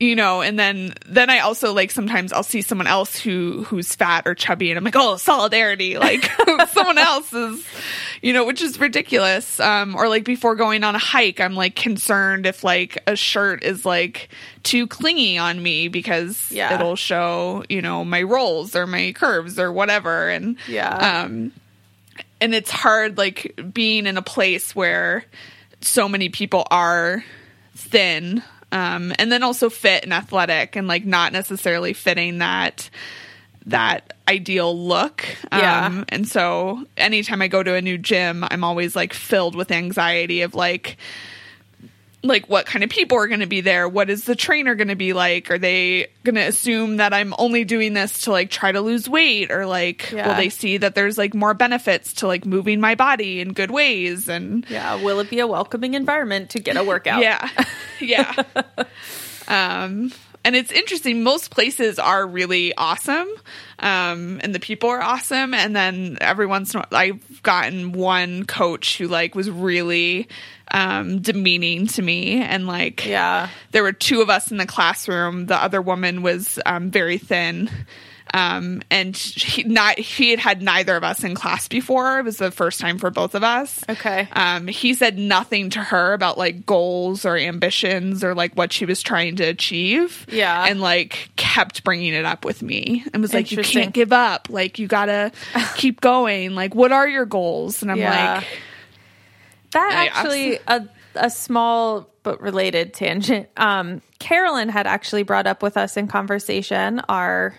you 0.00 0.14
know 0.16 0.42
and 0.42 0.58
then 0.58 0.92
then 1.06 1.30
i 1.30 1.38
also 1.40 1.72
like 1.72 1.90
sometimes 1.90 2.32
i'll 2.32 2.42
see 2.42 2.62
someone 2.62 2.86
else 2.86 3.16
who 3.18 3.64
who's 3.64 3.94
fat 3.94 4.26
or 4.26 4.34
chubby 4.34 4.70
and 4.70 4.78
i'm 4.78 4.84
like 4.84 4.96
oh 4.96 5.16
solidarity 5.16 5.96
like 5.98 6.28
someone 6.68 6.98
else 6.98 7.32
is 7.32 7.64
you 8.22 8.32
know 8.32 8.44
which 8.44 8.60
is 8.62 8.78
ridiculous 8.80 9.60
um 9.60 9.94
or 9.94 10.08
like 10.08 10.24
before 10.24 10.54
going 10.56 10.84
on 10.84 10.94
a 10.94 10.98
hike 10.98 11.40
i'm 11.40 11.54
like 11.54 11.74
concerned 11.76 12.46
if 12.46 12.53
like 12.62 13.02
a 13.06 13.16
shirt 13.16 13.64
is 13.64 13.84
like 13.84 14.28
too 14.62 14.86
clingy 14.86 15.38
on 15.38 15.60
me 15.62 15.88
because 15.88 16.50
Yeah. 16.52 16.74
it'll 16.74 16.94
show 16.96 17.64
you 17.68 17.82
know 17.82 18.04
my 18.04 18.22
rolls 18.22 18.76
or 18.76 18.86
my 18.86 19.12
curves 19.12 19.58
or 19.58 19.72
whatever 19.72 20.28
and 20.28 20.56
Yeah. 20.68 21.24
um 21.24 21.50
and 22.40 22.54
it's 22.54 22.70
hard 22.70 23.16
like 23.18 23.58
being 23.72 24.06
in 24.06 24.16
a 24.18 24.22
place 24.22 24.76
where 24.76 25.24
so 25.80 26.08
many 26.08 26.28
people 26.28 26.66
are 26.70 27.24
thin 27.74 28.42
um 28.72 29.12
and 29.18 29.32
then 29.32 29.42
also 29.42 29.68
fit 29.70 30.04
and 30.04 30.12
athletic 30.12 30.76
and 30.76 30.86
like 30.86 31.04
not 31.04 31.32
necessarily 31.32 31.92
fitting 31.92 32.38
that 32.38 32.88
that 33.66 34.12
ideal 34.28 34.78
look 34.78 35.24
Yeah. 35.52 35.86
um 35.86 36.04
and 36.10 36.28
so 36.28 36.84
anytime 36.96 37.40
i 37.42 37.48
go 37.48 37.62
to 37.62 37.74
a 37.74 37.80
new 37.82 37.96
gym 37.98 38.44
i'm 38.50 38.62
always 38.62 38.94
like 38.94 39.12
filled 39.14 39.54
with 39.54 39.70
anxiety 39.70 40.42
of 40.42 40.54
like 40.54 40.96
like 42.24 42.48
what 42.48 42.66
kind 42.66 42.82
of 42.82 42.90
people 42.90 43.18
are 43.18 43.28
going 43.28 43.40
to 43.40 43.46
be 43.46 43.60
there? 43.60 43.88
What 43.88 44.10
is 44.10 44.24
the 44.24 44.34
trainer 44.34 44.74
going 44.74 44.88
to 44.88 44.96
be 44.96 45.12
like? 45.12 45.50
Are 45.50 45.58
they 45.58 46.08
going 46.24 46.34
to 46.36 46.40
assume 46.42 46.96
that 46.96 47.12
i'm 47.12 47.34
only 47.38 47.64
doing 47.64 47.92
this 47.92 48.22
to 48.22 48.30
like 48.32 48.50
try 48.50 48.72
to 48.72 48.80
lose 48.80 49.08
weight? 49.08 49.50
Or 49.50 49.66
like 49.66 50.08
will 50.12 50.34
they 50.34 50.48
see 50.48 50.78
that 50.78 50.94
there's 50.94 51.18
like 51.18 51.34
more 51.34 51.54
benefits 51.54 52.14
to 52.14 52.26
like 52.26 52.46
moving 52.46 52.80
my 52.80 52.94
body 52.94 53.40
in 53.40 53.52
good 53.52 53.70
ways 53.70 54.28
and 54.28 54.66
yeah. 54.68 54.94
Will 55.02 55.20
it 55.20 55.30
be 55.30 55.40
a 55.40 55.46
welcoming 55.46 55.94
environment 55.94 56.50
to 56.50 56.60
get 56.60 56.76
a 56.76 56.84
workout? 56.84 57.22
Yeah. 57.24 57.48
Yeah. 58.00 58.32
Um 59.46 60.10
and 60.44 60.54
it's 60.54 60.70
interesting 60.70 61.22
most 61.22 61.50
places 61.50 61.98
are 61.98 62.26
really 62.26 62.74
awesome 62.76 63.28
um 63.78 64.40
and 64.42 64.54
the 64.54 64.60
people 64.60 64.88
are 64.90 65.02
awesome 65.02 65.54
and 65.54 65.74
then 65.74 66.18
every 66.20 66.46
once 66.46 66.74
in 66.74 66.80
a 66.80 66.84
while 66.88 67.00
i've 67.00 67.42
gotten 67.42 67.92
one 67.92 68.44
coach 68.44 68.98
who 68.98 69.08
like 69.08 69.34
was 69.34 69.50
really 69.50 70.28
um 70.70 71.20
demeaning 71.20 71.86
to 71.86 72.02
me 72.02 72.40
and 72.40 72.66
like 72.66 73.04
yeah 73.04 73.48
there 73.74 73.82
were 73.82 73.92
two 73.92 74.22
of 74.22 74.30
us 74.30 74.52
in 74.52 74.56
the 74.56 74.66
classroom. 74.66 75.46
The 75.46 75.60
other 75.60 75.82
woman 75.82 76.22
was 76.22 76.60
um, 76.64 76.90
very 76.90 77.18
thin. 77.18 77.68
Um, 78.34 78.82
and 78.90 79.16
he 79.16 79.62
not 79.62 79.96
he 79.96 80.30
had 80.30 80.40
had 80.40 80.60
neither 80.60 80.96
of 80.96 81.04
us 81.04 81.22
in 81.22 81.36
class 81.36 81.68
before. 81.68 82.18
It 82.18 82.24
was 82.24 82.38
the 82.38 82.50
first 82.50 82.80
time 82.80 82.98
for 82.98 83.10
both 83.10 83.36
of 83.36 83.44
us. 83.44 83.84
Okay. 83.88 84.28
Um, 84.32 84.66
he 84.66 84.92
said 84.94 85.16
nothing 85.16 85.70
to 85.70 85.78
her 85.78 86.14
about 86.14 86.36
like 86.36 86.66
goals 86.66 87.24
or 87.24 87.36
ambitions 87.36 88.24
or 88.24 88.34
like 88.34 88.54
what 88.54 88.72
she 88.72 88.86
was 88.86 89.02
trying 89.02 89.36
to 89.36 89.44
achieve. 89.44 90.26
Yeah. 90.28 90.66
and 90.66 90.80
like 90.80 91.30
kept 91.36 91.84
bringing 91.84 92.12
it 92.12 92.24
up 92.24 92.44
with 92.44 92.60
me 92.60 93.04
and 93.12 93.22
was 93.22 93.32
like, 93.32 93.52
"You 93.52 93.58
can't 93.62 93.94
give 93.94 94.12
up. 94.12 94.48
Like 94.50 94.80
you 94.80 94.88
gotta 94.88 95.30
keep 95.76 96.00
going. 96.00 96.56
Like 96.56 96.74
what 96.74 96.90
are 96.90 97.06
your 97.08 97.26
goals?" 97.26 97.82
And 97.82 97.90
I'm 97.92 97.98
Yeah. 97.98 98.34
like, 98.38 98.46
That 99.72 100.10
actually 100.12 100.58
a 100.66 100.88
a 101.14 101.30
small 101.30 102.10
but 102.24 102.40
related 102.40 102.94
tangent. 102.94 103.48
Um, 103.56 104.02
Carolyn 104.18 104.68
had 104.68 104.86
actually 104.88 105.22
brought 105.22 105.46
up 105.46 105.62
with 105.62 105.76
us 105.76 105.96
in 105.96 106.08
conversation 106.08 107.00
our 107.08 107.54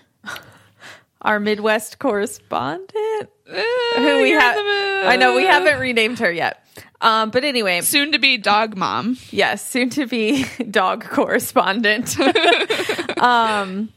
our 1.26 1.40
Midwest 1.40 2.00
correspondent 2.00 3.30
who 3.46 4.22
we 4.22 4.32
have. 4.32 4.56
I 4.58 5.18
know 5.20 5.36
we 5.36 5.46
haven't 5.46 5.80
renamed 5.80 6.20
her 6.20 6.32
yet. 6.32 6.64
Um, 7.02 7.32
but 7.32 7.44
anyway, 7.44 7.82
soon 7.82 8.14
to 8.14 8.20
be 8.20 8.38
dog 8.38 8.78
mom. 8.78 9.18
yes, 9.32 9.68
soon 9.68 9.90
to 9.92 10.06
be 10.06 10.46
dog 10.70 11.04
correspondent. 11.04 12.18
um, 13.18 13.90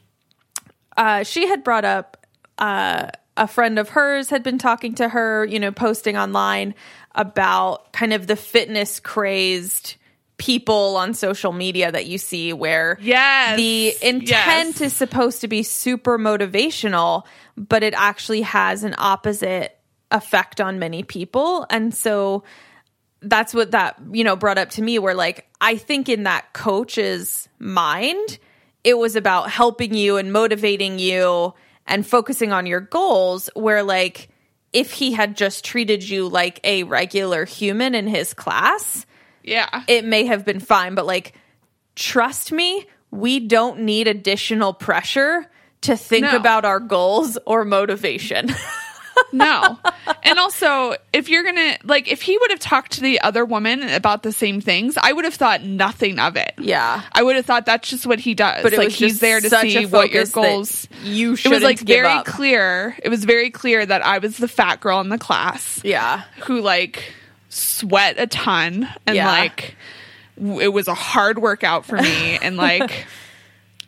uh, 0.96 1.22
she 1.22 1.46
had 1.46 1.62
brought 1.62 1.84
up 1.84 2.26
uh, 2.58 3.08
a 3.36 3.46
friend 3.46 3.78
of 3.78 3.90
hers 3.90 4.30
had 4.30 4.42
been 4.42 4.58
talking 4.58 4.94
to 4.96 5.08
her, 5.08 5.44
you 5.44 5.60
know, 5.60 5.70
posting 5.70 6.16
online 6.16 6.74
about 7.14 7.92
kind 7.92 8.12
of 8.12 8.26
the 8.26 8.36
fitness 8.36 9.00
crazed 9.00 9.96
people 10.38 10.96
on 10.96 11.12
social 11.14 11.52
media 11.52 11.92
that 11.92 12.06
you 12.06 12.16
see 12.16 12.52
where 12.52 12.96
Yes. 13.00 13.56
the 13.56 13.94
intent 14.02 14.28
Yes. 14.28 14.80
is 14.80 14.92
supposed 14.94 15.40
to 15.42 15.48
be 15.48 15.62
super 15.62 16.18
motivational, 16.18 17.24
but 17.56 17.82
it 17.82 17.92
actually 17.96 18.42
has 18.42 18.84
an 18.84 18.94
opposite 18.98 19.76
effect 20.10 20.60
on 20.60 20.78
many 20.78 21.02
people. 21.02 21.66
And 21.68 21.92
so 21.94 22.44
that's 23.20 23.52
what 23.52 23.72
that, 23.72 23.96
you 24.12 24.22
know, 24.24 24.36
brought 24.36 24.58
up 24.58 24.70
to 24.70 24.82
me 24.82 24.98
where 24.98 25.14
like 25.14 25.46
I 25.60 25.76
think 25.76 26.08
in 26.08 26.22
that 26.22 26.52
coach's 26.52 27.48
mind, 27.58 28.38
it 28.84 28.96
was 28.96 29.16
about 29.16 29.50
helping 29.50 29.92
you 29.92 30.16
and 30.18 30.32
motivating 30.32 31.00
you 31.00 31.52
and 31.84 32.06
focusing 32.06 32.52
on 32.52 32.64
your 32.66 32.80
goals 32.80 33.50
where 33.54 33.82
like 33.82 34.28
if 34.72 34.92
he 34.92 35.12
had 35.12 35.36
just 35.36 35.64
treated 35.64 36.08
you 36.08 36.28
like 36.28 36.60
a 36.62 36.84
regular 36.84 37.44
human 37.44 37.94
in 37.96 38.06
his 38.06 38.34
class, 38.34 39.04
Yeah. 39.48 39.82
it 39.88 40.04
may 40.04 40.26
have 40.26 40.44
been 40.44 40.60
fine, 40.60 40.94
but 40.94 41.06
like, 41.06 41.34
trust 41.96 42.52
me, 42.52 42.86
we 43.10 43.40
don't 43.40 43.80
need 43.80 44.06
additional 44.08 44.72
pressure 44.72 45.46
to 45.82 45.96
think 45.96 46.24
No. 46.24 46.36
about 46.36 46.64
our 46.64 46.80
goals 46.80 47.38
or 47.46 47.64
motivation. 47.64 48.50
No. 49.32 49.76
and 50.22 50.38
also, 50.38 50.94
if 51.12 51.28
you're 51.28 51.42
going 51.42 51.56
to, 51.56 51.78
like, 51.82 52.06
if 52.10 52.22
he 52.22 52.38
would 52.38 52.50
have 52.52 52.60
talked 52.60 52.92
to 52.92 53.00
the 53.00 53.20
other 53.20 53.44
woman 53.44 53.82
about 53.82 54.22
the 54.22 54.30
same 54.30 54.60
things, 54.60 54.96
I 54.96 55.12
would 55.12 55.24
have 55.24 55.34
thought 55.34 55.62
nothing 55.64 56.20
of 56.20 56.36
it. 56.36 56.52
yeah. 56.56 57.02
I 57.12 57.24
would 57.24 57.34
have 57.34 57.44
thought 57.44 57.66
that's 57.66 57.88
just 57.90 58.06
what 58.06 58.20
he 58.20 58.34
does. 58.34 58.62
But 58.62 58.72
it 58.74 58.78
like 58.78 58.86
was 58.86 58.94
he's 58.94 59.10
just 59.10 59.20
there 59.20 59.40
to 59.40 59.50
see 59.50 59.86
what 59.86 60.12
your 60.12 60.24
goals. 60.26 60.86
you 61.02 61.34
should 61.34 61.50
It 61.50 61.54
was 61.56 61.64
like 61.64 61.80
very 61.80 62.06
up. 62.06 62.26
clear. 62.26 62.96
It 63.02 63.08
was 63.08 63.24
very 63.24 63.50
clear 63.50 63.84
that 63.84 64.06
I 64.06 64.18
was 64.18 64.36
the 64.36 64.48
fat 64.48 64.78
girl 64.80 65.00
in 65.00 65.08
the 65.08 65.18
class 65.18 65.80
Yeah. 65.84 66.22
who 66.44 66.60
like 66.60 67.12
sweat 67.48 68.16
a 68.18 68.26
ton 68.26 68.88
and 69.06 69.16
Yeah. 69.16 69.26
like 69.30 69.76
w- 70.38 70.60
it 70.60 70.72
was 70.72 70.88
a 70.88 70.94
hard 70.94 71.38
workout 71.38 71.86
for 71.86 71.96
me 71.96 72.38
and 72.42 72.56
like 72.56 73.06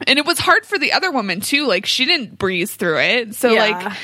and 0.06 0.18
it 0.18 0.24
was 0.24 0.38
hard 0.38 0.64
for 0.64 0.78
the 0.78 0.92
other 0.92 1.10
woman 1.10 1.40
too 1.40 1.66
like 1.66 1.84
she 1.86 2.06
didn't 2.06 2.38
breeze 2.38 2.74
through 2.74 2.98
it 3.00 3.34
so 3.34 3.50
Yeah. 3.52 3.60
like 3.78 3.96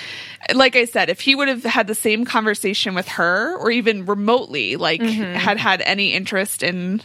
like 0.54 0.76
I 0.76 0.84
said, 0.84 1.10
if 1.10 1.20
he 1.20 1.34
would 1.34 1.48
have 1.48 1.64
had 1.64 1.88
the 1.88 1.94
same 1.94 2.24
conversation 2.24 2.94
with 2.94 3.08
her 3.08 3.56
or 3.56 3.68
even 3.68 4.06
remotely, 4.06 4.76
like 4.76 5.00
Mm-hmm. 5.00 5.34
had 5.34 5.58
had 5.58 5.80
any 5.82 6.12
interest 6.12 6.62
in 6.62 7.02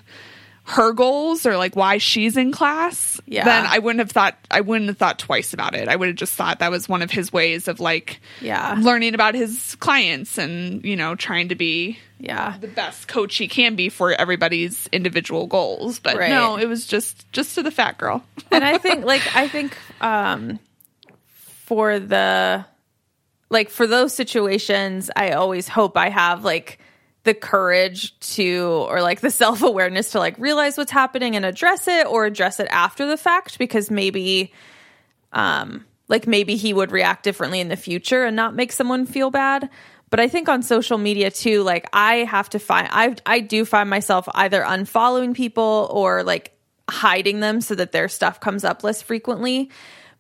her 0.63 0.93
goals 0.93 1.45
or 1.45 1.57
like 1.57 1.75
why 1.75 1.97
she's 1.97 2.37
in 2.37 2.51
class, 2.51 3.19
Yeah. 3.25 3.43
then 3.45 3.65
I 3.65 3.79
wouldn't 3.79 3.99
have 3.99 4.11
thought 4.11 4.37
I 4.51 4.61
wouldn't 4.61 4.87
have 4.89 4.97
thought 4.97 5.17
twice 5.19 5.53
about 5.53 5.73
it. 5.75 5.87
I 5.87 5.95
would 5.95 6.07
have 6.09 6.15
just 6.17 6.33
thought 6.35 6.59
that 6.59 6.69
was 6.71 6.87
one 6.87 7.01
of 7.01 7.09
his 7.11 7.33
ways 7.33 7.67
of 7.67 7.79
like 7.79 8.21
Yeah. 8.41 8.75
learning 8.79 9.15
about 9.15 9.33
his 9.35 9.75
clients 9.79 10.37
and, 10.37 10.85
you 10.85 10.95
know, 10.95 11.15
trying 11.15 11.49
to 11.49 11.55
be 11.55 11.97
Yeah. 12.19 12.55
the 12.61 12.67
best 12.67 13.07
coach 13.07 13.35
he 13.37 13.47
can 13.47 13.75
be 13.75 13.89
for 13.89 14.13
everybody's 14.13 14.87
individual 14.91 15.47
goals. 15.47 15.99
But 15.99 16.15
Right. 16.17 16.29
no, 16.29 16.57
it 16.57 16.67
was 16.67 16.85
just 16.85 17.29
just 17.33 17.55
to 17.55 17.63
the 17.63 17.71
fat 17.71 17.97
girl. 17.97 18.23
and 18.51 18.63
I 18.63 18.77
think 18.77 19.03
like 19.13 19.23
I 19.35 19.47
think 19.47 19.75
um 19.99 20.59
for 21.65 21.99
the 21.99 22.65
like 23.49 23.69
for 23.69 23.87
those 23.87 24.13
situations 24.13 25.09
I 25.15 25.31
always 25.31 25.67
hope 25.67 25.97
I 25.97 26.09
have 26.09 26.43
like 26.43 26.79
the 27.23 27.33
courage 27.33 28.17
to 28.19 28.85
or 28.89 29.01
like 29.01 29.21
the 29.21 29.31
self-awareness 29.31 30.11
to 30.11 30.19
like 30.19 30.37
realize 30.37 30.77
what's 30.77 30.91
happening 30.91 31.35
and 31.35 31.45
address 31.45 31.87
it 31.87 32.07
or 32.07 32.25
address 32.25 32.59
it 32.59 32.67
after 32.71 33.05
the 33.07 33.17
fact 33.17 33.57
because 33.59 33.91
maybe 33.91 34.51
um 35.33 35.85
like 36.07 36.27
maybe 36.27 36.55
he 36.55 36.73
would 36.73 36.91
react 36.91 37.23
differently 37.23 37.59
in 37.59 37.69
the 37.69 37.75
future 37.75 38.25
and 38.25 38.35
not 38.35 38.53
make 38.53 38.71
someone 38.71 39.05
feel 39.05 39.29
bad. 39.31 39.69
But 40.09 40.19
i 40.19 40.27
think 40.27 40.49
on 40.49 40.61
social 40.61 40.97
media 40.97 41.31
too 41.31 41.63
like 41.63 41.87
i 41.93 42.15
have 42.15 42.49
to 42.49 42.59
find 42.59 42.89
i 42.91 43.15
i 43.25 43.39
do 43.39 43.63
find 43.63 43.89
myself 43.89 44.27
either 44.33 44.61
unfollowing 44.61 45.33
people 45.33 45.87
or 45.89 46.23
like 46.23 46.53
hiding 46.89 47.39
them 47.39 47.61
so 47.61 47.75
that 47.75 47.93
their 47.93 48.09
stuff 48.09 48.41
comes 48.41 48.65
up 48.65 48.83
less 48.83 49.01
frequently 49.01 49.71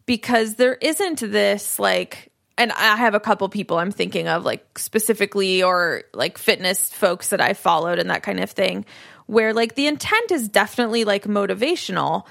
because 0.05 0.55
there 0.55 0.75
isn't 0.75 1.19
this 1.19 1.77
like 1.77 2.30
and 2.61 2.71
I 2.71 2.95
have 2.95 3.15
a 3.15 3.19
couple 3.19 3.49
people 3.49 3.77
I'm 3.77 3.91
thinking 3.91 4.27
of 4.27 4.45
like 4.45 4.77
specifically 4.77 5.63
or 5.63 6.03
like 6.13 6.37
fitness 6.37 6.93
folks 6.93 7.29
that 7.29 7.41
I 7.41 7.53
followed 7.53 7.97
and 7.99 8.09
that 8.09 8.23
kind 8.23 8.39
of 8.39 8.51
thing 8.51 8.85
where 9.25 9.53
like 9.53 9.75
the 9.75 9.87
intent 9.87 10.31
is 10.31 10.47
definitely 10.47 11.03
like 11.03 11.23
motivational 11.25 12.25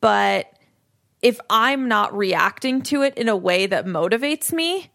but 0.00 0.52
if 1.22 1.38
I'm 1.48 1.88
not 1.88 2.16
reacting 2.16 2.82
to 2.82 3.02
it 3.02 3.16
in 3.16 3.28
a 3.28 3.36
way 3.36 3.66
that 3.66 3.86
motivates 3.86 4.52
me 4.52 4.90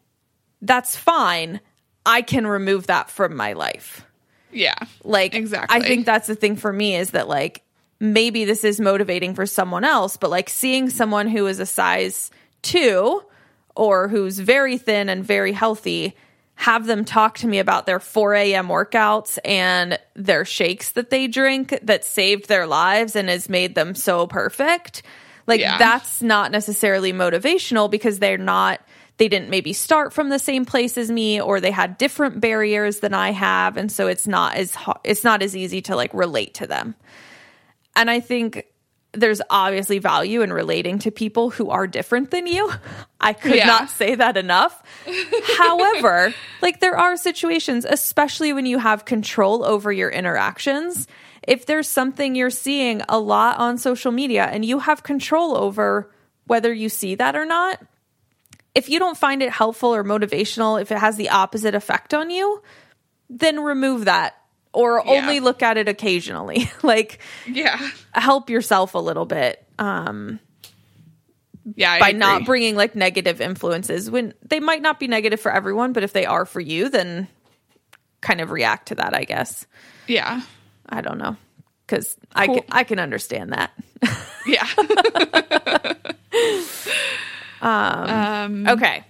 that's 0.61 0.95
fine 0.95 1.61
I 2.05 2.21
can 2.21 2.45
remove 2.45 2.87
that 2.87 3.09
from 3.09 3.35
my 3.35 3.53
life 3.53 4.05
Yeah. 4.51 4.75
like 5.03 5.35
Exactly. 5.35 5.79
I 5.79 5.81
think 5.81 6.05
that's 6.05 6.27
the 6.27 6.35
thing 6.35 6.55
for 6.57 6.73
me 6.73 6.95
is 6.95 7.11
that 7.11 7.27
like 7.27 7.63
maybe 7.99 8.45
this 8.45 8.63
is 8.63 8.81
motivating 8.81 9.35
for 9.35 9.45
someone 9.45 9.83
else, 9.83 10.17
but 10.17 10.31
like 10.31 10.49
seeing 10.49 10.89
someone 10.89 11.27
who 11.27 11.45
is 11.45 11.59
a 11.59 11.67
size 11.67 12.31
two 12.63 13.23
or 13.75 14.07
who's 14.07 14.39
very 14.39 14.77
thin 14.77 15.09
and 15.09 15.23
very 15.23 15.51
healthy, 15.51 16.15
have 16.55 16.85
them 16.85 17.05
talk 17.05 17.37
to 17.39 17.47
me 17.47 17.59
about 17.59 17.85
their 17.85 17.99
4 17.99 18.35
a.m. 18.35 18.67
workouts 18.67 19.39
and 19.43 19.97
their 20.15 20.45
shakes 20.45 20.91
that 20.91 21.09
they 21.09 21.27
drink 21.27 21.77
that 21.81 22.05
saved 22.05 22.47
their 22.47 22.67
lives 22.67 23.15
and 23.15 23.29
has 23.29 23.49
made 23.49 23.73
them 23.73 23.95
so 23.95 24.27
perfect. 24.27 25.01
Like 25.47 25.59
Yeah. 25.59 25.77
that's 25.77 26.21
not 26.21 26.51
necessarily 26.51 27.13
motivational 27.13 27.89
because 27.89 28.19
they're 28.19 28.37
not 28.37 28.79
they 29.17 29.27
didn't 29.27 29.49
maybe 29.49 29.71
start 29.73 30.13
from 30.13 30.29
the 30.29 30.39
same 30.39 30.65
place 30.65 30.97
as 30.97 31.11
me 31.11 31.39
or 31.39 31.59
they 31.59 31.69
had 31.69 31.97
different 31.99 32.39
barriers 32.39 33.01
than 33.01 33.13
I 33.13 33.31
have 33.31 33.77
and 33.77 33.91
so 33.91 34.07
it's 34.07 34.27
not 34.27 34.55
as 34.55 34.75
it's 35.03 35.23
not 35.23 35.41
as 35.41 35.55
easy 35.55 35.81
to 35.83 35.95
like 35.95 36.13
relate 36.13 36.55
to 36.55 36.67
them. 36.67 36.95
And 37.95 38.09
I 38.09 38.19
think 38.19 38.65
there's 39.13 39.41
obviously 39.49 39.99
value 39.99 40.41
in 40.41 40.53
relating 40.53 40.99
to 40.99 41.11
people 41.11 41.49
who 41.49 41.69
are 41.69 41.85
different 41.85 42.31
than 42.31 42.47
you. 42.47 42.71
I 43.19 43.33
could 43.33 43.55
Yeah. 43.55 43.65
not 43.67 43.89
say 43.89 44.15
that 44.15 44.37
enough. 44.37 44.81
However, 45.57 46.33
like 46.61 46.79
there 46.79 46.97
are 46.97 47.17
situations, 47.17 47.85
especially 47.87 48.53
when 48.53 48.65
you 48.65 48.77
have 48.79 49.03
control 49.05 49.65
over 49.65 49.91
your 49.91 50.09
interactions. 50.09 51.07
If 51.45 51.65
there's 51.65 51.87
something 51.89 52.35
you're 52.35 52.49
seeing 52.49 53.01
a 53.09 53.19
lot 53.19 53.57
on 53.57 53.77
social 53.77 54.11
media 54.11 54.45
and 54.45 54.63
you 54.63 54.79
have 54.79 55.03
control 55.03 55.57
over 55.57 56.09
whether 56.45 56.71
you 56.73 56.87
see 56.87 57.15
that 57.15 57.35
or 57.35 57.45
not, 57.45 57.79
if 58.73 58.87
you 58.89 58.99
don't 58.99 59.17
find 59.17 59.43
it 59.43 59.49
helpful 59.51 59.93
or 59.93 60.03
motivational, 60.03 60.81
if 60.81 60.91
it 60.91 60.97
has 60.97 61.17
the 61.17 61.29
opposite 61.31 61.75
effect 61.75 62.13
on 62.13 62.29
you, 62.29 62.61
then 63.29 63.59
remove 63.59 64.05
that 64.05 64.35
or 64.73 65.01
Yeah. 65.05 65.11
only 65.21 65.39
look 65.39 65.61
at 65.63 65.77
it 65.77 65.87
occasionally. 65.87 66.69
like 66.83 67.19
Yeah. 67.47 67.79
help 68.13 68.49
yourself 68.49 68.93
a 68.95 68.99
little 68.99 69.25
bit 69.25 69.65
um, 69.79 70.39
Yeah. 71.75 71.91
I 71.93 71.99
by 71.99 72.09
agree. 72.09 72.19
not 72.19 72.45
bringing 72.45 72.75
like 72.75 72.95
negative 72.95 73.41
influences 73.41 74.09
when 74.09 74.33
they 74.47 74.59
might 74.59 74.81
not 74.81 74.99
be 74.99 75.07
negative 75.07 75.39
for 75.41 75.51
everyone, 75.51 75.93
but 75.93 76.03
if 76.03 76.13
they 76.13 76.25
are 76.25 76.45
for 76.45 76.59
you, 76.59 76.89
then 76.89 77.27
kind 78.21 78.39
of 78.41 78.51
react 78.51 78.89
to 78.89 78.95
that, 78.95 79.13
I 79.15 79.23
guess. 79.23 79.65
Yeah. 80.07 80.41
I 80.87 81.01
don't 81.01 81.17
know. 81.17 81.35
Cause 81.87 82.15
I, 82.33 82.47
can, 82.47 82.59
I 82.71 82.83
can 82.83 82.99
understand 82.99 83.53
that. 83.53 83.71
Yeah. 84.47 84.65
um, 87.61 88.67
Okay. 88.67 89.03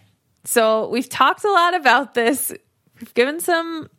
So 0.43 0.89
we've 0.89 1.07
talked 1.07 1.43
a 1.43 1.51
lot 1.51 1.76
about 1.76 2.14
this. 2.14 2.51
We've 2.99 3.14
given 3.14 3.39
some 3.39 3.89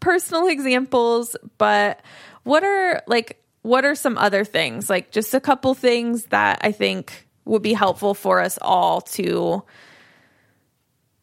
personal 0.00 0.48
examples, 0.48 1.36
but 1.58 2.00
what 2.44 2.64
are 2.64 3.02
like 3.06 3.42
what 3.62 3.84
are 3.84 3.94
some 3.94 4.16
other 4.16 4.44
things? 4.44 4.88
Like 4.88 5.10
just 5.10 5.34
a 5.34 5.40
couple 5.40 5.74
things 5.74 6.24
that 6.26 6.60
I 6.62 6.72
think 6.72 7.26
would 7.44 7.62
be 7.62 7.72
helpful 7.72 8.14
for 8.14 8.40
us 8.40 8.58
all 8.62 9.00
to 9.00 9.62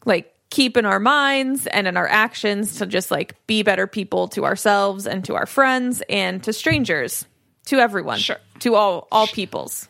like 0.05 0.33
keep 0.49 0.77
in 0.77 0.85
our 0.85 0.99
minds 0.99 1.67
and 1.67 1.87
in 1.87 1.97
our 1.97 2.07
actions 2.07 2.77
to 2.77 2.85
just 2.85 3.11
like 3.11 3.35
be 3.47 3.63
better 3.63 3.87
people 3.87 4.27
to 4.29 4.45
ourselves 4.45 5.07
and 5.07 5.25
to 5.25 5.35
our 5.35 5.45
friends 5.45 6.01
and 6.09 6.43
to 6.43 6.53
strangers, 6.53 7.25
to 7.65 7.77
everyone. 7.77 8.19
Sure. 8.19 8.37
To 8.59 8.75
all 8.75 9.07
all 9.11 9.27
peoples. 9.27 9.87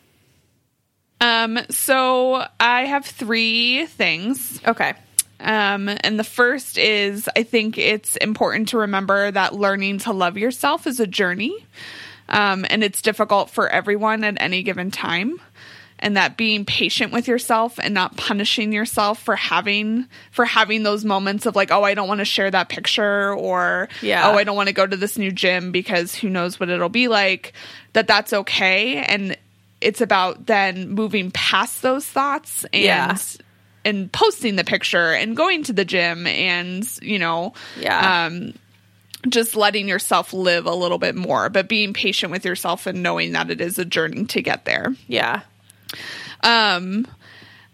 Um, 1.20 1.58
so 1.70 2.46
I 2.60 2.84
have 2.86 3.06
three 3.06 3.86
things. 3.86 4.60
Okay. 4.66 4.94
Um, 5.38 5.88
and 5.88 6.18
the 6.18 6.24
first 6.24 6.78
is 6.78 7.28
I 7.36 7.42
think 7.42 7.78
it's 7.78 8.16
important 8.16 8.68
to 8.70 8.78
remember 8.78 9.30
that 9.30 9.54
learning 9.54 9.98
to 10.00 10.12
love 10.12 10.36
yourself 10.38 10.86
is 10.86 11.00
a 11.00 11.06
journey. 11.06 11.66
Um, 12.28 12.66
and 12.68 12.82
it's 12.82 13.02
difficult 13.02 13.50
for 13.50 13.68
everyone 13.68 14.24
at 14.24 14.40
any 14.40 14.62
given 14.62 14.90
time. 14.90 15.40
And 15.98 16.16
that 16.18 16.36
being 16.36 16.66
patient 16.66 17.10
with 17.12 17.26
yourself 17.26 17.78
and 17.82 17.94
not 17.94 18.16
punishing 18.18 18.70
yourself 18.72 19.22
for 19.22 19.34
having 19.34 20.06
for 20.30 20.44
having 20.44 20.82
those 20.82 21.04
moments 21.06 21.46
of 21.46 21.56
like, 21.56 21.70
oh, 21.70 21.82
I 21.84 21.94
don't 21.94 22.06
want 22.08 22.18
to 22.18 22.26
share 22.26 22.50
that 22.50 22.68
picture 22.68 23.32
or 23.32 23.88
Yeah. 24.02 24.28
oh, 24.30 24.36
I 24.36 24.44
don't 24.44 24.56
want 24.56 24.68
to 24.68 24.74
go 24.74 24.86
to 24.86 24.96
this 24.96 25.16
new 25.16 25.32
gym 25.32 25.72
because 25.72 26.14
who 26.14 26.28
knows 26.28 26.60
what 26.60 26.68
it'll 26.68 26.90
be 26.90 27.08
like. 27.08 27.54
That 27.94 28.06
that's 28.06 28.32
okay. 28.34 28.96
And 28.96 29.38
it's 29.80 30.02
about 30.02 30.46
then 30.46 30.90
moving 30.90 31.30
past 31.30 31.80
those 31.80 32.04
thoughts 32.04 32.64
and 32.74 32.82
Yeah. 32.82 33.16
And 33.86 34.12
posting 34.12 34.56
the 34.56 34.64
picture 34.64 35.12
and 35.12 35.36
going 35.36 35.62
to 35.64 35.72
the 35.72 35.84
gym 35.84 36.26
and 36.26 36.86
you 37.00 37.18
know 37.18 37.54
Yeah. 37.80 38.26
um 38.26 38.52
just 39.28 39.56
letting 39.56 39.88
yourself 39.88 40.32
live 40.32 40.66
a 40.66 40.74
little 40.74 40.98
bit 40.98 41.16
more, 41.16 41.48
but 41.48 41.68
being 41.68 41.92
patient 41.92 42.30
with 42.30 42.44
yourself 42.44 42.86
and 42.86 43.02
knowing 43.02 43.32
that 43.32 43.50
it 43.50 43.60
is 43.60 43.76
a 43.78 43.84
journey 43.84 44.24
to 44.26 44.40
get 44.40 44.64
there. 44.64 44.94
Yeah. 45.08 45.40
Um, 46.42 47.08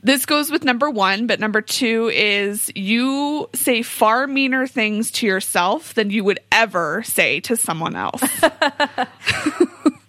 this 0.02 0.24
goes 0.24 0.50
with 0.50 0.64
number 0.64 0.88
one, 0.88 1.26
but 1.26 1.40
number 1.40 1.60
two 1.60 2.10
is 2.12 2.72
you 2.74 3.50
say 3.54 3.82
far 3.82 4.26
meaner 4.26 4.66
things 4.66 5.10
to 5.12 5.26
yourself 5.26 5.92
than 5.92 6.08
you 6.10 6.24
would 6.24 6.40
ever 6.50 7.02
say 7.02 7.40
to 7.40 7.56
someone 7.56 7.96
else. 7.96 8.22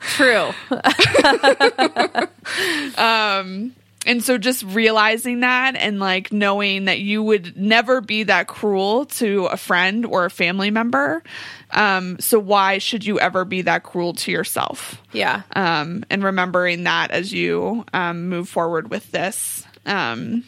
True. 0.16 0.52
and 4.06 4.24
so 4.24 4.38
just 4.38 4.64
realizing 4.64 5.42
that 5.42 5.76
and 5.76 6.00
like 6.00 6.32
knowing 6.32 6.86
that 6.86 7.00
you 7.00 7.24
would 7.24 7.58
never 7.58 8.02
be 8.02 8.24
that 8.24 8.48
cruel 8.48 9.06
to 9.06 9.46
a 9.46 9.58
friend 9.58 10.06
or 10.06 10.26
a 10.26 10.30
family 10.30 10.72
member. 10.72 11.24
Um, 11.72 12.20
so 12.20 12.38
why 12.40 12.78
should 12.78 13.06
you 13.06 13.20
ever 13.20 13.46
be 13.46 13.64
that 13.64 13.84
cruel 13.84 14.14
to 14.14 14.32
yourself? 14.32 15.02
yeah. 15.12 15.44
um, 15.56 16.04
and 16.10 16.24
remembering 16.24 16.84
that 16.84 17.12
as 17.12 17.32
you 17.32 17.86
um, 17.94 18.30
move 18.30 18.50
forward 18.50 18.90
with 18.90 19.12
this 19.12 19.66
um, 19.86 20.44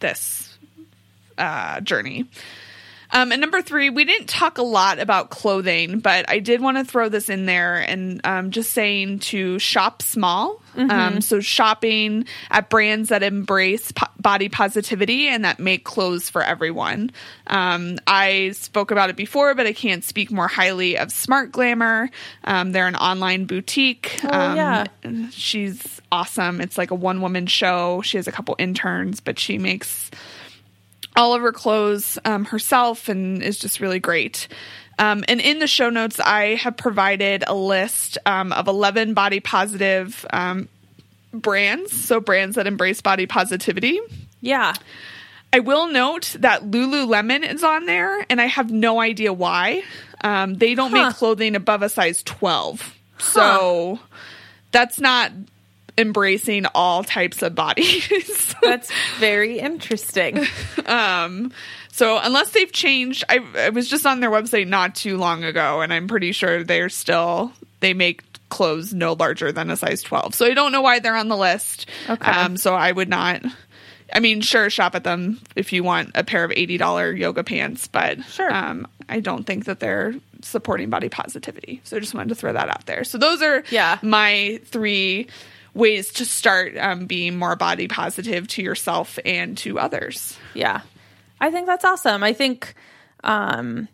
this 0.00 0.56
uh, 1.38 1.80
journey. 1.80 2.26
Um, 3.12 3.32
and 3.32 3.40
number 3.40 3.62
three, 3.62 3.90
we 3.90 4.04
didn't 4.04 4.28
talk 4.28 4.58
a 4.58 4.62
lot 4.62 4.98
about 4.98 5.30
clothing, 5.30 5.98
but 6.00 6.28
I 6.28 6.38
did 6.38 6.60
want 6.60 6.76
to 6.76 6.84
throw 6.84 7.08
this 7.08 7.28
in 7.28 7.46
there 7.46 7.76
and 7.76 8.20
um, 8.24 8.50
just 8.50 8.72
saying 8.72 9.20
to 9.20 9.58
shop 9.58 10.02
small. 10.02 10.60
Um, 10.76 11.20
so 11.20 11.40
shopping 11.40 12.26
at 12.50 12.70
brands 12.70 13.08
that 13.08 13.22
embrace 13.24 13.90
po- 13.92 14.06
body 14.18 14.48
positivity 14.48 15.26
and 15.26 15.44
that 15.44 15.58
make 15.58 15.84
clothes 15.84 16.30
for 16.30 16.42
everyone. 16.42 17.10
Um, 17.48 17.98
I 18.06 18.52
spoke 18.52 18.92
about 18.92 19.10
it 19.10 19.16
before, 19.16 19.54
but 19.54 19.66
I 19.66 19.72
can't 19.72 20.04
speak 20.04 20.30
more 20.30 20.46
highly 20.46 20.96
of 20.96 21.10
Smart 21.10 21.50
Glamour. 21.50 22.10
Um, 22.44 22.70
they're 22.70 22.86
an 22.86 22.94
online 22.94 23.46
boutique. 23.46 24.20
Oh, 24.22 24.54
yeah. 24.54 24.84
She's 25.30 26.00
awesome. 26.12 26.60
It's 26.60 26.78
like 26.78 26.92
a 26.92 26.94
one 26.94 27.20
woman 27.20 27.46
show. 27.46 28.00
She 28.02 28.16
has 28.16 28.28
a 28.28 28.32
couple 28.32 28.54
interns, 28.58 29.20
but 29.20 29.38
she 29.38 29.58
makes 29.58 30.10
all 31.20 31.34
of 31.34 31.42
her 31.42 31.52
clothes 31.52 32.18
um, 32.24 32.46
herself 32.46 33.08
and 33.10 33.42
is 33.42 33.58
just 33.58 33.78
really 33.80 34.00
great. 34.00 34.48
Um, 34.98 35.24
and 35.28 35.40
in 35.40 35.58
the 35.58 35.66
show 35.66 35.90
notes, 35.90 36.18
I 36.18 36.54
have 36.56 36.76
provided 36.76 37.44
a 37.46 37.54
list 37.54 38.18
um, 38.26 38.52
of 38.52 38.68
11 38.68 39.14
body 39.14 39.40
positive 39.40 40.26
um, 40.32 40.68
brands. 41.32 41.92
So, 41.92 42.20
brands 42.20 42.56
that 42.56 42.66
embrace 42.66 43.00
body 43.00 43.26
positivity. 43.26 43.98
Yeah. 44.40 44.74
I 45.52 45.60
will 45.60 45.88
note 45.88 46.36
that 46.40 46.62
Lululemon 46.62 47.50
is 47.50 47.64
on 47.64 47.84
there, 47.86 48.24
and 48.30 48.40
I 48.40 48.46
have 48.46 48.70
no 48.70 49.00
idea 49.00 49.32
why. 49.32 49.82
Um, 50.22 50.54
they 50.54 50.74
don't 50.74 50.90
Huh. 50.90 51.08
make 51.08 51.16
clothing 51.16 51.54
above 51.56 51.82
a 51.82 51.88
size 51.88 52.22
12. 52.22 52.94
So, 53.18 53.98
that's 54.70 55.00
not 55.00 55.32
embracing 56.00 56.66
all 56.74 57.04
types 57.04 57.42
of 57.42 57.54
bodies. 57.54 58.54
That's 58.62 58.90
very 59.18 59.58
interesting. 59.58 60.46
Um, 60.86 61.52
so 61.92 62.18
unless 62.20 62.50
they've 62.50 62.72
changed, 62.72 63.22
I, 63.28 63.38
I 63.56 63.68
was 63.70 63.88
just 63.88 64.06
on 64.06 64.18
their 64.20 64.30
website 64.30 64.66
not 64.66 64.94
too 64.96 65.18
long 65.18 65.44
ago, 65.44 65.82
and 65.82 65.92
I'm 65.92 66.08
pretty 66.08 66.32
sure 66.32 66.64
they're 66.64 66.88
still 66.88 67.52
they 67.80 67.94
make 67.94 68.22
clothes 68.48 68.92
no 68.92 69.12
larger 69.12 69.52
than 69.52 69.70
a 69.70 69.76
size 69.76 70.02
12. 70.02 70.34
So 70.34 70.46
I 70.46 70.54
don't 70.54 70.72
know 70.72 70.80
why 70.82 70.98
they're 70.98 71.14
on 71.16 71.28
the 71.28 71.36
list. 71.36 71.86
Okay. 72.08 72.30
Um, 72.30 72.56
so 72.56 72.74
I 72.74 72.90
would 72.90 73.08
not. 73.08 73.42
I 74.12 74.18
mean, 74.18 74.40
sure, 74.40 74.68
shop 74.70 74.96
at 74.96 75.04
them 75.04 75.38
if 75.54 75.72
you 75.72 75.84
want 75.84 76.10
a 76.16 76.24
pair 76.24 76.42
of 76.42 76.50
eighty 76.50 76.76
dollar 76.76 77.12
yoga 77.12 77.44
pants, 77.44 77.86
but 77.86 78.20
Sure. 78.24 78.52
um, 78.52 78.88
I 79.08 79.20
don't 79.20 79.44
think 79.46 79.66
that 79.66 79.78
they're 79.78 80.14
supporting 80.42 80.90
body 80.90 81.08
positivity. 81.08 81.80
So 81.84 81.96
I 81.96 82.00
just 82.00 82.14
wanted 82.14 82.30
to 82.30 82.34
throw 82.34 82.52
that 82.52 82.68
out 82.68 82.86
there. 82.86 83.04
So 83.04 83.18
those 83.18 83.42
are 83.42 83.62
Yeah. 83.70 83.98
my 84.02 84.60
three 84.64 85.28
ways 85.74 86.12
to 86.14 86.24
start 86.24 86.76
um, 86.76 87.06
being 87.06 87.36
more 87.36 87.56
body 87.56 87.88
positive 87.88 88.48
to 88.48 88.62
yourself 88.62 89.18
and 89.24 89.56
to 89.58 89.78
others. 89.78 90.36
Yeah. 90.54 90.82
I 91.40 91.50
think 91.50 91.66
that's 91.66 91.84
awesome. 91.84 92.22
I 92.22 92.32
think 92.32 92.74
um 93.22 93.88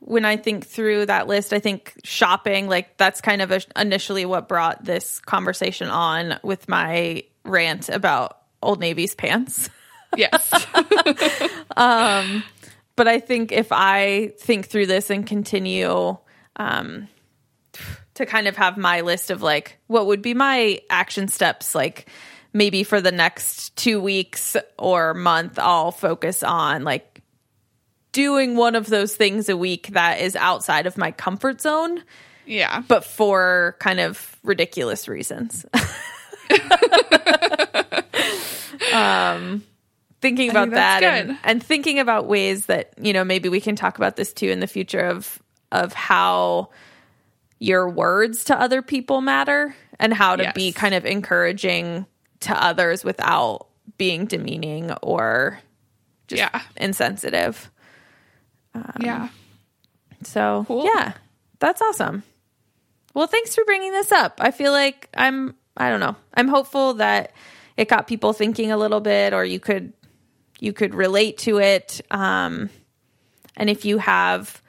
when 0.00 0.24
I 0.24 0.36
think 0.36 0.66
through 0.66 1.06
that 1.06 1.28
list, 1.28 1.52
I 1.52 1.60
think 1.60 1.94
shopping, 2.02 2.68
like 2.68 2.96
that's 2.96 3.20
kind 3.20 3.40
of 3.40 3.52
a, 3.52 3.60
initially 3.76 4.24
what 4.24 4.48
brought 4.48 4.84
this 4.84 5.20
conversation 5.20 5.88
on 5.88 6.40
with 6.42 6.68
my 6.68 7.22
rant 7.44 7.88
about 7.88 8.38
Old 8.60 8.80
Navy's 8.80 9.14
pants. 9.14 9.70
Yes. 10.16 10.52
But 12.96 13.08
I 13.08 13.20
think 13.20 13.52
if 13.52 13.68
I 13.70 14.32
think 14.38 14.66
through 14.66 14.86
this 14.86 15.10
and 15.10 15.26
continue 15.26 16.16
um, 16.56 17.08
to 18.14 18.26
kind 18.26 18.46
of 18.46 18.56
have 18.56 18.76
my 18.76 19.00
list 19.00 19.30
of 19.30 19.42
like 19.42 19.78
what 19.86 20.06
would 20.06 20.22
be 20.22 20.34
my 20.34 20.80
action 20.90 21.28
steps, 21.28 21.74
like 21.74 22.06
maybe 22.52 22.84
for 22.84 23.00
the 23.00 23.12
next 23.12 23.74
two 23.76 24.00
weeks 24.00 24.56
or 24.78 25.14
month, 25.14 25.58
I'll 25.58 25.92
focus 25.92 26.42
on 26.42 26.84
like 26.84 27.22
doing 28.12 28.56
one 28.56 28.74
of 28.74 28.86
those 28.86 29.16
things 29.16 29.48
a 29.48 29.56
week 29.56 29.88
that 29.88 30.20
is 30.20 30.36
outside 30.36 30.86
of 30.86 30.98
my 30.98 31.10
comfort 31.12 31.60
zone, 31.62 32.02
yeah. 32.46 32.82
but 32.86 33.04
for 33.04 33.76
kind 33.80 34.00
of 34.00 34.36
ridiculous 34.42 35.08
reasons. 35.08 35.64
um, 38.92 39.64
thinking 40.20 40.50
about 40.50 40.70
that 40.70 41.02
and, 41.02 41.38
and 41.42 41.62
thinking 41.62 41.98
about 41.98 42.26
ways 42.26 42.66
that 42.66 42.92
you 43.00 43.12
know 43.12 43.24
maybe 43.24 43.48
we 43.48 43.60
can 43.60 43.76
talk 43.76 43.96
about 43.96 44.16
this 44.16 44.32
too 44.32 44.48
in 44.48 44.60
the 44.60 44.66
future 44.66 45.00
of 45.00 45.42
of 45.70 45.94
how 45.94 46.68
your 47.62 47.88
words 47.88 48.42
to 48.44 48.60
other 48.60 48.82
people 48.82 49.20
matter 49.20 49.72
and 50.00 50.12
how 50.12 50.34
to 50.34 50.50
be 50.52 50.72
kind 50.72 50.94
of 50.96 51.06
encouraging 51.06 52.04
to 52.40 52.52
others 52.60 53.04
without 53.04 53.68
being 53.98 54.26
demeaning 54.26 54.90
or 55.00 55.60
just 56.26 56.40
Yeah. 56.40 56.60
insensitive. 56.76 57.70
Um, 58.74 58.96
yeah. 59.00 59.28
So 60.24 60.64
Cool. 60.66 60.86
yeah, 60.92 61.12
that's 61.60 61.80
awesome. 61.80 62.24
Well, 63.14 63.28
thanks 63.28 63.54
for 63.54 63.64
bringing 63.64 63.92
this 63.92 64.10
up. 64.10 64.40
I 64.40 64.50
feel 64.50 64.72
like 64.72 65.08
I'm 65.14 65.54
I 65.76 65.88
don't 65.88 66.00
know. 66.00 66.16
I'm 66.34 66.48
hopeful 66.48 66.94
that 66.94 67.32
it 67.76 67.88
got 67.88 68.06
people 68.08 68.32
thinking 68.32 68.72
a 68.72 68.76
little 68.76 69.00
bit, 69.00 69.32
or 69.34 69.44
you 69.44 69.60
could 69.60 69.92
you 70.58 70.72
could 70.72 70.94
relate 70.94 71.38
to 71.38 71.58
it. 71.60 72.00
Um, 72.10 72.70
and 73.56 73.70
if 73.70 73.84
you 73.84 73.98
have 73.98 74.60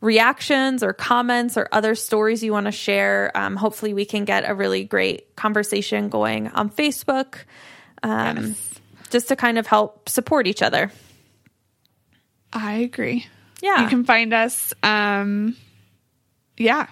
reactions 0.00 0.82
or 0.82 0.92
comments 0.92 1.56
or 1.56 1.68
other 1.72 1.94
stories 1.94 2.42
you 2.42 2.52
want 2.52 2.66
to 2.66 2.72
share, 2.72 3.30
um, 3.34 3.56
hopefully 3.56 3.94
we 3.94 4.04
can 4.04 4.24
get 4.24 4.48
a 4.48 4.54
really 4.54 4.84
great 4.84 5.34
conversation 5.36 6.08
going 6.08 6.48
on 6.48 6.70
Facebook, 6.70 7.36
um, 8.02 8.36
Yes. 8.48 8.70
just 9.10 9.28
to 9.28 9.36
kind 9.36 9.58
of 9.58 9.66
help 9.66 10.08
support 10.08 10.46
each 10.46 10.62
other. 10.62 10.90
I 12.52 12.74
agree. 12.74 13.26
Yeah, 13.62 13.82
You 13.82 13.88
can 13.88 14.04
find 14.04 14.32
us 14.34 14.72
um 14.82 15.56
yeah. 16.58 16.86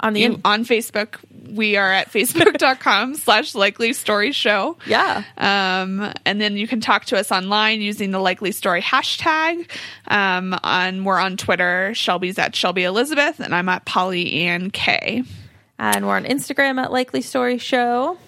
On 0.00 0.12
the 0.12 0.24
in- 0.24 0.40
on 0.44 0.64
Facebook. 0.64 1.16
We 1.54 1.76
are 1.76 1.90
at 1.92 2.12
facebook.com 2.12 3.14
slash 3.14 3.54
likely 3.54 3.92
story 3.94 4.32
show. 4.32 4.76
yeah. 4.86 5.24
Um, 5.38 6.12
and 6.26 6.40
then 6.40 6.56
you 6.56 6.68
can 6.68 6.80
talk 6.80 7.06
to 7.06 7.18
us 7.18 7.32
online 7.32 7.80
using 7.80 8.10
the 8.10 8.18
likely 8.18 8.52
story 8.52 8.82
hashtag. 8.82 9.68
Um, 10.06 10.54
on 10.62 11.04
we're 11.04 11.18
on 11.18 11.36
Twitter. 11.36 11.92
Shelby's 11.94 12.38
at 12.38 12.54
Shelby 12.54 12.84
Elizabeth, 12.84 13.40
and 13.40 13.54
I'm 13.54 13.68
at 13.68 13.84
Polly 13.86 14.32
Ann 14.44 14.70
K. 14.70 15.24
and 15.78 16.06
we're 16.06 16.16
on 16.16 16.24
Instagram 16.24 16.80
at 16.82 16.92
Likely 16.92 17.22
Story 17.22 17.58
Show. 17.58 18.18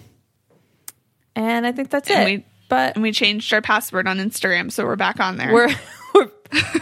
And 1.35 1.65
I 1.65 1.71
think 1.71 1.89
that's 1.89 2.09
And 2.09 2.29
it. 2.29 2.37
we- 2.39 2.45
but 2.69 2.95
And 2.95 3.03
we 3.03 3.11
changed 3.11 3.53
our 3.53 3.61
password 3.61 4.07
on 4.07 4.17
Instagram, 4.17 4.71
so 4.71 4.85
we're 4.85 4.95
back 4.95 5.19
on 5.19 5.35
there. 5.37 5.51
we're 5.53 5.69
we're, 6.15 6.29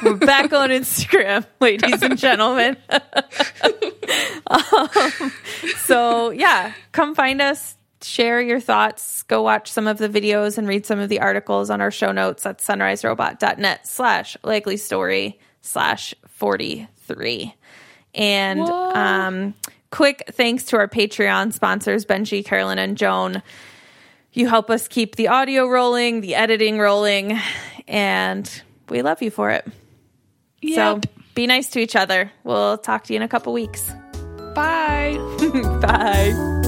we're 0.04 0.16
back 0.16 0.54
on 0.54 0.70
Instagram, 0.70 1.46
ladies 1.60 2.02
and 2.02 2.18
gentlemen. 2.18 2.78
um, 4.48 5.32
so 5.78 6.32
yeah, 6.32 6.74
come 6.92 7.16
find 7.16 7.42
us. 7.42 7.76
Share 8.02 8.42
your 8.42 8.62
thoughts. 8.62 9.24
Go 9.24 9.42
watch 9.42 9.70
some 9.70 9.86
of 9.86 9.98
the 9.98 10.08
videos 10.08 10.58
and 10.58 10.68
read 10.68 10.86
some 10.86 11.00
of 11.00 11.10
the 11.10 11.20
articles 11.20 11.70
on 11.70 11.82
our 11.82 11.92
show 11.92 12.14
notes 12.14 12.46
at 12.46 12.60
sunriserobot.net 12.60 13.86
slash 13.86 14.38
likely 14.44 14.78
story 14.78 15.38
slash 15.62 16.16
43. 16.28 17.54
And 18.16 18.62
Whoa. 18.62 18.92
um, 18.94 19.54
quick 19.92 20.24
thanks 20.32 20.64
to 20.66 20.78
our 20.78 20.88
Patreon 20.88 21.52
sponsors, 21.52 22.06
Benji, 22.06 22.44
Carolyn, 22.44 22.80
and 22.80 22.98
Joan. 22.98 23.44
You 24.32 24.48
help 24.48 24.70
us 24.70 24.88
keep 24.88 25.16
the 25.16 25.28
audio 25.28 25.68
rolling, 25.68 26.22
the 26.22 26.36
editing 26.36 26.80
rolling, 26.80 27.38
and 27.88 28.62
we 28.90 29.02
love 29.02 29.22
you 29.22 29.32
for 29.32 29.52
it. 29.52 29.66
Yep. 30.62 31.06
So 31.06 31.12
be 31.36 31.48
nice 31.48 31.70
to 31.70 31.80
each 31.80 31.96
other. 31.96 32.32
We'll 32.44 32.78
talk 32.78 33.06
to 33.06 33.14
you 33.14 33.18
in 33.18 33.24
a 33.24 33.28
couple 33.28 33.54
weeks. 33.54 33.90
Bye. 34.56 35.18
Bye. 35.82 36.59